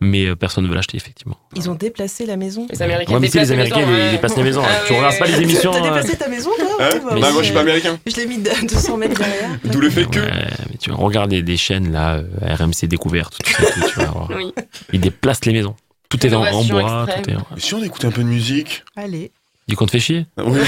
Mais 0.00 0.26
euh, 0.26 0.36
personne 0.36 0.62
ne 0.62 0.68
veut 0.68 0.76
l'acheter, 0.76 0.96
effectivement. 0.96 1.36
Ils 1.56 1.68
ont 1.68 1.74
déplacé 1.74 2.24
la 2.24 2.36
maison. 2.36 2.68
Les 2.70 2.82
Américains 2.82 3.14
Ouais, 3.14 3.18
mais 3.18 3.26
les 3.26 3.40
les 3.40 3.50
Américains, 3.50 3.80
maisons, 3.80 3.90
ils 3.90 3.94
ouais. 3.96 4.10
déplacent 4.12 4.36
les 4.36 4.42
maisons. 4.44 4.62
hein. 4.62 4.66
Ah 4.70 4.82
tu 4.86 4.92
ouais, 4.92 4.98
regardes 5.00 5.18
pas 5.18 5.26
les 5.26 5.40
émissions. 5.42 5.72
T'as 5.72 5.80
déplacé 5.80 6.16
ta 6.16 6.28
maison, 6.28 6.50
toi 6.56 6.68
Hein 6.78 6.88
Bah, 7.04 7.16
Bah, 7.20 7.32
moi, 7.32 7.40
je 7.40 7.46
suis 7.46 7.52
pas 7.52 7.60
américain. 7.62 7.98
Je 8.06 8.14
l'ai 8.14 8.26
mis 8.26 8.38
de 8.38 8.48
200 8.68 8.96
mètres 8.96 9.18
derrière. 9.18 9.58
D'où 9.64 9.80
le 9.80 9.90
fait 9.90 10.06
que. 10.08 10.20
Ouais, 10.20 10.46
mais 10.70 10.76
tu 10.78 10.92
regardes 10.92 11.30
des, 11.30 11.42
des 11.42 11.56
chaînes 11.56 11.90
là, 11.90 12.18
euh, 12.18 12.54
RMC 12.54 12.86
découverte, 12.86 13.38
tout 13.42 13.50
ça, 13.50 13.72
tout, 13.72 13.80
tu 13.92 13.98
vas 13.98 14.04
voir. 14.12 14.30
Oui. 14.36 14.52
Ils 14.92 15.00
déplacent 15.00 15.44
les 15.46 15.52
maisons. 15.52 15.74
Tout 16.08 16.24
est 16.24 16.32
en, 16.32 16.42
bois, 16.64 17.06
tout 17.24 17.30
est. 17.30 17.36
si 17.60 17.74
on 17.74 17.82
écoute 17.82 18.04
un 18.04 18.12
peu 18.12 18.22
de 18.22 18.28
musique 18.28 18.84
Allez. 18.94 19.32
Du 19.68 19.76
qu'on 19.76 19.84
te 19.84 19.90
fait 19.90 20.00
chier 20.00 20.26
Oui. 20.38 20.60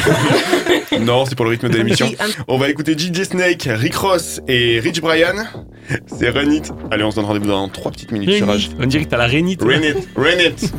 non, 1.00 1.24
c'est 1.24 1.34
pour 1.34 1.46
le 1.46 1.52
rythme 1.52 1.70
de 1.70 1.78
l'émission. 1.78 2.06
On 2.48 2.58
va 2.58 2.68
écouter 2.68 2.96
DJ 2.96 3.22
Snake, 3.22 3.66
Rick 3.66 3.94
Ross 3.96 4.40
et 4.46 4.78
Rich 4.78 5.00
Brian. 5.00 5.34
C'est 6.06 6.28
Run 6.28 6.50
It. 6.50 6.70
Allez, 6.90 7.04
on 7.04 7.10
se 7.10 7.16
donne 7.16 7.24
rendez-vous 7.24 7.48
dans 7.48 7.66
3 7.68 7.92
petites 7.92 8.12
minutes 8.12 8.36
sur 8.36 8.46
Rage. 8.46 8.68
On 8.78 8.84
dirait 8.84 9.04
que 9.04 9.08
t'as 9.08 9.16
la 9.16 9.26
rénite. 9.26 9.62
Run 9.62 9.82
It, 9.82 10.08
Run 10.14 10.38
It. 10.38 10.70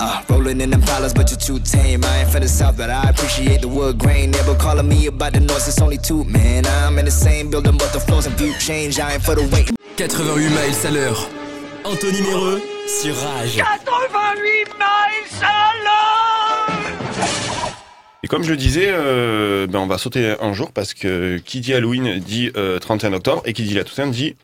Uh, 0.00 0.22
rolling 0.30 0.62
in 0.62 0.70
them 0.70 0.80
dollars, 0.80 1.12
but 1.12 1.30
you're 1.30 1.38
too 1.38 1.60
tame. 1.60 2.02
I 2.02 2.22
ain't 2.22 2.30
from 2.30 2.40
the 2.40 2.48
south, 2.48 2.76
but 2.76 2.88
I 2.88 3.10
appreciate 3.10 3.60
the 3.60 3.68
wood 3.68 3.98
grain. 3.98 4.30
Never 4.30 4.54
calling 4.56 4.88
me 4.88 5.06
about 5.06 5.34
the 5.34 5.40
noise, 5.40 5.68
it's 5.68 5.80
only 5.80 5.98
two, 5.98 6.24
man. 6.24 6.64
I'm 6.66 6.98
in 6.98 7.04
the 7.04 7.10
same 7.10 7.50
building, 7.50 7.76
but 7.76 7.92
the 7.92 8.00
floors 8.00 8.26
and 8.26 8.34
view 8.36 8.54
change. 8.58 8.98
I 8.98 9.12
ain't 9.12 9.22
for 9.22 9.34
the 9.34 9.42
wait. 9.52 9.70
88 9.98 10.48
miles 10.48 10.86
à 10.86 10.90
l'heure. 10.90 11.28
Anthony 11.84 12.22
Méreux 12.22 12.62
sur 12.88 13.14
Rage. 13.14 13.56
88 13.56 14.78
miles 14.78 14.89
Et 18.22 18.28
comme 18.28 18.42
je 18.42 18.50
le 18.50 18.56
disais, 18.56 18.88
euh, 18.90 19.66
ben 19.66 19.78
on 19.78 19.86
va 19.86 19.96
sauter 19.96 20.34
un 20.40 20.52
jour 20.52 20.72
parce 20.72 20.92
que 20.92 21.38
qui 21.38 21.60
dit 21.60 21.72
Halloween 21.72 22.18
dit 22.18 22.50
euh, 22.56 22.78
31 22.78 23.14
octobre 23.14 23.42
et 23.46 23.54
qui 23.54 23.62
dit 23.62 23.74
la 23.74 23.84
Toussaint 23.84 24.08
dit 24.08 24.36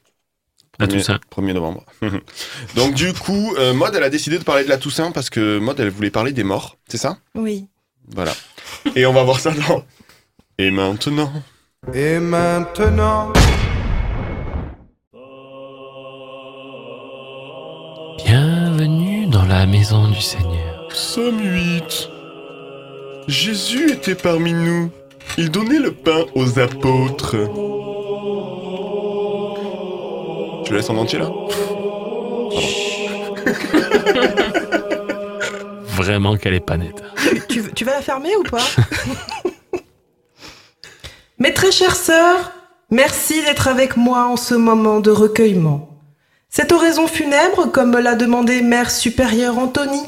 La 0.79 0.87
1er 0.87 0.93
Toussaint. 0.93 1.21
1er 1.37 1.53
novembre. 1.53 1.85
Donc 2.75 2.95
du 2.95 3.13
coup, 3.13 3.55
euh, 3.59 3.75
Maud, 3.75 3.95
elle 3.95 4.03
a 4.03 4.09
décidé 4.09 4.39
de 4.39 4.45
parler 4.45 4.65
de 4.65 4.71
la 4.71 4.79
Toussaint 4.79 5.13
parce 5.13 5.29
que 5.29 5.59
Maud, 5.59 5.79
elle 5.79 5.91
voulait 5.91 6.11
parler 6.11 6.33
des 6.33 6.45
morts, 6.45 6.79
c'est 6.89 6.97
ça? 6.97 7.19
Oui. 7.35 7.67
Voilà. 8.15 8.33
Et 8.95 9.05
on 9.05 9.13
va 9.13 9.25
voir 9.25 9.41
ça 9.41 9.51
dans... 9.51 9.85
Et 10.59 10.71
maintenant 10.71 11.31
Et 11.93 12.19
maintenant 12.19 13.33
Bienvenue 18.25 19.27
dans 19.27 19.45
la 19.45 19.67
maison 19.67 20.09
du 20.09 20.21
Seigneur. 20.23 20.89
Somme 20.91 21.41
8. 21.43 22.16
Jésus 23.29 23.91
était 23.91 24.15
parmi 24.15 24.53
nous. 24.53 24.91
Il 25.37 25.51
donnait 25.51 25.81
le 25.81 25.93
pain 25.93 26.25
aux 26.35 26.59
apôtres. 26.59 27.37
Tu 30.65 30.71
le 30.73 30.77
laisses 30.79 30.91
en 30.91 30.97
entier 30.97 31.19
là 31.19 31.31
Vraiment 35.97 36.37
qu'elle 36.37 36.55
est 36.55 36.61
pas 36.61 36.77
nette. 36.77 37.03
Tu, 37.49 37.63
tu 37.75 37.85
vas 37.85 37.95
la 37.95 38.03
fermer 38.03 38.37
ou 38.37 38.45
pas? 38.45 38.63
Mes 41.39 41.53
très 41.53 41.73
chères 41.73 41.97
sœurs, 41.97 42.53
merci 42.91 43.43
d'être 43.43 43.69
avec 43.69 43.97
moi 43.97 44.27
en 44.27 44.37
ce 44.37 44.55
moment 44.55 45.01
de 45.01 45.11
recueillement. 45.11 45.86
Cette 46.57 46.73
oraison 46.73 47.07
funèbre, 47.07 47.71
comme 47.71 47.91
me 47.91 48.01
l'a 48.01 48.15
demandé 48.15 48.63
Mère 48.63 48.91
supérieure 48.91 49.59
Anthony, 49.59 50.01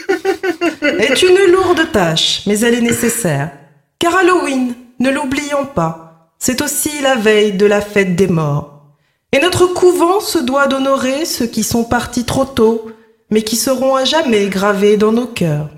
est 0.80 1.20
une 1.20 1.52
lourde 1.52 1.92
tâche, 1.92 2.44
mais 2.46 2.60
elle 2.60 2.76
est 2.76 2.80
nécessaire. 2.80 3.50
Car 3.98 4.16
Halloween, 4.16 4.72
ne 5.00 5.10
l'oublions 5.10 5.66
pas, 5.66 6.30
c'est 6.38 6.62
aussi 6.62 7.02
la 7.02 7.14
veille 7.14 7.52
de 7.52 7.66
la 7.66 7.82
fête 7.82 8.16
des 8.16 8.26
morts. 8.26 8.86
Et 9.32 9.38
notre 9.38 9.66
couvent 9.66 10.20
se 10.20 10.38
doit 10.38 10.66
d'honorer 10.66 11.26
ceux 11.26 11.46
qui 11.46 11.62
sont 11.62 11.84
partis 11.84 12.24
trop 12.24 12.46
tôt, 12.46 12.90
mais 13.30 13.42
qui 13.42 13.56
seront 13.56 13.96
à 13.96 14.06
jamais 14.06 14.46
gravés 14.46 14.96
dans 14.96 15.12
nos 15.12 15.26
cœurs. 15.26 15.68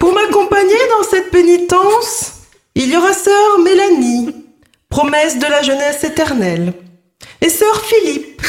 Pour 0.00 0.12
m'accompagner 0.12 0.76
dans 0.98 1.08
cette 1.08 1.30
pénitence, 1.30 2.42
il 2.74 2.90
y 2.90 2.96
aura 2.98 3.14
sœur 3.14 3.58
Mélanie, 3.64 4.36
promesse 4.90 5.38
de 5.38 5.46
la 5.46 5.62
jeunesse 5.62 6.04
éternelle, 6.04 6.74
et 7.42 7.50
sœur 7.50 7.84
Philippe, 7.84 8.40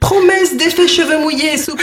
promesse 0.00 0.56
d'effets 0.56 0.86
cheveux 0.86 1.18
mouillés 1.18 1.56
sous 1.56 1.76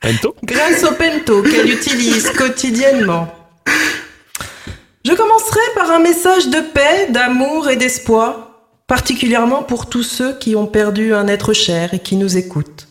Pento 0.00 0.36
grâce 0.44 0.84
au 0.84 0.92
pento 0.92 1.42
qu'elle 1.42 1.70
utilise 1.70 2.30
quotidiennement. 2.30 3.28
Je 5.04 5.12
commencerai 5.12 5.60
par 5.74 5.90
un 5.90 5.98
message 5.98 6.48
de 6.48 6.60
paix, 6.60 7.08
d'amour 7.10 7.68
et 7.68 7.76
d'espoir, 7.76 8.50
particulièrement 8.86 9.62
pour 9.62 9.88
tous 9.88 10.02
ceux 10.02 10.38
qui 10.38 10.56
ont 10.56 10.66
perdu 10.66 11.12
un 11.12 11.26
être 11.26 11.52
cher 11.52 11.92
et 11.92 11.98
qui 11.98 12.16
nous 12.16 12.36
écoutent. 12.36 12.88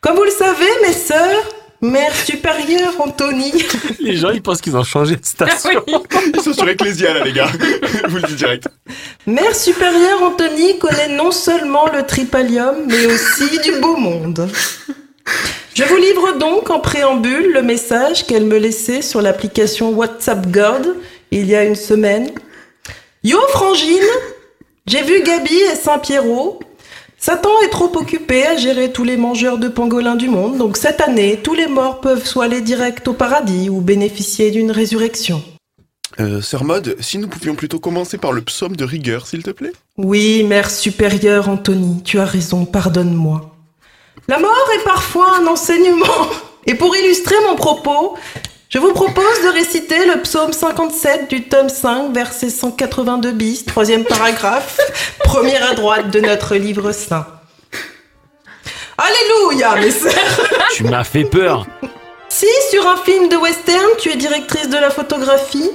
Comme 0.00 0.16
vous 0.16 0.24
le 0.24 0.30
savez, 0.30 0.68
mes 0.82 0.92
sœurs, 0.92 1.44
Mère 1.86 2.14
supérieure 2.14 2.94
Anthony, 2.98 3.52
Les 4.00 4.16
gens, 4.16 4.30
ils 4.30 4.42
pensent 4.42 4.60
qu'ils 4.60 4.76
ont 4.76 4.82
changé 4.84 5.16
de 5.16 5.24
station. 5.24 5.84
Ils 6.34 6.40
sont 6.40 6.52
sur 6.52 6.68
Ecclésia 6.68 7.14
là 7.14 7.24
les 7.24 7.32
gars. 7.32 7.48
Je 7.52 8.06
vous 8.08 8.16
le 8.16 8.22
dis 8.24 8.34
direct. 8.34 8.66
Mère 9.26 9.54
supérieure 9.54 10.22
Anthony 10.22 10.78
connaît 10.78 11.14
non 11.14 11.30
seulement 11.30 11.86
le 11.92 12.04
tripalium, 12.04 12.74
mais 12.86 13.06
aussi 13.06 13.60
du 13.60 13.78
beau 13.80 13.96
monde. 13.96 14.48
Je 15.74 15.84
vous 15.84 15.96
livre 15.96 16.38
donc 16.38 16.70
en 16.70 16.80
préambule 16.80 17.52
le 17.52 17.62
message 17.62 18.26
qu'elle 18.26 18.46
me 18.46 18.58
laissait 18.58 19.02
sur 19.02 19.22
l'application 19.22 19.90
WhatsApp 19.90 20.46
God 20.50 20.96
il 21.30 21.46
y 21.46 21.54
a 21.54 21.64
une 21.64 21.74
semaine. 21.76 22.30
Yo 23.22 23.38
Frangine, 23.48 24.02
j'ai 24.86 25.02
vu 25.02 25.22
Gabi 25.22 25.54
et 25.72 25.74
Saint-Pierrot. 25.74 26.60
Satan 27.26 27.60
est 27.64 27.70
trop 27.70 27.90
occupé 27.96 28.46
à 28.46 28.56
gérer 28.56 28.92
tous 28.92 29.02
les 29.02 29.16
mangeurs 29.16 29.58
de 29.58 29.66
pangolins 29.66 30.14
du 30.14 30.28
monde, 30.28 30.58
donc 30.58 30.76
cette 30.76 31.00
année, 31.00 31.40
tous 31.42 31.54
les 31.54 31.66
morts 31.66 32.00
peuvent 32.00 32.24
soit 32.24 32.44
aller 32.44 32.60
direct 32.60 33.08
au 33.08 33.14
paradis 33.14 33.68
ou 33.68 33.80
bénéficier 33.80 34.52
d'une 34.52 34.70
résurrection. 34.70 35.42
Euh, 36.20 36.40
Sœur 36.40 36.62
Maud, 36.62 36.94
si 37.00 37.18
nous 37.18 37.26
pouvions 37.26 37.56
plutôt 37.56 37.80
commencer 37.80 38.16
par 38.16 38.30
le 38.30 38.42
psaume 38.42 38.76
de 38.76 38.84
rigueur, 38.84 39.26
s'il 39.26 39.42
te 39.42 39.50
plaît 39.50 39.72
Oui, 39.98 40.44
mère 40.44 40.70
supérieure 40.70 41.48
Anthony, 41.48 42.00
tu 42.04 42.20
as 42.20 42.24
raison, 42.24 42.64
pardonne-moi. 42.64 43.56
La 44.28 44.38
mort 44.38 44.68
est 44.78 44.84
parfois 44.84 45.38
un 45.40 45.48
enseignement. 45.48 46.28
Et 46.66 46.76
pour 46.76 46.94
illustrer 46.94 47.34
mon 47.48 47.56
propos, 47.56 48.16
je 48.68 48.78
vous 48.78 48.92
propose 48.92 49.42
de 49.44 49.52
réciter 49.52 50.06
le 50.06 50.20
psaume 50.22 50.52
57 50.52 51.30
du 51.30 51.44
tome 51.44 51.68
5, 51.68 52.12
verset 52.12 52.50
182 52.50 53.30
bis, 53.30 53.64
troisième 53.64 54.04
paragraphe, 54.04 54.80
première 55.20 55.70
à 55.70 55.74
droite 55.74 56.10
de 56.10 56.20
notre 56.20 56.56
livre 56.56 56.90
saint. 56.90 57.26
Alléluia, 58.98 59.76
mes 59.76 59.92
sœurs 59.92 60.40
Tu 60.74 60.82
m'as 60.84 61.04
fait 61.04 61.24
peur. 61.24 61.66
Si 62.28 62.46
sur 62.70 62.86
un 62.88 62.96
film 62.96 63.28
de 63.28 63.36
western, 63.36 63.86
tu 64.00 64.10
es 64.10 64.16
directrice 64.16 64.68
de 64.68 64.78
la 64.78 64.90
photographie, 64.90 65.70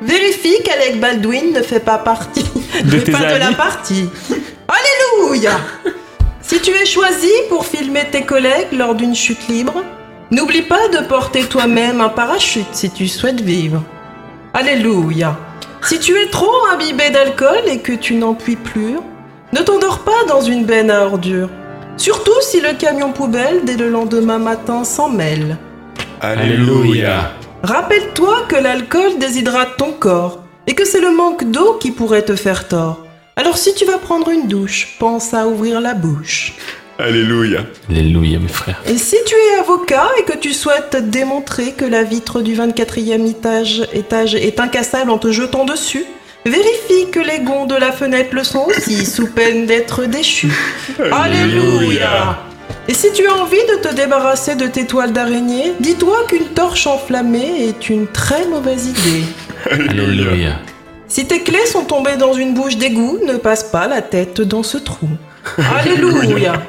vérifie 0.00 0.60
qu'Alec 0.64 0.98
Baldwin 0.98 1.52
ne 1.52 1.62
fait 1.62 1.80
pas 1.80 1.98
partie 1.98 2.44
De 2.84 2.96
n'est 2.96 3.04
tes 3.04 3.12
pas 3.12 3.32
de 3.32 3.38
la 3.38 3.52
partie. 3.52 4.08
Alléluia 4.66 5.52
Si 6.40 6.60
tu 6.60 6.72
es 6.72 6.84
choisi 6.84 7.30
pour 7.48 7.64
filmer 7.64 8.06
tes 8.10 8.24
collègues 8.24 8.72
lors 8.72 8.96
d'une 8.96 9.14
chute 9.14 9.46
libre, 9.48 9.84
n'oublie 10.32 10.62
pas 10.62 10.88
de 10.88 11.06
porter 11.06 11.44
toi-même 11.44 12.00
un 12.00 12.08
parachute 12.08 12.72
si 12.72 12.90
tu 12.90 13.06
souhaites 13.06 13.42
vivre. 13.42 13.84
Alléluia 14.54 15.36
Si 15.82 15.98
tu 16.00 16.18
es 16.18 16.26
trop 16.26 16.66
imbibé 16.72 17.10
d'alcool 17.10 17.60
et 17.66 17.78
que 17.78 17.92
tu 17.92 18.14
n'en 18.14 18.34
puis 18.34 18.56
plus, 18.56 18.96
ne 19.52 19.60
t'endors 19.60 20.00
pas 20.00 20.24
dans 20.28 20.40
une 20.40 20.64
benne 20.64 20.90
à 20.90 21.04
ordures. 21.04 21.50
Surtout 21.98 22.40
si 22.40 22.60
le 22.60 22.72
camion 22.72 23.12
poubelle 23.12 23.64
dès 23.64 23.76
le 23.76 23.90
lendemain 23.90 24.38
matin 24.38 24.84
s'en 24.84 25.10
mêle. 25.10 25.58
Alléluia. 26.22 27.32
Rappelle-toi 27.62 28.46
que 28.48 28.56
l'alcool 28.56 29.18
déshydrate 29.18 29.76
ton 29.76 29.92
corps 29.92 30.42
et 30.66 30.74
que 30.74 30.86
c'est 30.86 31.00
le 31.00 31.14
manque 31.14 31.50
d'eau 31.50 31.74
qui 31.74 31.90
pourrait 31.90 32.24
te 32.24 32.36
faire 32.36 32.66
tort. 32.68 33.04
Alors 33.36 33.58
si 33.58 33.74
tu 33.74 33.84
vas 33.84 33.98
prendre 33.98 34.30
une 34.30 34.48
douche, 34.48 34.96
pense 34.98 35.34
à 35.34 35.46
ouvrir 35.46 35.80
la 35.80 35.94
bouche. 35.94 36.54
Alléluia. 36.98 37.60
Alléluia, 37.88 38.38
mes 38.38 38.48
frères. 38.48 38.80
Et 38.86 38.98
si 38.98 39.16
tu 39.26 39.34
es 39.34 39.60
avocat 39.60 40.08
et 40.18 40.24
que 40.24 40.36
tu 40.36 40.52
souhaites 40.52 40.96
démontrer 41.10 41.72
que 41.72 41.84
la 41.84 42.04
vitre 42.04 42.42
du 42.42 42.54
24e 42.54 43.28
étage, 43.28 43.86
étage 43.92 44.34
est 44.34 44.60
incassable 44.60 45.10
en 45.10 45.18
te 45.18 45.32
jetant 45.32 45.64
dessus, 45.64 46.04
vérifie 46.44 47.10
que 47.10 47.20
les 47.20 47.40
gonds 47.40 47.66
de 47.66 47.74
la 47.74 47.92
fenêtre 47.92 48.34
le 48.34 48.44
sont 48.44 48.66
aussi, 48.66 49.06
sous 49.06 49.26
peine 49.26 49.66
d'être 49.66 50.04
déchus. 50.04 50.52
Alléluia 51.10 52.38
Et 52.88 52.94
si 52.94 53.12
tu 53.12 53.26
as 53.26 53.34
envie 53.34 53.56
de 53.56 53.88
te 53.88 53.94
débarrasser 53.94 54.54
de 54.54 54.66
tes 54.66 54.86
toiles 54.86 55.12
d'araignée, 55.12 55.72
dis-toi 55.80 56.26
qu'une 56.28 56.48
torche 56.48 56.86
enflammée 56.86 57.68
est 57.68 57.88
une 57.88 58.06
très 58.06 58.46
mauvaise 58.46 58.86
idée. 58.88 59.24
Alléluia. 59.70 60.58
Si 61.08 61.26
tes 61.26 61.42
clés 61.42 61.66
sont 61.66 61.84
tombées 61.84 62.16
dans 62.16 62.32
une 62.32 62.54
bouche 62.54 62.76
d'égout, 62.76 63.18
ne 63.26 63.36
passe 63.36 63.64
pas 63.64 63.86
la 63.86 64.02
tête 64.02 64.40
dans 64.40 64.62
ce 64.62 64.78
trou. 64.78 65.08
Alléluia 65.76 66.62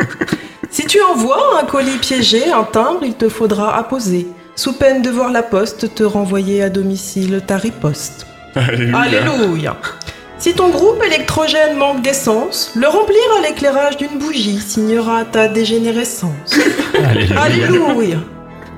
Si 0.70 0.86
tu 0.86 1.02
envoies 1.02 1.60
un 1.62 1.66
colis 1.66 1.98
piégé, 1.98 2.52
un 2.52 2.64
timbre, 2.64 3.04
il 3.04 3.14
te 3.14 3.30
faudra 3.30 3.78
apposer, 3.78 4.28
sous 4.56 4.74
peine 4.74 5.02
de 5.02 5.10
voir 5.10 5.32
la 5.32 5.44
poste 5.44 5.94
te 5.94 6.04
renvoyer 6.04 6.64
à 6.64 6.70
domicile 6.70 7.42
ta 7.46 7.58
riposte. 7.58 8.26
Alléluia. 8.56 9.00
Alléluia 9.00 9.78
Si 10.38 10.54
ton 10.54 10.70
groupe 10.70 11.04
électrogène 11.04 11.78
manque 11.78 12.02
d'essence, 12.02 12.72
le 12.76 12.88
remplir 12.88 13.22
à 13.38 13.48
l'éclairage 13.48 13.98
d'une 13.98 14.18
bougie 14.20 14.60
signera 14.60 15.26
ta 15.26 15.48
dégénérescence. 15.48 16.58
Alléluia. 17.06 17.42
Alléluia. 17.42 18.18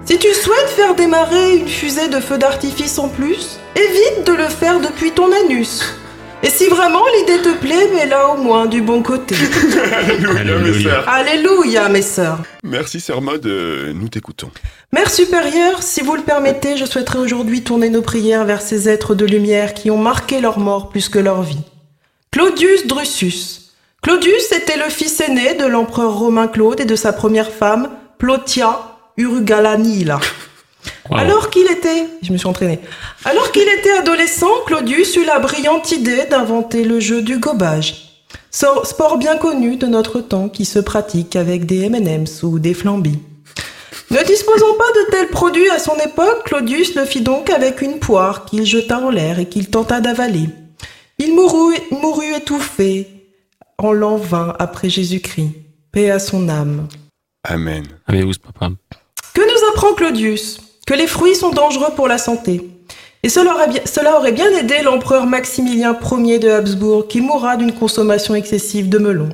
Si 0.05 0.19
tu 0.19 0.31
souhaites 0.33 0.69
faire 0.75 0.93
démarrer 0.93 1.57
une 1.57 1.67
fusée 1.67 2.09
de 2.09 2.19
feu 2.19 2.37
d'artifice 2.37 2.99
en 2.99 3.07
plus, 3.07 3.59
évite 3.75 4.27
de 4.27 4.33
le 4.33 4.47
faire 4.47 4.79
depuis 4.79 5.11
ton 5.11 5.29
anus. 5.45 5.83
Et 6.45 6.49
si 6.49 6.67
vraiment 6.67 7.01
l'idée 7.17 7.41
te 7.41 7.57
plaît, 7.57 7.89
mets-la 7.91 8.29
au 8.29 8.37
moins 8.37 8.67
du 8.67 8.79
bon 8.79 9.01
côté. 9.01 9.35
Alléluia, 10.37 10.59
mes 10.59 10.83
sœurs. 10.83 11.09
Alléluia, 11.09 11.89
mes 11.89 12.01
sœurs. 12.03 12.39
Merci, 12.63 12.99
Sœur 12.99 13.23
Mode, 13.23 13.47
euh, 13.47 13.93
nous 13.95 14.09
t'écoutons. 14.09 14.51
Mère 14.91 15.09
supérieure, 15.09 15.81
si 15.81 16.01
vous 16.01 16.15
le 16.15 16.21
permettez, 16.21 16.77
je 16.77 16.85
souhaiterais 16.85 17.17
aujourd'hui 17.17 17.63
tourner 17.63 17.89
nos 17.89 18.03
prières 18.03 18.45
vers 18.45 18.61
ces 18.61 18.87
êtres 18.87 19.15
de 19.15 19.25
lumière 19.25 19.73
qui 19.73 19.89
ont 19.89 19.97
marqué 19.97 20.39
leur 20.39 20.59
mort 20.59 20.89
plus 20.89 21.09
que 21.09 21.17
leur 21.17 21.41
vie. 21.41 21.63
Claudius 22.29 22.85
Drusus. 22.85 23.71
Claudius 24.03 24.51
était 24.51 24.77
le 24.77 24.91
fils 24.91 25.19
aîné 25.21 25.55
de 25.55 25.65
l'empereur 25.65 26.13
romain 26.13 26.47
Claude 26.47 26.79
et 26.79 26.85
de 26.85 26.95
sa 26.95 27.11
première 27.11 27.49
femme, 27.49 27.89
Plotia 28.19 28.99
Alors 31.11 31.49
qu'il 31.49 31.69
était, 31.69 32.05
je 32.21 32.31
me 32.31 32.37
suis 32.37 32.47
entraînée. 32.47 32.79
Alors 33.25 33.51
qu'il 33.51 33.67
était 33.79 33.91
adolescent, 33.91 34.49
Claudius 34.65 35.15
eut 35.15 35.25
la 35.25 35.39
brillante 35.39 35.91
idée 35.91 36.25
d'inventer 36.29 36.83
le 36.83 36.99
jeu 36.99 37.21
du 37.21 37.37
gobage. 37.37 38.23
Sport 38.51 39.17
bien 39.17 39.37
connu 39.37 39.77
de 39.77 39.85
notre 39.85 40.21
temps 40.21 40.49
qui 40.49 40.65
se 40.65 40.79
pratique 40.79 41.35
avec 41.35 41.65
des 41.65 41.83
M&M's 41.83 42.41
ou 42.43 42.57
des 42.57 42.73
flambis. 42.73 43.19
Ne 44.11 44.23
disposant 44.23 44.73
pas 44.77 44.91
de 44.99 45.11
tels 45.11 45.27
produits 45.29 45.69
à 45.69 45.79
son 45.79 45.95
époque, 45.95 46.43
Claudius 46.45 46.95
le 46.95 47.05
fit 47.05 47.21
donc 47.21 47.49
avec 47.49 47.81
une 47.81 47.99
poire 47.99 48.45
qu'il 48.45 48.65
jeta 48.65 48.99
en 48.99 49.09
l'air 49.09 49.39
et 49.39 49.47
qu'il 49.47 49.69
tenta 49.69 49.99
d'avaler. 49.99 50.49
Il 51.17 51.33
mourut, 51.33 51.75
mourut 51.91 52.33
étouffé 52.35 53.07
en 53.77 53.91
l'an 53.91 54.17
20 54.17 54.55
après 54.59 54.89
Jésus-Christ. 54.89 55.51
Paix 55.91 56.11
à 56.11 56.19
son 56.19 56.49
âme. 56.49 56.87
Amen. 57.43 57.85
Avez-vous 58.07 58.33
ce 58.33 58.39
papa? 58.39 58.69
Que 59.33 59.41
nous 59.41 59.69
apprend 59.69 59.93
Claudius? 59.93 60.59
Que 60.85 60.93
les 60.93 61.07
fruits 61.07 61.35
sont 61.35 61.49
dangereux 61.49 61.93
pour 61.95 62.07
la 62.07 62.17
santé. 62.17 62.69
Et 63.23 63.29
cela 63.29 63.55
aurait 63.55 63.67
bien, 63.67 63.81
cela 63.85 64.17
aurait 64.17 64.31
bien 64.31 64.51
aidé 64.51 64.81
l'empereur 64.83 65.25
Maximilien 65.25 65.97
Ier 66.11 66.37
de 66.37 66.49
Habsbourg 66.49 67.07
qui 67.07 67.21
mourra 67.21 67.57
d'une 67.57 67.73
consommation 67.73 68.35
excessive 68.35 68.87
de 68.87 68.99
melons. 68.99 69.29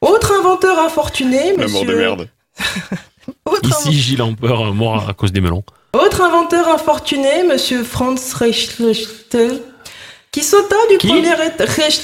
Autre 0.00 0.32
inventeur 0.40 0.78
infortuné, 0.80 1.54
La 1.56 1.68
mort 1.68 1.82
de 1.84 1.86
monsieur... 1.86 1.96
merde. 1.96 2.28
Ici, 3.62 3.92
Gilles 3.92 4.22
mort 4.74 5.08
à 5.08 5.14
cause 5.14 5.32
des 5.32 5.40
melons. 5.40 5.62
Autre 5.92 6.20
inventeur 6.20 6.68
infortuné, 6.68 7.44
monsieur 7.48 7.82
Franz 7.84 8.34
Reichel, 8.34 8.94
qui 10.32 10.42
sauta 10.42 10.76
du 10.90 10.98
premier 10.98 11.32
étage. 11.46 12.00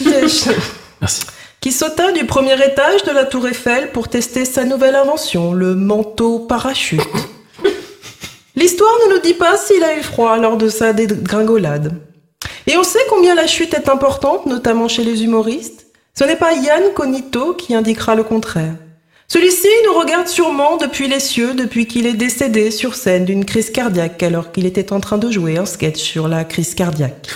Qui 1.61 1.71
sauta 1.71 2.11
du 2.11 2.25
premier 2.27 2.55
étage 2.55 3.05
de 3.05 3.13
la 3.13 3.25
Tour 3.25 3.47
Eiffel 3.47 3.93
pour 3.93 4.09
tester 4.09 4.45
sa 4.45 4.65
nouvelle 4.65 4.97
invention, 4.97 5.53
le 5.53 5.77
manteau 5.77 6.41
parachute. 6.41 7.01
L'histoire 8.63 8.97
ne 9.09 9.15
nous 9.15 9.21
dit 9.21 9.35
pas 9.35 9.57
s'il 9.57 9.83
a 9.83 9.99
eu 9.99 10.05
froid 10.05 10.39
lors 10.39 10.57
de 10.57 10.69
sa 10.69 10.93
dégringolade. 10.93 11.95
Et 12.69 12.77
on 12.77 12.85
sait 12.85 13.05
combien 13.11 13.35
la 13.35 13.49
chute 13.49 13.75
est 13.75 13.89
importante, 13.89 14.47
notamment 14.47 14.87
chez 14.87 15.03
les 15.03 15.25
humoristes. 15.25 15.87
Ce 16.17 16.23
n'est 16.23 16.37
pas 16.37 16.53
Yann 16.53 16.95
Cognito 16.95 17.55
qui 17.55 17.75
indiquera 17.75 18.15
le 18.15 18.23
contraire. 18.23 18.75
Celui-ci 19.27 19.67
nous 19.85 19.99
regarde 19.99 20.29
sûrement 20.29 20.77
depuis 20.77 21.09
les 21.09 21.19
cieux, 21.19 21.55
depuis 21.55 21.89
qu'il 21.89 22.07
est 22.07 22.13
décédé 22.13 22.71
sur 22.71 22.95
scène 22.95 23.25
d'une 23.25 23.45
crise 23.45 23.71
cardiaque 23.71 24.23
alors 24.23 24.53
qu'il 24.53 24.65
était 24.65 24.93
en 24.93 25.01
train 25.01 25.19
de 25.19 25.29
jouer 25.29 25.59
un 25.59 25.67
sketch 25.67 25.99
sur 25.99 26.29
la 26.29 26.45
crise 26.45 26.77
cardiaque. 26.77 27.31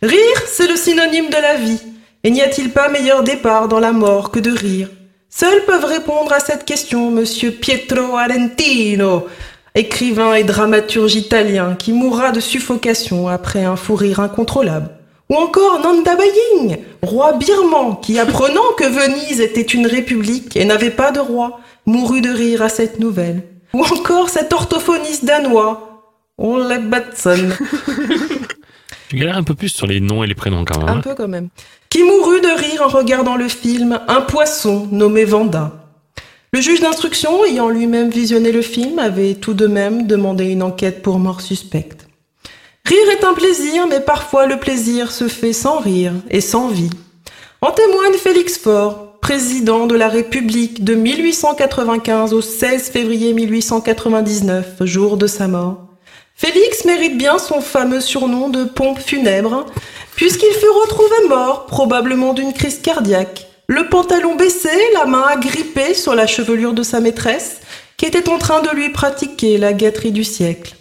Rire, 0.00 0.42
c'est 0.46 0.68
le 0.68 0.76
synonyme 0.76 1.30
de 1.30 1.42
la 1.42 1.56
vie. 1.56 1.82
Et 2.22 2.30
n'y 2.30 2.40
a-t-il 2.40 2.70
pas 2.70 2.88
meilleur 2.88 3.24
départ 3.24 3.66
dans 3.66 3.80
la 3.80 3.90
mort 3.90 4.30
que 4.30 4.38
de 4.38 4.52
rire? 4.52 4.90
Seuls 5.28 5.64
peuvent 5.64 5.86
répondre 5.86 6.32
à 6.32 6.38
cette 6.38 6.64
question 6.64 7.10
Monsieur 7.10 7.50
Pietro 7.50 8.16
Arentino, 8.16 9.26
écrivain 9.74 10.34
et 10.34 10.44
dramaturge 10.44 11.14
italien 11.14 11.74
qui 11.74 11.92
mourra 11.92 12.32
de 12.32 12.40
suffocation 12.40 13.28
après 13.28 13.64
un 13.64 13.76
fou 13.76 13.94
rire 13.94 14.20
incontrôlable. 14.20 14.90
Ou 15.28 15.36
encore 15.36 15.80
Nanda 15.80 16.16
Baying, 16.16 16.78
roi 17.02 17.34
birman 17.34 17.96
qui, 18.02 18.18
apprenant 18.18 18.72
que 18.76 18.84
Venise 18.84 19.40
était 19.40 19.60
une 19.60 19.86
république 19.86 20.56
et 20.56 20.64
n'avait 20.64 20.90
pas 20.90 21.12
de 21.12 21.20
roi, 21.20 21.60
mourut 21.86 22.20
de 22.20 22.30
rire 22.30 22.62
à 22.62 22.68
cette 22.68 22.98
nouvelle. 22.98 23.44
Ou 23.72 23.84
encore 23.84 24.28
cet 24.28 24.52
orthophoniste 24.52 25.24
danois, 25.24 26.02
Ole 26.36 26.80
Batson, 26.88 27.50
Tu 29.10 29.16
galères 29.16 29.36
un 29.36 29.42
peu 29.42 29.56
plus 29.56 29.70
sur 29.70 29.88
les 29.88 29.98
noms 29.98 30.22
et 30.22 30.28
les 30.28 30.36
prénoms 30.36 30.64
quand 30.64 30.78
même. 30.78 30.88
un 30.88 30.98
hein. 30.98 31.00
peu 31.00 31.16
quand 31.16 31.26
même, 31.26 31.48
qui 31.88 32.04
mourut 32.04 32.40
de 32.40 32.58
rire 32.58 32.82
en 32.82 32.88
regardant 32.88 33.36
le 33.36 33.48
film 33.48 33.98
Un 34.06 34.20
poisson 34.20 34.86
nommé 34.92 35.24
Vanda. 35.24 35.79
Le 36.52 36.60
juge 36.60 36.80
d'instruction, 36.80 37.44
ayant 37.44 37.68
lui-même 37.68 38.10
visionné 38.10 38.50
le 38.50 38.62
film, 38.62 38.98
avait 38.98 39.34
tout 39.34 39.54
de 39.54 39.68
même 39.68 40.08
demandé 40.08 40.46
une 40.46 40.64
enquête 40.64 41.00
pour 41.00 41.20
mort 41.20 41.40
suspecte. 41.40 42.08
Rire 42.84 43.10
est 43.12 43.24
un 43.24 43.34
plaisir, 43.34 43.86
mais 43.86 44.00
parfois 44.00 44.46
le 44.46 44.58
plaisir 44.58 45.12
se 45.12 45.28
fait 45.28 45.52
sans 45.52 45.78
rire 45.78 46.12
et 46.28 46.40
sans 46.40 46.66
vie. 46.66 46.90
En 47.60 47.70
témoigne 47.70 48.14
Félix 48.14 48.58
Faure, 48.58 49.20
président 49.20 49.86
de 49.86 49.94
la 49.94 50.08
République 50.08 50.82
de 50.82 50.94
1895 50.94 52.32
au 52.32 52.40
16 52.40 52.90
février 52.90 53.32
1899, 53.32 54.78
jour 54.80 55.16
de 55.16 55.28
sa 55.28 55.46
mort. 55.46 55.86
Félix 56.34 56.84
mérite 56.84 57.16
bien 57.16 57.38
son 57.38 57.60
fameux 57.60 58.00
surnom 58.00 58.48
de 58.48 58.64
pompe 58.64 58.98
funèbre, 58.98 59.66
puisqu'il 60.16 60.52
fut 60.52 60.80
retrouvé 60.82 61.28
mort, 61.28 61.66
probablement 61.66 62.32
d'une 62.32 62.52
crise 62.52 62.80
cardiaque, 62.80 63.49
le 63.70 63.88
pantalon 63.88 64.34
baissé, 64.34 64.68
la 64.94 65.06
main 65.06 65.22
agrippée 65.22 65.94
sur 65.94 66.16
la 66.16 66.26
chevelure 66.26 66.72
de 66.72 66.82
sa 66.82 66.98
maîtresse, 66.98 67.60
qui 67.96 68.04
était 68.04 68.28
en 68.28 68.36
train 68.36 68.62
de 68.62 68.70
lui 68.74 68.90
pratiquer 68.90 69.58
la 69.58 69.72
gâterie 69.72 70.10
du 70.10 70.24
siècle. 70.24 70.74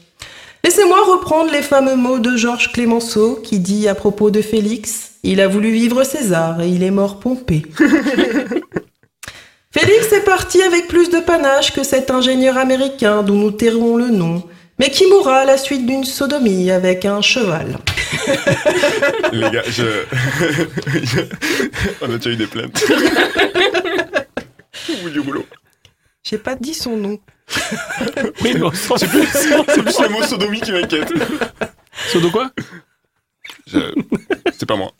Laissez-moi 0.63 0.97
reprendre 1.05 1.51
les 1.51 1.61
fameux 1.61 1.95
mots 1.95 2.17
de 2.17 2.35
Georges 2.35 2.71
Clémenceau 2.71 3.35
qui 3.43 3.59
dit 3.59 3.87
à 3.87 3.93
propos 3.93 4.31
de 4.31 4.41
Félix 4.41 5.11
Il 5.21 5.39
a 5.39 5.47
voulu 5.47 5.69
vivre 5.69 6.03
César 6.03 6.61
et 6.61 6.67
il 6.67 6.81
est 6.81 6.89
mort 6.89 7.19
pompé. 7.19 7.61
Félix 9.71 10.11
est 10.11 10.25
parti 10.25 10.59
avec 10.63 10.87
plus 10.87 11.11
de 11.11 11.19
panache 11.19 11.73
que 11.73 11.83
cet 11.83 12.09
ingénieur 12.09 12.57
américain 12.57 13.21
dont 13.21 13.35
nous 13.35 13.51
tairons 13.51 13.97
le 13.97 14.09
nom, 14.09 14.41
mais 14.79 14.89
qui 14.89 15.05
mourra 15.07 15.39
à 15.39 15.45
la 15.45 15.57
suite 15.57 15.85
d'une 15.85 16.05
sodomie 16.05 16.71
avec 16.71 17.05
un 17.05 17.21
cheval? 17.21 17.77
Les 19.33 19.49
gars, 19.51 19.63
je... 19.69 19.83
On 22.01 22.11
a 22.13 22.17
déjà 22.17 22.29
eu 22.31 22.35
des 22.35 22.47
plaintes. 22.47 22.83
Au 24.89 24.93
bout 25.03 25.09
du 25.09 25.21
boulot. 25.21 25.45
J'ai 26.23 26.37
pas 26.37 26.55
dit 26.55 26.73
son 26.73 26.95
nom. 26.97 27.19
Oui, 28.43 28.51
mais 28.53 28.61
on 28.63 28.71
s'en 28.71 28.97
C'est 28.97 29.07
plus, 29.07 29.25
c'est 29.31 29.81
plus 29.81 29.99
le 30.01 30.09
mot 30.09 30.21
sodomie 30.23 30.61
qui 30.61 30.71
m'inquiète. 30.71 31.11
Sodo 32.11 32.29
quoi? 32.29 32.51
Je- 33.67 33.93
C'est 34.57 34.65
pas 34.67 34.75
moi. 34.75 34.91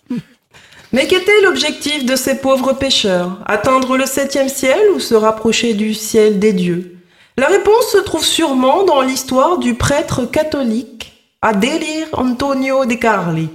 Mais 0.92 1.06
qu'était 1.08 1.42
l'objectif 1.44 2.06
de 2.06 2.16
ces 2.16 2.40
pauvres 2.40 2.74
pêcheurs? 2.74 3.38
Atteindre 3.46 3.96
le 3.98 4.06
septième 4.08 4.50
ciel 4.50 4.80
ou 4.96 5.00
se 5.00 5.14
rapprocher 5.14 5.74
du 5.76 5.94
ciel 5.94 6.40
des 6.40 6.54
dieux? 6.54 6.96
La 7.40 7.48
réponse 7.48 7.94
se 7.94 8.00
trouve 8.00 8.26
sûrement 8.26 8.84
dans 8.84 9.00
l'histoire 9.00 9.60
du 9.60 9.74
prêtre 9.74 10.26
catholique 10.26 11.14
Adelir 11.42 12.08
Antonio 12.12 12.86
de 12.86 12.96
Carli. 12.96 13.48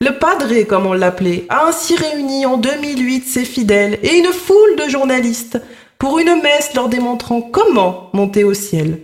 Le 0.00 0.18
padre, 0.18 0.64
comme 0.64 0.86
on 0.86 0.92
l'appelait, 0.92 1.46
a 1.48 1.68
ainsi 1.68 1.94
réuni 1.94 2.46
en 2.46 2.56
2008 2.56 3.28
ses 3.28 3.44
fidèles 3.44 4.00
et 4.02 4.16
une 4.16 4.32
foule 4.32 4.74
de 4.76 4.90
journalistes 4.90 5.62
pour 6.00 6.18
une 6.18 6.42
messe 6.42 6.74
leur 6.74 6.88
démontrant 6.88 7.40
comment 7.40 8.10
monter 8.12 8.42
au 8.42 8.54
ciel. 8.54 9.02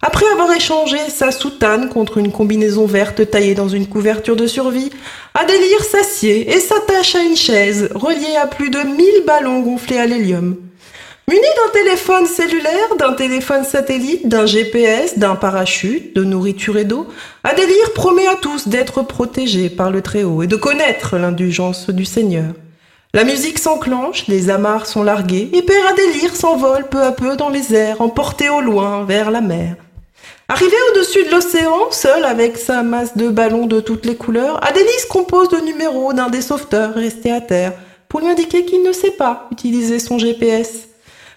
Après 0.00 0.26
avoir 0.30 0.52
échangé 0.52 0.98
sa 1.08 1.32
soutane 1.32 1.88
contre 1.88 2.18
une 2.18 2.30
combinaison 2.30 2.86
verte 2.86 3.28
taillée 3.32 3.56
dans 3.56 3.68
une 3.68 3.88
couverture 3.88 4.36
de 4.36 4.46
survie, 4.46 4.90
Adélire 5.34 5.82
s'assied 5.82 6.54
et 6.54 6.60
s'attache 6.60 7.16
à 7.16 7.22
une 7.24 7.36
chaise 7.36 7.88
reliée 7.96 8.36
à 8.40 8.46
plus 8.46 8.70
de 8.70 8.78
1000 8.78 9.24
ballons 9.26 9.58
gonflés 9.58 9.98
à 9.98 10.06
l'hélium. 10.06 10.56
Muni 11.28 11.40
d'un 11.40 11.72
téléphone 11.72 12.26
cellulaire, 12.26 12.96
d'un 12.98 13.12
téléphone 13.12 13.64
satellite, 13.64 14.28
d'un 14.28 14.44
GPS, 14.44 15.18
d'un 15.18 15.36
parachute, 15.36 16.16
de 16.16 16.24
nourriture 16.24 16.76
et 16.76 16.84
d'eau, 16.84 17.06
Adélire 17.44 17.92
promet 17.94 18.26
à 18.26 18.34
tous 18.34 18.66
d'être 18.66 19.02
protégés 19.02 19.70
par 19.70 19.92
le 19.92 20.02
Très-Haut 20.02 20.42
et 20.42 20.48
de 20.48 20.56
connaître 20.56 21.16
l'indulgence 21.18 21.90
du 21.90 22.04
Seigneur. 22.04 22.52
La 23.14 23.22
musique 23.22 23.60
s'enclenche, 23.60 24.26
les 24.26 24.50
amarres 24.50 24.86
sont 24.86 25.04
larguées, 25.04 25.50
et 25.52 25.62
Père 25.62 25.86
Adélire 25.90 26.34
s'envole 26.34 26.88
peu 26.88 27.02
à 27.02 27.12
peu 27.12 27.36
dans 27.36 27.50
les 27.50 27.72
airs, 27.72 28.00
emporté 28.00 28.48
au 28.48 28.60
loin 28.60 29.04
vers 29.04 29.30
la 29.30 29.40
mer. 29.40 29.76
Arrivé 30.48 30.76
au-dessus 30.90 31.24
de 31.24 31.30
l'océan, 31.30 31.92
seul 31.92 32.24
avec 32.24 32.58
sa 32.58 32.82
masse 32.82 33.16
de 33.16 33.28
ballons 33.28 33.66
de 33.66 33.80
toutes 33.80 34.06
les 34.06 34.16
couleurs, 34.16 34.62
Adélis 34.66 35.06
compose 35.08 35.52
le 35.52 35.60
numéro 35.60 36.12
d'un 36.12 36.30
des 36.30 36.42
sauveteurs 36.42 36.94
restés 36.94 37.30
à 37.32 37.40
terre 37.40 37.74
pour 38.08 38.20
lui 38.20 38.28
indiquer 38.28 38.64
qu'il 38.64 38.82
ne 38.82 38.92
sait 38.92 39.12
pas 39.12 39.46
utiliser 39.52 39.98
son 39.98 40.18
GPS. 40.18 40.88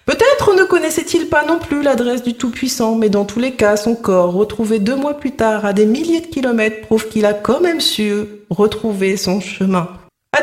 Peut-être 0.06 0.54
ne 0.54 0.62
connaissait-il 0.62 1.26
pas 1.26 1.44
non 1.44 1.58
plus 1.58 1.82
l'adresse 1.82 2.22
du 2.22 2.34
Tout-Puissant, 2.34 2.94
mais 2.94 3.08
dans 3.08 3.24
tous 3.24 3.40
les 3.40 3.54
cas, 3.54 3.76
son 3.76 3.96
corps, 3.96 4.32
retrouvé 4.32 4.78
deux 4.78 4.94
mois 4.94 5.14
plus 5.14 5.32
tard 5.32 5.64
à 5.64 5.72
des 5.72 5.84
milliers 5.84 6.20
de 6.20 6.28
kilomètres, 6.28 6.82
prouve 6.82 7.08
qu'il 7.08 7.26
a 7.26 7.34
quand 7.34 7.60
même 7.60 7.80
su 7.80 8.24
retrouver 8.48 9.16
son 9.16 9.40
chemin. 9.40 9.88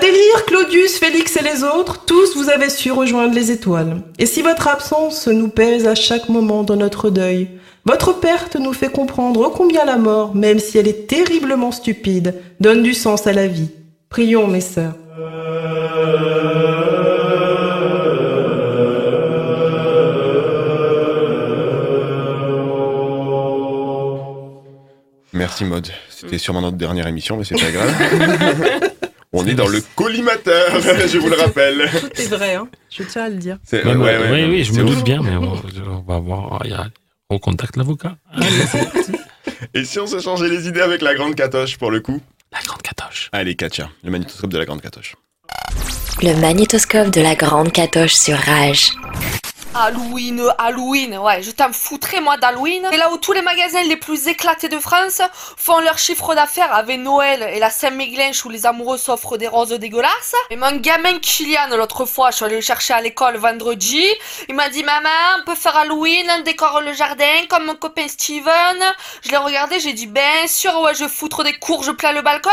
délire, 0.01 0.45
Claudius, 0.47 0.97
Félix 0.97 1.37
et 1.37 1.43
les 1.43 1.63
autres, 1.63 2.03
tous 2.05 2.35
vous 2.35 2.49
avez 2.49 2.69
su 2.69 2.91
rejoindre 2.91 3.33
les 3.33 3.51
étoiles. 3.51 4.01
Et 4.19 4.25
si 4.25 4.41
votre 4.41 4.67
absence 4.67 5.29
nous 5.29 5.47
pèse 5.47 5.87
à 5.87 5.95
chaque 5.95 6.27
moment 6.27 6.63
dans 6.63 6.75
notre 6.75 7.09
deuil, 7.09 7.47
votre 7.85 8.19
perte 8.19 8.57
nous 8.57 8.73
fait 8.73 8.91
comprendre 8.91 9.47
combien 9.47 9.85
la 9.85 9.97
mort, 9.97 10.35
même 10.35 10.59
si 10.59 10.77
elle 10.77 10.89
est 10.89 11.07
terriblement 11.07 11.71
stupide, 11.71 12.35
donne 12.59 12.83
du 12.83 12.93
sens 12.93 13.27
à 13.27 13.31
la 13.31 13.47
vie. 13.47 13.69
Prions, 14.09 14.47
mes 14.47 14.59
sœurs. 14.59 14.95
Merci 25.43 25.65
Maud. 25.65 25.85
C'était 26.09 26.37
sûrement 26.37 26.61
notre 26.61 26.77
dernière 26.77 27.05
émission, 27.05 27.35
mais 27.35 27.43
c'est 27.43 27.59
pas 27.59 27.69
grave. 27.69 27.93
On 29.33 29.45
est 29.45 29.55
dans 29.55 29.67
le 29.67 29.83
collimateur, 29.93 30.79
je 30.81 31.17
vous 31.17 31.27
le 31.27 31.35
rappelle. 31.35 31.89
Tout 31.99 32.21
est 32.21 32.27
vrai, 32.27 32.55
hein. 32.55 32.69
je 32.89 33.03
tiens 33.03 33.25
à 33.25 33.29
le 33.29 33.35
dire. 33.35 33.57
Ouais, 33.73 33.83
ouais, 33.83 34.19
oui, 34.31 34.45
oui, 34.45 34.63
je 34.63 34.71
me 34.71 34.85
doute 34.85 35.03
bien, 35.03 35.21
mais 35.21 35.35
on, 35.35 35.61
on 35.91 36.01
va 36.07 36.19
voir. 36.19 36.61
Il 36.63 36.71
y 36.71 36.73
a, 36.73 36.87
on 37.29 37.39
contacte 37.39 37.75
l'avocat. 37.75 38.15
Et 39.73 39.83
si 39.83 39.99
on 39.99 40.07
se 40.07 40.21
changeait 40.21 40.47
les 40.47 40.69
idées 40.69 40.79
avec 40.79 41.01
la 41.01 41.13
grande 41.13 41.35
catoche 41.35 41.77
pour 41.77 41.91
le 41.91 41.99
coup? 41.99 42.21
La 42.53 42.59
grande 42.65 42.81
catoche. 42.81 43.27
Allez, 43.33 43.55
Katia, 43.55 43.89
le 44.05 44.11
magnétoscope 44.11 44.49
de 44.49 44.59
la 44.59 44.65
grande 44.65 44.81
catoche. 44.81 45.17
Le 46.21 46.39
magnétoscope 46.39 47.09
de 47.09 47.19
la 47.19 47.35
grande 47.35 47.73
catoche 47.73 48.13
sur 48.13 48.37
Rage. 48.37 48.91
Halloween, 49.75 50.53
Halloween, 50.59 51.17
ouais, 51.17 51.41
je 51.41 51.49
t'en 51.49 51.73
foutrais 51.73 52.21
moi 52.21 52.37
d'Halloween. 52.37 52.87
C'est 52.91 52.97
là 52.97 53.11
où 53.11 53.17
tous 53.17 53.31
les 53.31 53.41
magasins 53.41 53.81
les 53.83 53.97
plus 53.97 54.27
éclatés 54.27 54.69
de 54.69 54.77
France 54.77 55.19
font 55.57 55.79
leur 55.79 55.97
chiffre 55.97 56.35
d'affaires 56.35 56.71
avec 56.73 56.99
Noël 56.99 57.41
et 57.51 57.59
la 57.59 57.71
Saint-Méglinche 57.71 58.45
où 58.45 58.49
les 58.49 58.67
amoureux 58.67 58.99
s'offrent 58.99 59.37
des 59.37 59.47
roses 59.47 59.71
dégueulasses. 59.71 60.35
Et 60.51 60.57
mon 60.57 60.75
gamin 60.75 61.17
Kylian, 61.17 61.75
l'autre 61.75 62.05
fois, 62.05 62.29
je 62.29 62.35
suis 62.35 62.45
allée 62.45 62.55
le 62.57 62.61
chercher 62.61 62.93
à 62.93 63.01
l'école 63.01 63.37
vendredi. 63.37 64.05
Il 64.47 64.53
m'a 64.53 64.69
dit, 64.69 64.83
maman, 64.83 65.09
on 65.39 65.45
peut 65.45 65.55
faire 65.55 65.75
Halloween, 65.75 66.31
on 66.37 66.43
décore 66.43 66.81
le 66.81 66.93
jardin 66.93 67.45
comme 67.49 67.65
mon 67.65 67.75
copain 67.75 68.07
Steven. 68.07 68.43
Je 69.23 69.31
l'ai 69.31 69.37
regardé, 69.37 69.79
j'ai 69.79 69.93
dit, 69.93 70.05
ben 70.05 70.47
sûr, 70.47 70.79
ouais, 70.81 70.93
je 70.93 71.07
foutre 71.07 71.43
des 71.43 71.53
courges 71.53 71.93
plein 71.93 72.11
le 72.11 72.21
balcon. 72.21 72.51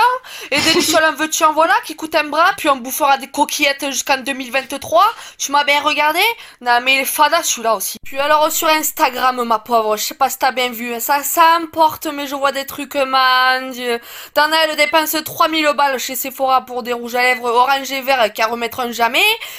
Et 0.51 0.59
des 0.59 0.73
lucioles 0.73 1.05
en 1.05 1.13
veux-tu 1.13 1.45
en 1.45 1.53
voilà 1.53 1.75
qui 1.85 1.97
coûtent 1.97 2.15
un 2.15 2.25
bras, 2.25 2.53
puis 2.57 2.71
on 2.71 2.77
bouffera 2.77 3.19
des 3.19 3.29
coquillettes 3.29 3.91
jusqu'en 3.91 4.19
2023. 4.19 5.03
Tu 5.37 5.53
m'as 5.53 5.65
bien 5.65 5.83
regardé 5.83 6.21
Non 6.63 6.81
mais 6.83 7.05
fada 7.11 7.43
celui-là 7.43 7.75
aussi. 7.75 7.99
Puis 8.05 8.19
alors 8.19 8.51
sur 8.51 8.69
Instagram 8.69 9.43
ma 9.45 9.59
pauvre, 9.59 9.97
je 9.97 10.05
sais 10.05 10.15
pas 10.15 10.31
si 10.31 10.39
t'as 10.39 10.53
bien 10.53 10.71
vu, 10.71 10.99
ça, 11.01 11.23
ça 11.23 11.57
importe 11.61 12.07
mais 12.07 12.27
je 12.27 12.35
vois 12.35 12.53
des 12.53 12.67
trucs 12.67 12.95
man. 12.95 13.73
T'en 14.35 14.51
as, 14.53 14.65
elle 14.69 14.77
dépense 14.77 15.17
3000 15.25 15.73
balles 15.77 15.99
chez 15.99 16.17
Sephora 16.17 16.65
pour 16.65 16.83
des 16.83 16.93
rouges 16.93 17.15
à 17.15 17.23
lèvres 17.23 17.51
orange 17.51 17.91
et 17.93 18.01
vert 18.01 18.33
qu'à 18.33 18.47
remettre 18.47 18.91
jamais. 18.93 19.19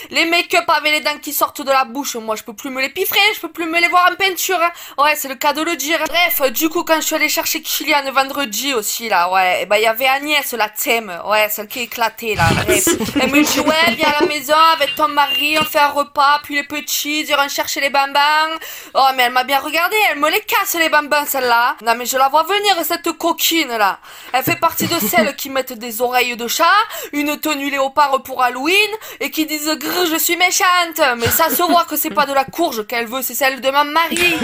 Les 0.09 0.25
make-up 0.25 0.65
avec 0.67 0.91
les 0.91 0.99
dents 1.01 1.19
qui 1.21 1.33
sortent 1.33 1.61
de 1.61 1.71
la 1.71 1.85
bouche, 1.85 2.15
moi 2.15 2.35
je 2.35 2.43
peux 2.43 2.53
plus 2.53 2.69
me 2.69 2.81
les 2.81 2.89
piffrer, 2.89 3.19
je 3.35 3.41
peux 3.41 3.51
plus 3.51 3.65
me 3.65 3.79
les 3.79 3.87
voir 3.87 4.09
en 4.11 4.15
peinture. 4.15 4.59
Ouais, 4.97 5.15
c'est 5.15 5.27
le 5.27 5.35
cas 5.35 5.53
de 5.53 5.61
le 5.61 5.75
dire. 5.75 5.99
Bref, 6.07 6.51
du 6.51 6.69
coup 6.69 6.83
quand 6.83 6.99
je 7.01 7.05
suis 7.05 7.15
allée 7.15 7.29
chercher 7.29 7.61
Kylian 7.61 8.11
vendredi 8.11 8.73
aussi 8.73 9.09
là, 9.09 9.31
ouais, 9.31 9.63
et 9.63 9.65
ben 9.65 9.77
il 9.77 9.83
y 9.83 9.87
avait 9.87 10.07
Agnès 10.07 10.51
la 10.53 10.69
thème, 10.69 11.13
ouais, 11.27 11.47
celle 11.49 11.67
qui 11.67 11.79
est 11.79 11.83
éclatée 11.83 12.35
là. 12.35 12.43
Bref. 12.65 12.87
Elle 13.21 13.31
me 13.31 13.41
dit 13.41 13.59
ouais, 13.59 13.95
viens 13.95 14.09
à 14.09 14.21
la 14.21 14.27
maison 14.27 14.55
avec 14.73 14.95
ton 14.95 15.07
mari, 15.07 15.57
on 15.59 15.63
fait 15.63 15.79
un 15.79 15.89
repas, 15.89 16.39
puis 16.43 16.55
les 16.55 16.63
petits 16.63 17.23
chercher 17.49 17.81
les 17.81 17.89
bambins. 17.89 18.49
Oh 18.93 19.07
mais 19.15 19.23
elle 19.23 19.31
m'a 19.31 19.43
bien 19.43 19.59
regardé, 19.59 19.95
elle 20.09 20.19
me 20.19 20.29
les 20.29 20.41
casse 20.41 20.75
les 20.75 20.89
bambins 20.89 21.25
celle-là. 21.25 21.75
Non 21.83 21.95
mais 21.95 22.05
je 22.05 22.17
la 22.17 22.29
vois 22.29 22.43
venir 22.43 22.75
cette 22.83 23.11
coquine 23.13 23.75
là. 23.77 23.99
Elle 24.33 24.43
fait 24.43 24.59
partie 24.59 24.87
de 24.87 24.99
celles 24.99 25.35
qui 25.35 25.49
mettent 25.49 25.73
des 25.73 26.01
oreilles 26.01 26.35
de 26.35 26.47
chat, 26.47 26.65
une 27.13 27.37
tenue 27.39 27.69
léopard 27.69 28.21
pour 28.23 28.43
Halloween 28.43 28.89
et 29.19 29.31
qui 29.31 29.45
disent 29.45 29.69
grrr 29.69 30.05
je 30.07 30.17
suis 30.17 30.37
méchante. 30.37 31.01
Mais 31.17 31.27
ça 31.27 31.49
se 31.49 31.63
voit 31.63 31.85
que 31.85 31.95
c'est 31.95 32.09
pas 32.09 32.25
de 32.25 32.33
la 32.33 32.45
courge 32.45 32.85
qu'elle 32.87 33.07
veut, 33.07 33.21
c'est 33.21 33.35
celle 33.35 33.61
de 33.61 33.71
mon 33.71 33.85
mari. 33.85 34.37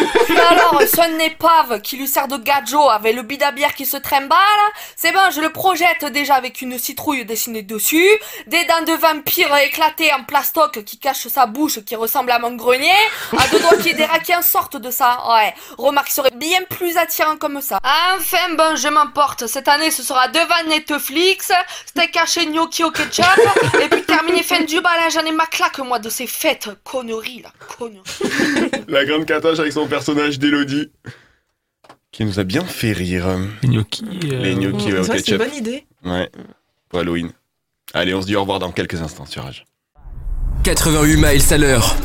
Alors 0.49 0.81
son 0.93 1.19
épave 1.19 1.81
qui 1.81 1.97
lui 1.97 2.07
sert 2.07 2.27
de 2.27 2.37
gadjo 2.37 2.89
avec 2.89 3.15
le 3.15 3.21
bidabière 3.23 3.73
qui 3.73 3.85
se 3.85 3.97
trimballe, 3.97 4.37
c'est 4.95 5.11
bon 5.11 5.31
je 5.31 5.41
le 5.41 5.51
projette 5.51 6.05
déjà 6.05 6.35
avec 6.35 6.61
une 6.61 6.77
citrouille 6.77 7.25
dessinée 7.25 7.63
dessus, 7.63 8.09
des 8.47 8.63
dents 8.65 8.83
de 8.85 8.93
vampire 8.93 9.55
éclatées 9.57 10.13
en 10.13 10.23
plastoc 10.23 10.83
qui 10.83 10.97
cachent 10.97 11.27
sa 11.27 11.45
bouche 11.45 11.79
qui 11.83 11.95
ressemble 11.95 12.31
à 12.31 12.39
mon 12.39 12.55
grenier, 12.55 12.86
à 13.38 13.47
deux 13.49 13.59
doigts 13.59 13.77
qu'il 13.77 13.88
y 13.88 13.89
ait 13.89 14.07
des 14.07 14.33
en 14.33 14.41
sortent 14.41 14.77
de 14.77 14.91
ça. 14.91 15.19
Ouais, 15.29 15.53
remarque 15.77 16.09
serait 16.09 16.31
bien 16.35 16.59
plus 16.69 16.97
attirant 16.97 17.38
comme 17.38 17.61
ça. 17.61 17.79
Enfin 18.15 18.55
bon, 18.57 18.75
je 18.75 18.88
m'emporte. 18.88 19.47
Cette 19.47 19.67
année, 19.67 19.91
ce 19.91 20.03
sera 20.03 20.27
devant 20.27 20.69
Netflix, 20.69 21.51
steak 21.85 22.15
haché 22.17 22.45
gnocchi 22.47 22.83
au 22.83 22.91
ketchup, 22.91 23.25
et 23.81 23.89
puis 23.89 24.03
terminé 24.03 24.43
fin 24.43 24.63
du 24.63 24.81
bal. 24.81 24.99
J'en 25.11 25.25
ai 25.25 25.31
ma 25.31 25.45
claque, 25.45 25.79
moi, 25.79 25.99
de 25.99 26.09
ces 26.09 26.27
fêtes. 26.27 26.69
Conneries, 26.83 27.43
là, 27.43 27.49
conneries. 27.77 28.01
La 28.88 29.05
grande 29.05 29.25
catoche 29.25 29.59
avec 29.59 29.73
son 29.73 29.88
personnage 29.88 30.39
d'Elodie. 30.39 30.91
Qui 32.11 32.25
nous 32.25 32.39
a 32.39 32.43
bien 32.43 32.63
fait 32.63 32.93
rire. 32.93 33.27
Les 33.61 33.69
gnocchis. 33.69 34.05
Les 34.21 34.55
gnocchis 34.55 34.93
ouais, 34.93 34.99
au 34.99 35.03
c'est 35.03 35.27
une 35.27 35.38
bonne 35.38 35.53
idée. 35.53 35.85
Ouais, 36.03 36.31
pour 36.89 36.99
Halloween. 36.99 37.31
Allez, 37.93 38.13
on 38.13 38.21
se 38.21 38.27
dit 38.27 38.35
au 38.35 38.41
revoir 38.41 38.59
dans 38.59 38.71
quelques 38.71 39.01
instants 39.01 39.25
sur 39.25 39.43
Rage. 39.43 39.65
88 40.63 41.15
miles 41.15 41.53
à 41.53 41.57
l'heure. 41.57 41.95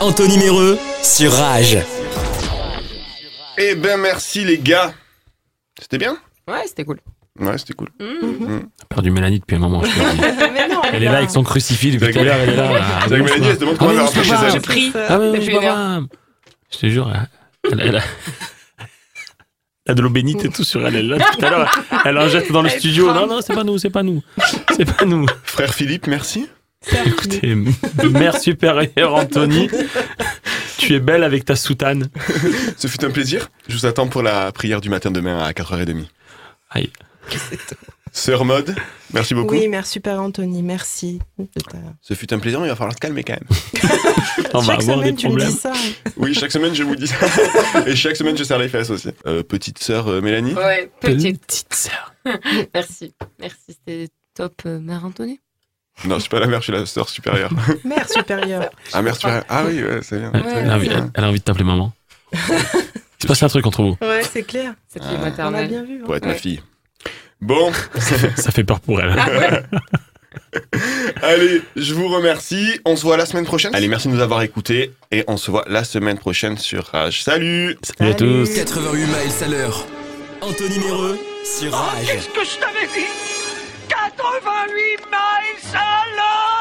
Anthony 0.00 0.38
Méreux 0.38 0.78
sur 1.02 1.32
Rage. 1.32 1.78
Eh 3.58 3.74
ben 3.74 3.98
merci 3.98 4.44
les 4.44 4.58
gars. 4.58 4.92
C'était 5.80 5.98
bien? 5.98 6.18
Ouais, 6.48 6.62
c'était 6.66 6.84
cool. 6.84 7.00
Ouais, 7.38 7.56
c'était 7.58 7.74
cool. 7.74 7.88
Mm. 7.98 8.66
perdu 8.88 9.10
Mélanie 9.10 9.40
depuis 9.40 9.56
un 9.56 9.60
moment. 9.60 9.82
je. 9.82 9.90
Mais 10.52 10.68
non, 10.68 10.82
Elle 10.92 11.02
est 11.02 11.06
là 11.06 11.18
avec 11.18 11.30
son 11.30 11.42
crucifix 11.42 11.92
depuis 11.92 12.12
tout 12.12 12.18
à 12.20 12.24
l'heure. 12.24 12.36
Elle 12.40 12.50
est 12.50 12.56
là. 12.56 12.82
C'est 13.02 13.08
vrai 13.08 13.18
que 13.18 13.24
Mélanie, 13.24 13.46
elle 13.48 13.54
se 13.54 13.60
demande 13.60 13.78
comment 13.78 13.90
elle 13.90 13.96
va 13.96 14.04
rentrer 14.04 14.24
chez 14.24 14.34
elle. 14.44 14.52
J'ai 14.52 14.60
pris. 14.60 14.92
Ah 14.94 15.18
Depuis 15.18 15.44
je 15.44 15.50
vois. 15.50 16.00
Je 16.72 16.78
te 16.78 16.86
jure, 16.88 17.12
elle, 17.70 17.80
elle 17.80 17.96
a, 17.96 18.02
elle 19.86 19.92
a 19.92 19.94
de 19.94 20.02
l'eau 20.02 20.10
bénite 20.10 20.44
et 20.44 20.48
tout 20.48 20.64
sur 20.64 20.86
elle. 20.86 20.96
Elle, 20.96 21.08
là, 21.08 21.18
tout 21.18 21.44
à 21.44 21.50
l'heure, 21.50 21.70
elle 22.04 22.18
en 22.18 22.28
jette 22.28 22.50
dans 22.52 22.62
le 22.62 22.68
studio. 22.68 23.12
Non, 23.12 23.26
non, 23.26 23.40
c'est 23.40 23.54
pas 23.54 23.64
nous, 23.64 23.78
c'est 23.78 23.90
pas 23.90 24.02
nous. 24.02 24.22
C'est 24.76 24.84
pas 24.84 25.04
nous. 25.04 25.26
Frère 25.44 25.72
Philippe, 25.74 26.06
merci. 26.06 26.48
Écoutez, 27.06 27.54
mère 28.10 28.38
supérieure 28.40 29.14
Anthony, 29.14 29.68
tu 30.78 30.94
es 30.94 31.00
belle 31.00 31.24
avec 31.24 31.44
ta 31.44 31.56
soutane. 31.56 32.08
Ce 32.76 32.86
fut 32.86 33.04
un 33.04 33.10
plaisir. 33.10 33.50
Je 33.68 33.76
vous 33.76 33.86
attends 33.86 34.06
pour 34.08 34.22
la 34.22 34.52
prière 34.52 34.80
du 34.80 34.88
matin 34.88 35.10
demain 35.10 35.38
à 35.38 35.50
4h30. 35.52 36.04
Aïe. 36.70 36.90
Sœur 38.12 38.44
Mode, 38.44 38.74
merci 39.12 39.34
beaucoup. 39.34 39.54
Oui, 39.54 39.68
merci 39.68 40.00
Père 40.00 40.20
Anthony, 40.22 40.62
merci. 40.62 41.18
Ce 42.00 42.14
fut 42.14 42.32
un 42.32 42.38
plaisir, 42.38 42.60
mais 42.60 42.66
il 42.66 42.70
va 42.70 42.76
falloir 42.76 42.94
se 42.94 43.00
calmer 43.00 43.24
quand 43.24 43.34
même. 43.34 43.90
On 44.54 44.60
va 44.60 44.74
Chaque 44.74 44.82
avoir 44.82 44.98
des 45.00 45.02
semaine, 45.08 45.16
tu 45.16 45.26
me 45.26 45.30
problèmes. 45.32 45.50
dis 45.50 45.56
ça. 45.58 45.72
Oui, 46.16 46.32
chaque 46.34 46.52
semaine, 46.52 46.74
je 46.74 46.82
vous 46.82 46.96
dis 46.96 47.08
ça. 47.08 47.16
Et 47.86 47.94
chaque 47.96 48.16
semaine, 48.16 48.36
je 48.38 48.44
serre 48.44 48.58
les 48.58 48.68
fesses 48.68 48.88
aussi. 48.90 49.08
Euh, 49.26 49.42
petite 49.42 49.82
sœur 49.82 50.08
euh, 50.08 50.20
Mélanie 50.22 50.54
Ouais, 50.54 50.90
petite. 51.00 51.44
Petite 51.44 51.74
sœur. 51.74 52.14
Merci. 52.74 53.14
Merci, 53.38 53.58
c'était 53.68 54.08
top, 54.34 54.62
euh, 54.64 54.78
Mère 54.78 55.04
Anthony. 55.04 55.40
Non, 56.04 56.16
je 56.16 56.20
suis 56.20 56.28
pas 56.28 56.40
la 56.40 56.46
mère, 56.46 56.60
je 56.60 56.64
suis 56.64 56.72
la 56.72 56.84
sœur 56.86 57.08
supérieure. 57.08 57.50
Mère 57.84 58.08
supérieure. 58.08 58.68
Ah, 58.92 59.00
mère 59.02 59.14
supérieure. 59.16 59.44
Ah 59.48 59.64
oui, 59.66 59.82
ouais, 59.82 60.00
c'est 60.02 60.18
bien. 60.18 60.30
Elle, 60.34 60.42
elle 60.54 60.70
a 60.70 60.74
envie, 60.74 60.88
elle- 60.88 61.10
elle 61.14 61.24
a 61.24 61.28
envie 61.28 61.38
de 61.38 61.44
t'appeler 61.44 61.64
maman. 61.64 61.92
Il 62.32 62.38
se 63.22 63.26
passe 63.26 63.42
un 63.42 63.48
truc 63.48 63.66
entre 63.66 63.82
vous. 63.82 63.96
Ouais, 64.02 64.22
c'est 64.30 64.42
clair. 64.42 64.74
Cette 64.88 65.02
Ah. 65.04 65.08
fille 65.08 65.16
On 65.18 65.22
a 65.22 65.30
maternelle. 65.30 65.68
bien 65.68 65.82
vu. 65.84 66.00
hein. 66.02 66.04
Pour 66.04 66.14
être 66.16 66.26
ma 66.26 66.34
fille. 66.34 66.60
Bon, 67.40 67.72
Ça 68.36 68.50
fait 68.50 68.64
peur 68.64 68.80
pour 68.80 69.00
elle. 69.00 69.16
allez, 71.22 71.62
je 71.76 71.94
vous 71.94 72.08
remercie. 72.08 72.78
On 72.84 72.94
se 72.96 73.02
voit 73.02 73.16
la 73.16 73.26
semaine 73.26 73.44
prochaine. 73.46 73.74
Allez, 73.74 73.88
merci 73.88 74.08
de 74.08 74.12
nous 74.12 74.20
avoir 74.20 74.42
écoutés. 74.42 74.92
Et 75.10 75.24
on 75.28 75.36
se 75.36 75.50
voit 75.50 75.64
la 75.66 75.84
semaine 75.84 76.18
prochaine 76.18 76.58
sur 76.58 76.84
Rage. 76.86 77.22
Salut 77.22 77.76
Salut 77.98 78.10
à 78.10 78.14
tous. 78.14 78.54
88 78.54 79.00
miles 79.06 79.16
à 79.44 79.48
l'heure. 79.48 79.86
Anthony 80.42 80.78
Méreux 80.78 81.18
sur 81.44 81.72
Rage. 81.72 82.06
Qu'est-ce 82.06 82.28
que 82.28 82.44
je 82.44 82.58
t'avais 82.58 82.86
dit? 82.86 83.06
Teufel, 84.16 84.74
wie 84.74 84.96
mein 85.10 85.60
Salon! 85.60 86.55